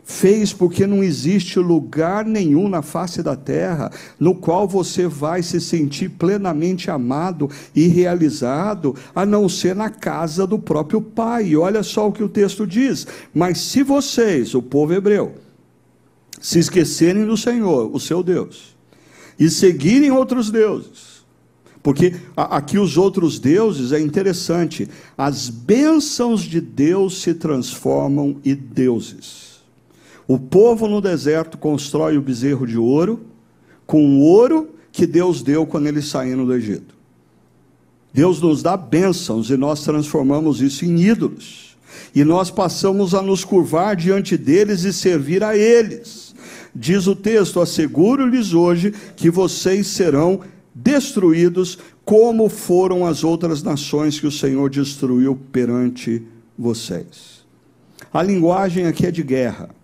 fez 0.08 0.54
porque 0.54 0.86
não 0.86 1.04
existe 1.04 1.58
lugar 1.58 2.24
nenhum 2.24 2.66
na 2.66 2.80
face 2.80 3.22
da 3.22 3.36
terra 3.36 3.90
no 4.18 4.34
qual 4.34 4.66
você 4.66 5.06
vai 5.06 5.42
se 5.42 5.60
sentir 5.60 6.08
plenamente 6.08 6.90
amado 6.90 7.50
e 7.74 7.86
realizado, 7.86 8.94
a 9.14 9.26
não 9.26 9.48
ser 9.48 9.76
na 9.76 9.90
casa 9.90 10.46
do 10.46 10.58
próprio 10.58 11.02
Pai. 11.02 11.48
E 11.48 11.56
olha 11.56 11.82
só 11.82 12.08
o 12.08 12.12
que 12.12 12.22
o 12.22 12.28
texto 12.28 12.66
diz: 12.66 13.06
Mas 13.34 13.58
se 13.58 13.82
vocês, 13.82 14.54
o 14.54 14.62
povo 14.62 14.94
hebreu, 14.94 15.34
se 16.40 16.58
esquecerem 16.58 17.26
do 17.26 17.36
Senhor, 17.36 17.94
o 17.94 18.00
seu 18.00 18.22
Deus, 18.22 18.76
e 19.38 19.50
seguirem 19.50 20.10
outros 20.10 20.50
deuses, 20.50 21.24
porque 21.82 22.14
aqui 22.36 22.78
os 22.78 22.96
outros 22.96 23.38
deuses 23.38 23.92
é 23.92 24.00
interessante, 24.00 24.88
as 25.16 25.48
bênçãos 25.48 26.42
de 26.42 26.60
Deus 26.60 27.20
se 27.20 27.34
transformam 27.34 28.36
em 28.44 28.54
deuses. 28.54 29.47
O 30.28 30.38
povo 30.38 30.86
no 30.86 31.00
deserto 31.00 31.56
constrói 31.56 32.18
o 32.18 32.22
bezerro 32.22 32.66
de 32.66 32.76
ouro 32.76 33.20
com 33.86 34.04
o 34.04 34.20
ouro 34.20 34.74
que 34.92 35.06
Deus 35.06 35.42
deu 35.42 35.66
quando 35.66 35.86
eles 35.86 36.06
saíram 36.06 36.44
do 36.44 36.54
Egito. 36.54 36.94
Deus 38.12 38.38
nos 38.38 38.62
dá 38.62 38.76
bênçãos 38.76 39.48
e 39.48 39.56
nós 39.56 39.82
transformamos 39.82 40.60
isso 40.60 40.84
em 40.84 41.00
ídolos. 41.00 41.78
E 42.14 42.24
nós 42.24 42.50
passamos 42.50 43.14
a 43.14 43.22
nos 43.22 43.42
curvar 43.42 43.96
diante 43.96 44.36
deles 44.36 44.84
e 44.84 44.92
servir 44.92 45.42
a 45.42 45.56
eles. 45.56 46.34
Diz 46.74 47.06
o 47.06 47.16
texto: 47.16 47.58
asseguro-lhes 47.58 48.52
hoje 48.52 48.92
que 49.16 49.30
vocês 49.30 49.86
serão 49.86 50.40
destruídos 50.74 51.78
como 52.04 52.50
foram 52.50 53.06
as 53.06 53.24
outras 53.24 53.62
nações 53.62 54.20
que 54.20 54.26
o 54.26 54.32
Senhor 54.32 54.68
destruiu 54.68 55.38
perante 55.50 56.22
vocês. 56.58 57.46
A 58.12 58.22
linguagem 58.22 58.86
aqui 58.86 59.06
é 59.06 59.10
de 59.10 59.22
guerra. 59.22 59.77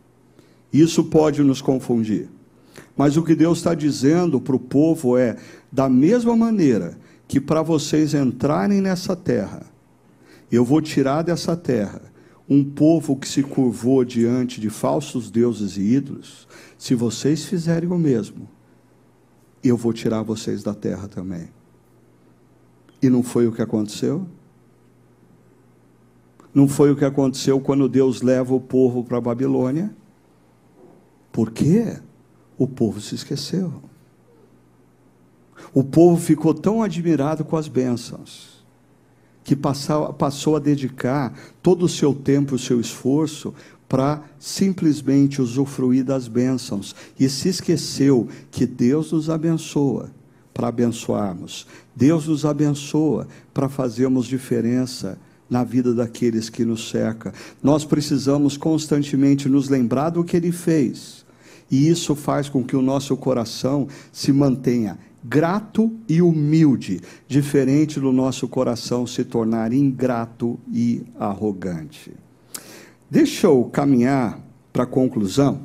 Isso 0.75 1.05
pode 1.05 1.41
nos 1.45 1.63
confundir. 1.63 2.29
Mas 2.97 3.17
o 3.17 3.23
que 3.23 3.37
Deus 3.37 3.59
está 3.59 3.77
dizendo 3.77 4.41
para 4.41 4.57
o 4.57 4.59
povo 4.59 5.17
é: 5.17 5.37
da 5.71 5.89
mesma 5.89 6.37
maneira 6.37 6.99
que 7.29 7.41
para 7.41 7.63
vocês 7.63 8.13
entrarem 8.13 8.81
nessa 8.81 9.15
terra, 9.15 9.63
eu 10.51 10.65
vou 10.65 10.83
tirar 10.83 11.23
dessa 11.23 11.57
terra 11.57 12.03
um 12.49 12.65
povo 12.65 13.17
que 13.17 13.29
se 13.29 13.41
curvou 13.43 14.05
diante 14.05 14.61
de 14.61 14.69
falsos 14.69 15.31
deuses 15.31 15.77
e 15.77 15.81
ídolos, 15.81 16.49
se 16.77 16.95
vocês 16.95 17.45
fizerem 17.45 17.89
o 17.89 17.97
mesmo, 17.97 18.49
eu 19.63 19.77
vou 19.77 19.93
tirar 19.93 20.23
vocês 20.23 20.63
da 20.63 20.75
terra 20.75 21.07
também. 21.07 21.49
E 23.01 23.09
não 23.09 23.23
foi 23.23 23.47
o 23.47 23.53
que 23.53 23.63
aconteceu? 23.63 24.27
Não 26.53 26.67
foi 26.67 26.91
o 26.91 26.97
que 26.97 27.05
aconteceu 27.05 27.61
quando 27.61 27.89
Deus 27.89 28.23
leva 28.23 28.55
o 28.55 28.61
povo 28.61 29.05
para 29.05 29.19
a 29.19 29.21
Babilônia? 29.21 29.95
Por 31.35 31.51
quê? 31.51 31.97
O 32.57 32.69
povo 32.69 33.01
se 33.01 33.17
esqueceu. 33.17 33.83
O 35.75 35.83
povo 35.83 36.17
ficou 36.17 36.55
tão 36.55 36.81
admirado 36.81 37.45
com 37.45 37.57
as 37.57 37.67
bênçãos 37.67 38.55
que 39.43 39.57
passou, 39.57 40.55
a 40.57 40.61
dedicar 40.61 41.35
todo 41.61 41.87
o 41.87 41.89
seu 41.89 42.15
tempo, 42.15 42.55
o 42.55 42.59
seu 42.59 42.81
esforço 42.81 43.53
para 43.89 44.23
simplesmente 44.39 45.43
usufruir 45.43 46.05
das 46.05 46.29
bênçãos 46.29 46.95
e 47.19 47.29
se 47.29 47.49
esqueceu 47.49 48.29
que 48.53 48.65
Deus 48.65 49.11
nos 49.11 49.29
abençoa 49.29 50.13
para 50.55 50.69
abençoarmos. 50.69 51.67
Deus 51.97 52.29
nos 52.29 52.45
abençoa 52.45 53.27
para 53.53 53.69
fazermos 53.69 54.27
diferença 54.27 55.19
na 55.51 55.65
vida 55.65 55.93
daqueles 55.93 56.49
que 56.49 56.65
nos 56.65 56.89
cercam. 56.89 57.33
Nós 57.61 57.85
precisamos 57.85 58.57
constantemente 58.57 59.49
nos 59.49 59.69
lembrar 59.69 60.11
do 60.11 60.23
que 60.23 60.37
ele 60.37 60.53
fez. 60.53 61.24
E 61.71 61.89
isso 61.89 62.15
faz 62.15 62.49
com 62.49 62.63
que 62.63 62.77
o 62.77 62.83
nosso 62.83 63.17
coração 63.17 63.89
se 64.13 64.33
mantenha 64.33 64.99
grato 65.25 65.91
e 66.07 66.21
humilde, 66.21 67.01
diferente 67.27 67.99
do 67.99 68.13
nosso 68.13 68.47
coração 68.47 69.07
se 69.07 69.25
tornar 69.25 69.73
ingrato 69.73 70.59
e 70.71 71.03
arrogante. 71.19 72.13
Deixa 73.11 73.47
eu 73.47 73.65
caminhar 73.73 74.39
para 74.73 74.83
a 74.83 74.87
conclusão. 74.87 75.63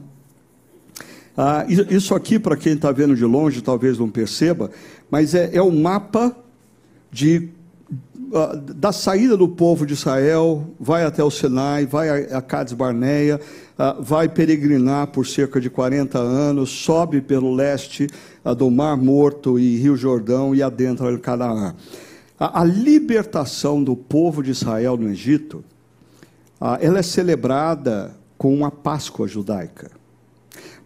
Ah, 1.35 1.65
isso 1.67 2.15
aqui, 2.15 2.39
para 2.39 2.55
quem 2.55 2.73
está 2.73 2.91
vendo 2.91 3.15
de 3.15 3.25
longe, 3.25 3.61
talvez 3.61 3.97
não 3.97 4.09
perceba, 4.09 4.71
mas 5.09 5.33
é, 5.33 5.49
é 5.53 5.61
o 5.61 5.71
mapa 5.71 6.35
de 7.11 7.49
da 8.75 8.91
saída 8.91 9.35
do 9.35 9.47
povo 9.47 9.85
de 9.85 9.93
Israel, 9.93 10.67
vai 10.79 11.03
até 11.03 11.23
o 11.23 11.31
Sinai, 11.31 11.85
vai 11.85 12.09
a, 12.31 12.41
Cades 12.41 12.73
Barneia, 12.73 13.39
ah, 13.77 13.97
vai 13.99 14.29
peregrinar 14.29 15.07
por 15.07 15.25
cerca 15.25 15.59
de 15.59 15.69
40 15.69 16.19
anos, 16.19 16.69
sobe 16.69 17.21
pelo 17.21 17.53
leste 17.53 18.07
ah, 18.45 18.53
do 18.53 18.69
Mar 18.69 18.95
Morto 18.97 19.57
e 19.57 19.77
Rio 19.77 19.97
Jordão 19.97 20.53
e 20.53 20.61
adentra 20.61 21.13
o 21.13 21.19
Canaã. 21.19 21.75
A 22.39 22.63
libertação 22.63 23.83
do 23.83 23.95
povo 23.95 24.41
de 24.41 24.51
Israel 24.51 24.95
no 24.95 25.09
Egito, 25.09 25.61
ela 26.79 26.99
é 26.99 27.01
celebrada 27.01 28.15
com 28.37 28.53
uma 28.53 28.71
Páscoa 28.71 29.27
judaica. 29.27 29.91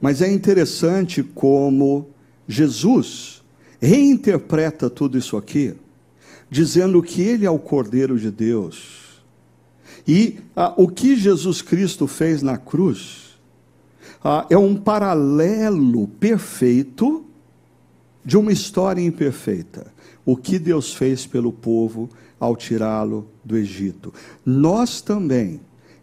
Mas 0.01 0.23
é 0.23 0.31
interessante 0.31 1.21
como 1.21 2.09
Jesus 2.47 3.43
reinterpreta 3.79 4.89
tudo 4.89 5.15
isso 5.15 5.37
aqui 5.37 5.75
dizendo 6.53 7.01
que 7.01 7.19
ele 7.19 7.47
é 7.47 7.49
o 7.49 7.57
Cordeiro 7.57 8.19
de 8.19 8.29
Deus. 8.29 9.23
E 10.07 10.37
ah, 10.55 10.71
o 10.77 10.87
que 10.87 11.15
Jesus 11.15 11.63
Cristo 11.63 12.05
fez 12.05 12.43
na 12.43 12.59
cruz 12.59 13.39
ah, 14.23 14.45
é 14.51 14.55
um 14.55 14.75
paralelo 14.75 16.07
perfeito 16.07 17.25
de 18.23 18.37
uma 18.37 18.51
história 18.51 19.01
imperfeita. 19.01 19.91
O 20.23 20.37
que 20.37 20.59
Deus 20.59 20.93
fez 20.93 21.25
pelo 21.25 21.51
povo 21.51 22.07
ao 22.39 22.55
tirá-lo 22.55 23.27
do 23.43 23.57
Egito. 23.57 24.13
Nós 24.45 25.01
também 25.01 25.59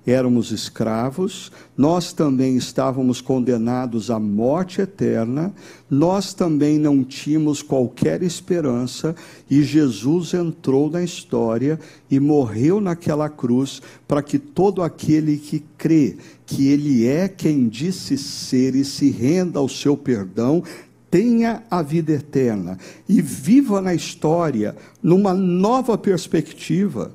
éramos 0.06 0.50
escravos, 0.50 1.52
nós 1.76 2.12
também 2.12 2.56
estávamos 2.56 3.20
condenados 3.20 4.10
à 4.10 4.18
morte 4.18 4.80
eterna, 4.80 5.52
nós 5.88 6.32
também 6.32 6.78
não 6.78 7.04
tínhamos 7.04 7.62
qualquer 7.62 8.22
esperança, 8.22 9.14
e 9.48 9.62
Jesus 9.62 10.32
entrou 10.34 10.90
na 10.90 11.02
história 11.02 11.78
e 12.10 12.18
morreu 12.18 12.80
naquela 12.80 13.28
cruz 13.28 13.82
para 14.08 14.22
que 14.22 14.38
todo 14.38 14.82
aquele 14.82 15.36
que 15.36 15.62
crê 15.76 16.16
que 16.46 16.68
Ele 16.68 17.06
é 17.06 17.28
quem 17.28 17.68
disse 17.68 18.18
ser 18.18 18.74
e 18.74 18.84
se 18.84 19.10
renda 19.10 19.58
ao 19.58 19.68
seu 19.68 19.96
perdão, 19.96 20.62
tenha 21.10 21.62
a 21.70 21.82
vida 21.82 22.12
eterna. 22.12 22.78
E 23.08 23.20
viva 23.20 23.80
na 23.80 23.94
história 23.94 24.76
numa 25.02 25.34
nova 25.34 25.98
perspectiva 25.98 27.12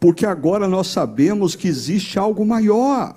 porque 0.00 0.24
agora 0.24 0.66
nós 0.66 0.86
sabemos 0.86 1.54
que 1.54 1.68
existe 1.68 2.18
algo 2.18 2.44
maior 2.46 3.14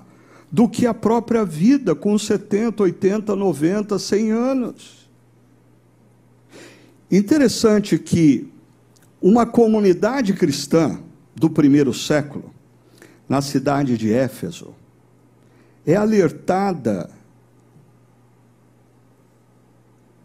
do 0.52 0.68
que 0.68 0.86
a 0.86 0.94
própria 0.94 1.46
vida 1.46 1.96
com 1.96 2.18
70, 2.18 2.84
80, 2.84 3.36
90, 3.36 3.98
100 3.98 4.32
anos. 4.32 5.10
Interessante 7.10 7.98
que 7.98 8.52
uma 9.22 9.46
comunidade 9.46 10.34
cristã 10.34 11.00
do 11.34 11.50
primeiro 11.50 11.94
século, 11.94 12.54
na 13.30 13.42
cidade 13.42 13.98
de 13.98 14.12
Éfeso, 14.12 14.76
é 15.86 15.96
alertada 15.96 17.10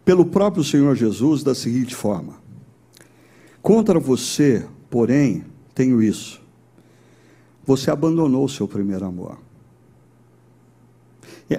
pelo 0.03 0.25
próprio 0.25 0.63
Senhor 0.63 0.95
Jesus 0.95 1.41
da 1.41 1.55
seguinte 1.55 1.95
forma: 1.95 2.35
Contra 3.61 3.99
você, 3.99 4.65
porém, 4.89 5.45
tenho 5.73 6.01
isso 6.01 6.38
você 7.69 7.91
abandonou 7.91 8.45
o 8.45 8.49
seu 8.49 8.67
primeiro 8.67 9.05
amor. 9.05 9.37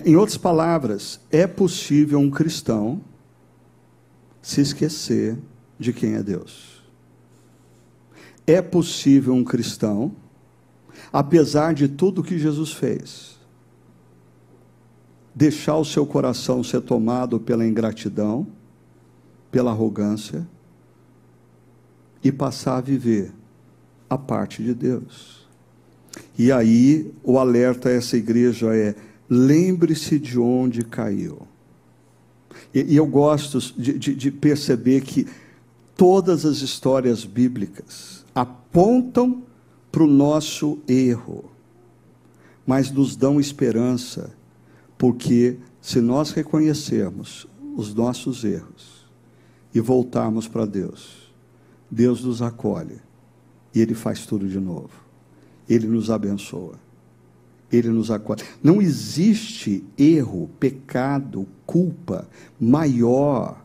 Em 0.04 0.16
outras 0.16 0.36
palavras, 0.36 1.20
é 1.30 1.46
possível 1.46 2.18
um 2.18 2.28
cristão 2.28 3.00
se 4.42 4.60
esquecer 4.60 5.38
de 5.78 5.92
quem 5.92 6.14
é 6.14 6.22
Deus. 6.24 6.82
É 8.44 8.60
possível 8.60 9.32
um 9.32 9.44
cristão, 9.44 10.10
apesar 11.12 11.74
de 11.74 11.86
tudo 11.86 12.24
que 12.24 12.36
Jesus 12.36 12.72
fez, 12.72 13.38
deixar 15.32 15.76
o 15.76 15.84
seu 15.84 16.04
coração 16.04 16.64
ser 16.64 16.80
tomado 16.80 17.38
pela 17.38 17.64
ingratidão, 17.64 18.48
pela 19.48 19.70
arrogância 19.70 20.44
e 22.20 22.32
passar 22.32 22.78
a 22.78 22.80
viver 22.80 23.32
a 24.08 24.18
parte 24.18 24.60
de 24.60 24.74
Deus. 24.74 25.39
E 26.38 26.50
aí 26.50 27.12
o 27.22 27.38
alerta 27.38 27.88
a 27.88 27.92
essa 27.92 28.16
igreja 28.16 28.74
é: 28.74 28.94
lembre-se 29.28 30.18
de 30.18 30.38
onde 30.38 30.84
caiu. 30.84 31.42
E, 32.74 32.94
e 32.94 32.96
eu 32.96 33.06
gosto 33.06 33.58
de, 33.80 33.98
de, 33.98 34.14
de 34.14 34.30
perceber 34.30 35.02
que 35.02 35.26
todas 35.96 36.44
as 36.44 36.58
histórias 36.58 37.24
bíblicas 37.24 38.24
apontam 38.34 39.42
para 39.90 40.04
o 40.04 40.06
nosso 40.06 40.78
erro, 40.86 41.50
mas 42.66 42.90
nos 42.90 43.16
dão 43.16 43.40
esperança, 43.40 44.32
porque 44.96 45.58
se 45.80 46.00
nós 46.00 46.30
reconhecermos 46.30 47.46
os 47.76 47.94
nossos 47.94 48.44
erros 48.44 49.06
e 49.74 49.80
voltarmos 49.80 50.46
para 50.46 50.66
Deus, 50.66 51.32
Deus 51.90 52.24
nos 52.24 52.40
acolhe 52.40 52.98
e 53.74 53.80
Ele 53.80 53.94
faz 53.94 54.26
tudo 54.26 54.48
de 54.48 54.60
novo. 54.60 55.09
Ele 55.70 55.86
nos 55.86 56.10
abençoa. 56.10 56.74
Ele 57.72 57.88
nos 57.88 58.10
acolhe. 58.10 58.42
Não 58.60 58.82
existe 58.82 59.84
erro, 59.96 60.50
pecado, 60.58 61.46
culpa 61.64 62.28
maior 62.60 63.64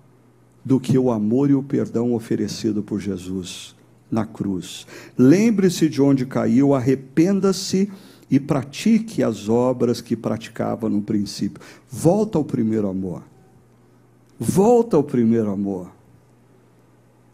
do 0.64 0.80
que 0.80 0.96
o 0.98 1.12
amor 1.12 1.50
e 1.50 1.56
o 1.56 1.64
perdão 1.64 2.14
oferecido 2.14 2.84
por 2.84 3.00
Jesus 3.00 3.76
na 4.12 4.26
cruz. 4.26 4.86
Lembre-se 5.18 5.90
de 5.90 6.00
onde 6.02 6.26
caiu, 6.28 6.76
arrependa-se 6.76 7.92
e 8.30 8.40
pratique 8.40 9.24
as 9.24 9.50
obras 9.50 10.02
que 10.02 10.16
praticava 10.16 10.88
no 10.88 11.02
princípio. 11.02 11.62
Volta 11.90 12.38
ao 12.38 12.44
primeiro 12.44 12.88
amor. 12.88 13.24
Volta 14.40 14.98
ao 14.98 15.04
primeiro 15.04 15.50
amor. 15.50 15.95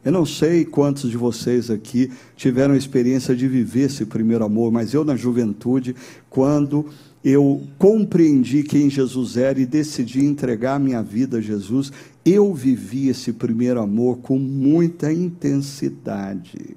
Eu 0.04 0.12
não 0.12 0.26
sei 0.26 0.66
quantos 0.66 1.12
de 1.12 1.18
vocês 1.18 1.70
aqui 1.70 2.12
tiveram 2.36 2.74
a 2.74 2.78
experiência 2.78 3.36
de 3.36 3.48
viver 3.48 3.84
esse 3.84 4.06
primeiro 4.06 4.44
amor, 4.44 4.72
mas 4.72 4.94
eu, 4.94 5.06
na 5.06 5.16
juventude, 5.16 5.96
quando 6.30 6.88
eu 7.24 7.62
compreendi 7.78 8.64
quem 8.64 8.90
Jesus 8.90 9.38
era 9.38 9.60
e 9.60 9.66
decidi 9.66 10.26
entregar 10.26 10.80
minha 10.80 11.04
vida 11.04 11.38
a 11.38 11.42
Jesus, 11.42 11.92
eu 12.26 12.52
vivi 12.52 13.10
esse 13.10 13.32
primeiro 13.32 13.80
amor 13.80 14.18
com 14.18 14.40
muita 14.40 15.14
intensidade. 15.14 16.76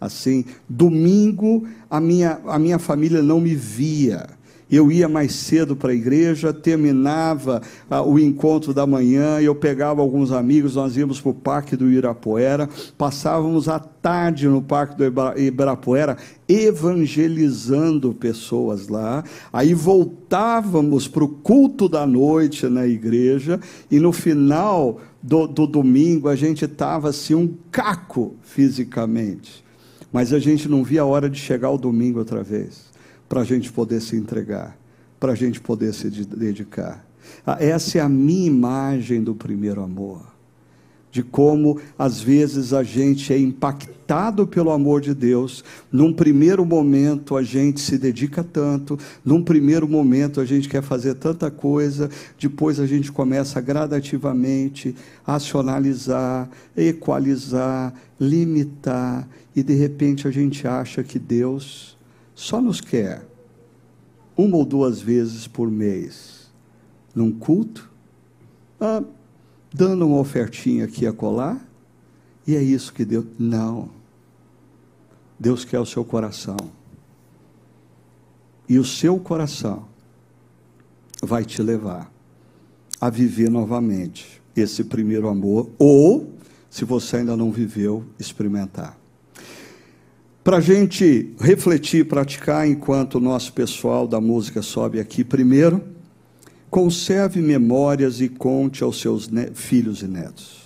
Assim, 0.00 0.44
domingo 0.66 1.66
a 1.90 2.00
minha, 2.00 2.40
a 2.46 2.58
minha 2.58 2.78
família 2.78 3.22
não 3.22 3.40
me 3.40 3.54
via 3.54 4.26
eu 4.70 4.90
ia 4.90 5.08
mais 5.08 5.34
cedo 5.34 5.76
para 5.76 5.92
a 5.92 5.94
igreja, 5.94 6.52
terminava 6.52 7.60
ah, 7.90 8.02
o 8.02 8.18
encontro 8.18 8.72
da 8.72 8.86
manhã, 8.86 9.40
eu 9.40 9.54
pegava 9.54 10.00
alguns 10.00 10.32
amigos, 10.32 10.76
nós 10.76 10.96
íamos 10.96 11.20
para 11.20 11.30
o 11.30 11.34
Parque 11.34 11.76
do 11.76 11.90
Ibirapuera, 11.90 12.68
passávamos 12.96 13.68
a 13.68 13.78
tarde 13.78 14.48
no 14.48 14.62
Parque 14.62 14.96
do 14.96 15.04
Ibirapuera 15.38 16.16
evangelizando 16.48 18.14
pessoas 18.14 18.88
lá, 18.88 19.22
aí 19.52 19.74
voltávamos 19.74 21.06
para 21.08 21.24
o 21.24 21.28
culto 21.28 21.88
da 21.88 22.06
noite 22.06 22.66
na 22.66 22.86
igreja, 22.86 23.60
e 23.90 24.00
no 24.00 24.12
final 24.12 25.00
do, 25.22 25.46
do 25.46 25.66
domingo 25.66 26.28
a 26.28 26.36
gente 26.36 26.64
estava 26.64 27.10
assim 27.10 27.34
um 27.34 27.54
caco 27.70 28.34
fisicamente, 28.42 29.64
mas 30.12 30.32
a 30.32 30.38
gente 30.38 30.68
não 30.68 30.82
via 30.82 31.02
a 31.02 31.06
hora 31.06 31.28
de 31.28 31.38
chegar 31.38 31.70
o 31.70 31.78
domingo 31.78 32.18
outra 32.18 32.42
vez 32.42 32.93
para 33.28 33.40
a 33.40 33.44
gente 33.44 33.72
poder 33.72 34.00
se 34.00 34.16
entregar, 34.16 34.76
para 35.18 35.32
a 35.32 35.34
gente 35.34 35.60
poder 35.60 35.92
se 35.94 36.08
dedicar. 36.08 37.04
Essa 37.58 37.98
é 37.98 38.00
a 38.00 38.08
minha 38.08 38.46
imagem 38.46 39.22
do 39.22 39.34
primeiro 39.34 39.82
amor. 39.82 40.34
De 41.10 41.22
como, 41.22 41.78
às 41.96 42.20
vezes, 42.20 42.72
a 42.72 42.82
gente 42.82 43.32
é 43.32 43.38
impactado 43.38 44.48
pelo 44.48 44.72
amor 44.72 45.00
de 45.00 45.14
Deus. 45.14 45.62
Num 45.90 46.12
primeiro 46.12 46.66
momento, 46.66 47.36
a 47.36 47.42
gente 47.44 47.80
se 47.80 47.96
dedica 47.96 48.42
tanto. 48.42 48.98
Num 49.24 49.40
primeiro 49.40 49.88
momento, 49.88 50.40
a 50.40 50.44
gente 50.44 50.68
quer 50.68 50.82
fazer 50.82 51.14
tanta 51.14 51.52
coisa. 51.52 52.10
Depois, 52.36 52.80
a 52.80 52.86
gente 52.86 53.12
começa 53.12 53.60
gradativamente 53.60 54.96
a 55.24 55.34
racionalizar, 55.34 56.50
equalizar, 56.76 57.94
limitar. 58.18 59.28
E, 59.54 59.62
de 59.62 59.74
repente, 59.74 60.26
a 60.26 60.32
gente 60.32 60.66
acha 60.66 61.04
que 61.04 61.20
Deus 61.20 61.93
só 62.34 62.60
nos 62.60 62.80
quer 62.80 63.26
uma 64.36 64.56
ou 64.56 64.64
duas 64.64 65.00
vezes 65.00 65.46
por 65.46 65.70
mês 65.70 66.50
num 67.14 67.30
culto, 67.30 67.90
ah, 68.80 69.02
dando 69.72 70.06
uma 70.06 70.18
ofertinha 70.18 70.84
aqui 70.84 71.06
a 71.06 71.12
colar, 71.12 71.64
e 72.46 72.56
é 72.56 72.62
isso 72.62 72.92
que 72.92 73.04
Deus. 73.04 73.24
Não. 73.38 73.88
Deus 75.38 75.64
quer 75.64 75.78
o 75.78 75.86
seu 75.86 76.04
coração. 76.04 76.56
E 78.68 78.78
o 78.78 78.84
seu 78.84 79.18
coração 79.18 79.86
vai 81.22 81.44
te 81.44 81.62
levar 81.62 82.12
a 83.00 83.08
viver 83.08 83.50
novamente 83.50 84.42
esse 84.56 84.84
primeiro 84.84 85.28
amor, 85.28 85.70
ou, 85.78 86.32
se 86.70 86.84
você 86.84 87.18
ainda 87.18 87.36
não 87.36 87.52
viveu, 87.52 88.04
experimentar 88.18 88.98
para 90.44 90.58
a 90.58 90.60
gente 90.60 91.34
refletir 91.40 92.00
e 92.00 92.04
praticar 92.04 92.68
enquanto 92.68 93.14
o 93.14 93.20
nosso 93.20 93.50
pessoal 93.54 94.06
da 94.06 94.20
música 94.20 94.60
sobe 94.60 95.00
aqui 95.00 95.24
primeiro. 95.24 95.82
Conserve 96.68 97.40
memórias 97.40 98.20
e 98.20 98.28
conte 98.28 98.84
aos 98.84 99.00
seus 99.00 99.30
filhos 99.54 100.02
e 100.02 100.06
netos. 100.06 100.64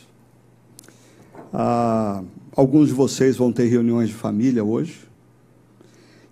Ah, 1.55 2.25
alguns 2.57 2.89
de 2.89 2.95
vocês 2.95 3.37
vão 3.37 3.53
ter 3.53 3.67
reuniões 3.67 4.09
de 4.09 4.15
família 4.15 4.65
hoje. 4.65 5.07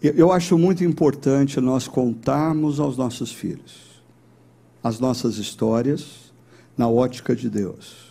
Eu 0.03 0.33
acho 0.33 0.59
muito 0.59 0.83
importante 0.83 1.61
nós 1.61 1.87
contarmos 1.87 2.81
aos 2.81 2.97
nossos 2.97 3.33
filhos 3.33 3.87
as 4.83 5.01
nossas 5.01 5.37
histórias 5.39 6.33
na 6.77 6.89
ótica 6.89 7.35
de 7.35 7.49
Deus 7.49 8.06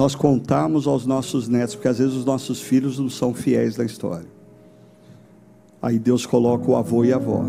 nós 0.00 0.14
contamos 0.14 0.86
aos 0.86 1.04
nossos 1.04 1.46
netos, 1.46 1.74
porque 1.74 1.86
às 1.86 1.98
vezes 1.98 2.14
os 2.14 2.24
nossos 2.24 2.58
filhos 2.58 2.98
não 2.98 3.10
são 3.10 3.34
fiéis 3.34 3.76
na 3.76 3.84
história. 3.84 4.26
Aí 5.82 5.98
Deus 5.98 6.24
coloca 6.24 6.70
o 6.70 6.74
avô 6.74 7.04
e 7.04 7.12
a 7.12 7.16
avó 7.16 7.44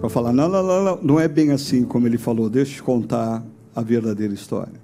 para 0.00 0.08
falar: 0.08 0.32
não, 0.32 0.48
não, 0.48 0.62
não, 0.62 0.82
não, 0.82 0.98
não 1.02 1.20
é 1.20 1.28
bem 1.28 1.50
assim 1.50 1.84
como 1.84 2.06
ele 2.06 2.16
falou, 2.16 2.48
deixa 2.48 2.72
eu 2.72 2.76
te 2.76 2.82
contar 2.82 3.44
a 3.76 3.82
verdadeira 3.82 4.32
história. 4.32 4.80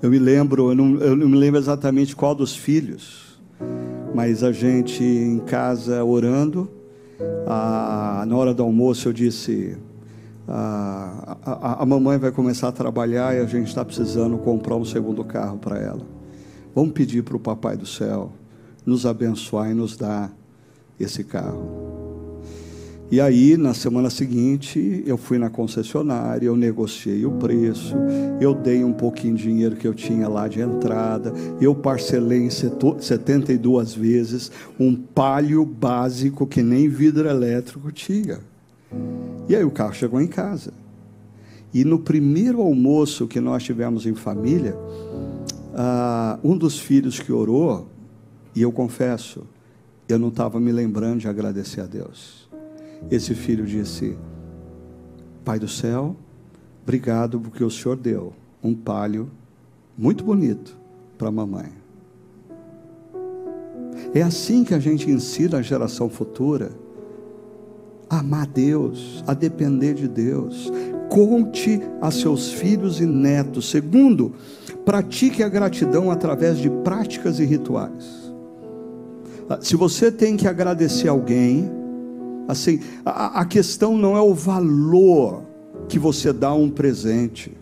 Eu 0.00 0.08
me 0.08 0.20
lembro, 0.20 0.70
eu 0.70 0.76
não, 0.76 0.94
eu 1.00 1.16
não 1.16 1.28
me 1.28 1.36
lembro 1.36 1.58
exatamente 1.58 2.14
qual 2.14 2.32
dos 2.32 2.54
filhos, 2.54 3.40
mas 4.14 4.44
a 4.44 4.52
gente 4.52 5.02
em 5.02 5.40
casa 5.40 6.04
orando, 6.04 6.70
a, 7.44 8.24
na 8.24 8.36
hora 8.36 8.54
do 8.54 8.62
almoço 8.62 9.08
eu 9.08 9.12
disse: 9.12 9.76
a, 10.46 11.36
a, 11.44 11.82
a, 11.82 11.86
mamãe 11.86 12.18
vai 12.18 12.30
começar 12.30 12.68
a 12.68 12.72
trabalhar 12.72 13.34
e 13.34 13.40
a 13.40 13.46
gente 13.46 13.68
está 13.68 13.84
precisando 13.84 14.36
comprar 14.38 14.76
um 14.76 14.84
segundo 14.84 15.24
carro 15.24 15.58
para 15.58 15.78
ela. 15.78 16.02
Vamos 16.74 16.92
pedir 16.92 17.22
para 17.22 17.36
o 17.36 17.40
Papai 17.40 17.76
do 17.76 17.86
Céu 17.86 18.32
nos 18.84 19.06
abençoar 19.06 19.70
e 19.70 19.74
nos 19.74 19.96
dar 19.96 20.30
esse 21.00 21.24
carro. 21.24 21.94
E 23.10 23.20
aí, 23.20 23.56
na 23.56 23.74
semana 23.74 24.10
seguinte, 24.10 25.02
eu 25.06 25.16
fui 25.16 25.38
na 25.38 25.48
concessionária, 25.48 26.46
eu 26.46 26.56
negociei 26.56 27.24
o 27.24 27.32
preço, 27.32 27.94
eu 28.40 28.54
dei 28.54 28.82
um 28.82 28.92
pouquinho 28.92 29.36
de 29.36 29.44
dinheiro 29.44 29.76
que 29.76 29.86
eu 29.86 29.94
tinha 29.94 30.26
lá 30.26 30.48
de 30.48 30.60
entrada, 30.60 31.32
eu 31.60 31.74
parcelei 31.74 32.40
em 32.40 32.50
72 32.50 33.94
vezes 33.94 34.50
um 34.80 34.96
palio 34.96 35.64
básico 35.64 36.46
que 36.46 36.62
nem 36.62 36.88
vidro 36.88 37.28
elétrico 37.28 37.92
tinha. 37.92 38.40
E 39.48 39.54
aí 39.54 39.64
o 39.64 39.70
carro 39.70 39.92
chegou 39.92 40.20
em 40.20 40.26
casa. 40.26 40.72
E 41.72 41.84
no 41.84 41.98
primeiro 41.98 42.60
almoço 42.60 43.26
que 43.26 43.40
nós 43.40 43.62
tivemos 43.62 44.06
em 44.06 44.14
família, 44.14 44.76
uh, 45.74 46.38
um 46.42 46.56
dos 46.56 46.78
filhos 46.78 47.18
que 47.18 47.32
orou, 47.32 47.88
e 48.54 48.62
eu 48.62 48.70
confesso, 48.70 49.44
eu 50.08 50.18
não 50.18 50.28
estava 50.28 50.60
me 50.60 50.70
lembrando 50.70 51.20
de 51.20 51.28
agradecer 51.28 51.80
a 51.80 51.86
Deus. 51.86 52.48
Esse 53.10 53.34
filho 53.34 53.66
disse: 53.66 54.16
Pai 55.44 55.58
do 55.58 55.68
céu, 55.68 56.16
obrigado 56.82 57.40
porque 57.40 57.64
o 57.64 57.70
Senhor 57.70 57.96
deu 57.96 58.32
um 58.62 58.74
palio 58.74 59.28
muito 59.98 60.24
bonito 60.24 60.76
para 61.18 61.28
a 61.28 61.32
mamãe. 61.32 61.72
É 64.14 64.22
assim 64.22 64.64
que 64.64 64.74
a 64.74 64.78
gente 64.78 65.10
ensina 65.10 65.58
a 65.58 65.62
geração 65.62 66.08
futura 66.08 66.70
amar 68.08 68.46
Deus, 68.46 69.22
a 69.26 69.34
depender 69.34 69.94
de 69.94 70.08
Deus. 70.08 70.70
Conte 71.08 71.80
a 72.00 72.10
seus 72.10 72.50
filhos 72.50 73.00
e 73.00 73.06
netos. 73.06 73.70
Segundo, 73.70 74.32
pratique 74.84 75.42
a 75.42 75.48
gratidão 75.48 76.10
através 76.10 76.58
de 76.58 76.70
práticas 76.70 77.38
e 77.38 77.44
rituais. 77.44 78.32
Ah, 79.48 79.58
se 79.60 79.76
você 79.76 80.10
tem 80.10 80.36
que 80.36 80.48
agradecer 80.48 81.08
alguém, 81.08 81.70
assim, 82.48 82.80
a, 83.04 83.40
a 83.40 83.44
questão 83.44 83.96
não 83.96 84.16
é 84.16 84.20
o 84.20 84.34
valor 84.34 85.42
que 85.88 85.98
você 85.98 86.32
dá 86.32 86.52
um 86.52 86.70
presente 86.70 87.52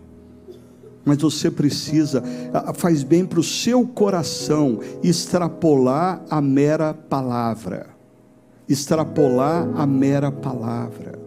mas 1.05 1.17
você 1.17 1.51
precisa, 1.51 2.23
ah, 2.53 2.73
faz 2.73 3.03
bem 3.03 3.25
para 3.25 3.37
o 3.37 3.43
seu 3.43 3.85
coração 3.85 4.79
extrapolar 5.03 6.23
a 6.29 6.39
mera 6.39 6.93
palavra 6.93 7.92
extrapolar 8.67 9.69
a 9.75 9.85
mera 9.85 10.31
palavra. 10.31 11.19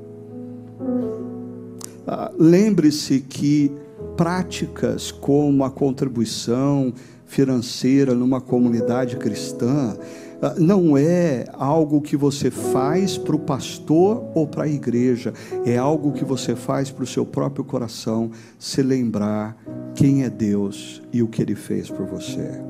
Ah, 2.07 2.31
lembre-se 2.39 3.21
que 3.21 3.73
práticas 4.17 5.11
como 5.11 5.65
a 5.65 5.71
contribuição 5.71 6.93
financeira 7.27 8.15
numa 8.15 8.41
comunidade 8.41 9.17
cristã 9.17 9.97
ah, 10.41 10.55
não 10.59 10.97
é 10.97 11.47
algo 11.55 12.01
que 12.01 12.17
você 12.17 12.51
faz 12.51 13.19
para 13.19 13.35
o 13.35 13.39
pastor 13.39 14.25
ou 14.35 14.47
para 14.47 14.65
a 14.65 14.69
igreja, 14.69 15.33
é 15.65 15.77
algo 15.77 16.13
que 16.13 16.25
você 16.25 16.55
faz 16.55 16.91
para 16.91 17.05
o 17.05 17.07
seu 17.07 17.25
próprio 17.25 17.65
coração 17.65 18.31
se 18.59 18.83
lembrar 18.83 19.57
quem 19.95 20.25
é 20.25 20.31
Deus 20.31 21.03
e 21.13 21.23
o 21.23 21.29
que 21.29 21.43
Ele 21.43 21.55
fez 21.55 21.89
por 21.89 22.07
você. 22.07 22.63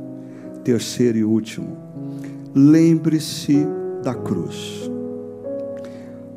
Terceiro 0.65 1.19
e 1.19 1.25
último, 1.25 1.77
lembre-se 2.55 3.67
da 4.07 4.15
cruz. 4.15 4.89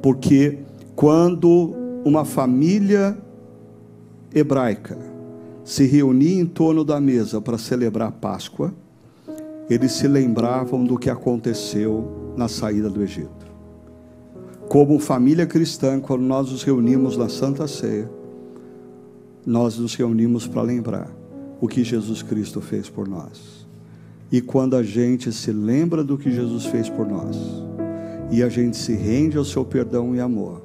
Porque 0.01 0.57
quando 0.95 1.75
uma 2.03 2.25
família 2.25 3.15
hebraica 4.33 4.97
se 5.63 5.85
reunia 5.85 6.41
em 6.41 6.47
torno 6.47 6.83
da 6.83 6.99
mesa 6.99 7.39
para 7.39 7.59
celebrar 7.59 8.07
a 8.07 8.11
Páscoa, 8.11 8.73
eles 9.69 9.91
se 9.91 10.07
lembravam 10.07 10.83
do 10.83 10.97
que 10.97 11.11
aconteceu 11.11 12.33
na 12.35 12.47
saída 12.47 12.89
do 12.89 13.03
Egito. 13.03 13.47
Como 14.67 14.97
família 14.97 15.45
cristã, 15.45 15.99
quando 15.99 16.23
nós 16.23 16.51
nos 16.51 16.63
reunimos 16.63 17.15
na 17.17 17.29
Santa 17.29 17.67
Ceia, 17.67 18.09
nós 19.45 19.77
nos 19.77 19.93
reunimos 19.93 20.47
para 20.47 20.63
lembrar 20.63 21.07
o 21.61 21.67
que 21.67 21.83
Jesus 21.83 22.23
Cristo 22.23 22.61
fez 22.61 22.89
por 22.89 23.07
nós. 23.07 23.58
E 24.31 24.41
quando 24.41 24.75
a 24.75 24.83
gente 24.83 25.31
se 25.31 25.51
lembra 25.51 26.03
do 26.03 26.17
que 26.17 26.31
Jesus 26.31 26.65
fez 26.65 26.87
por 26.87 27.07
nós, 27.07 27.35
e 28.31 28.43
a 28.43 28.49
gente 28.49 28.77
se 28.77 28.93
rende 28.93 29.37
ao 29.37 29.45
seu 29.45 29.65
perdão 29.65 30.15
e 30.15 30.19
amor, 30.19 30.61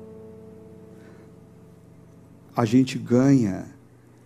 a 2.55 2.65
gente 2.65 2.99
ganha 2.99 3.65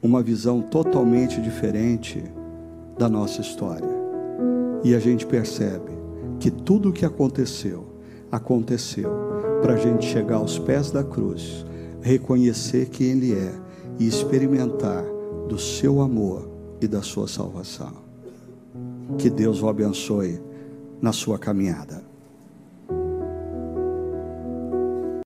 uma 0.03 0.23
visão 0.23 0.61
totalmente 0.61 1.41
diferente 1.41 2.23
da 2.99 3.09
nossa 3.09 3.41
história. 3.41 3.89
E 4.85 4.95
a 4.95 4.99
gente 4.99 5.25
percebe 5.25 5.93
que 6.39 6.51
tudo 6.51 6.91
o 6.91 6.93
que 6.93 7.05
aconteceu, 7.05 7.87
aconteceu 8.31 9.11
para 9.63 9.75
a 9.75 9.77
gente 9.77 10.05
chegar 10.05 10.37
aos 10.37 10.59
pés 10.59 10.91
da 10.91 11.03
cruz, 11.03 11.65
reconhecer 12.03 12.87
quem 12.87 13.11
Ele 13.11 13.35
é 13.35 13.55
e 13.99 14.07
experimentar 14.07 15.05
do 15.49 15.59
seu 15.59 16.01
amor 16.01 16.49
e 16.81 16.87
da 16.87 17.03
sua 17.03 17.27
salvação. 17.27 18.08
Que 19.17 19.31
Deus 19.31 19.63
o 19.63 19.69
abençoe 19.69 20.41
na 21.01 21.13
sua 21.13 21.39
caminhada. 21.39 22.08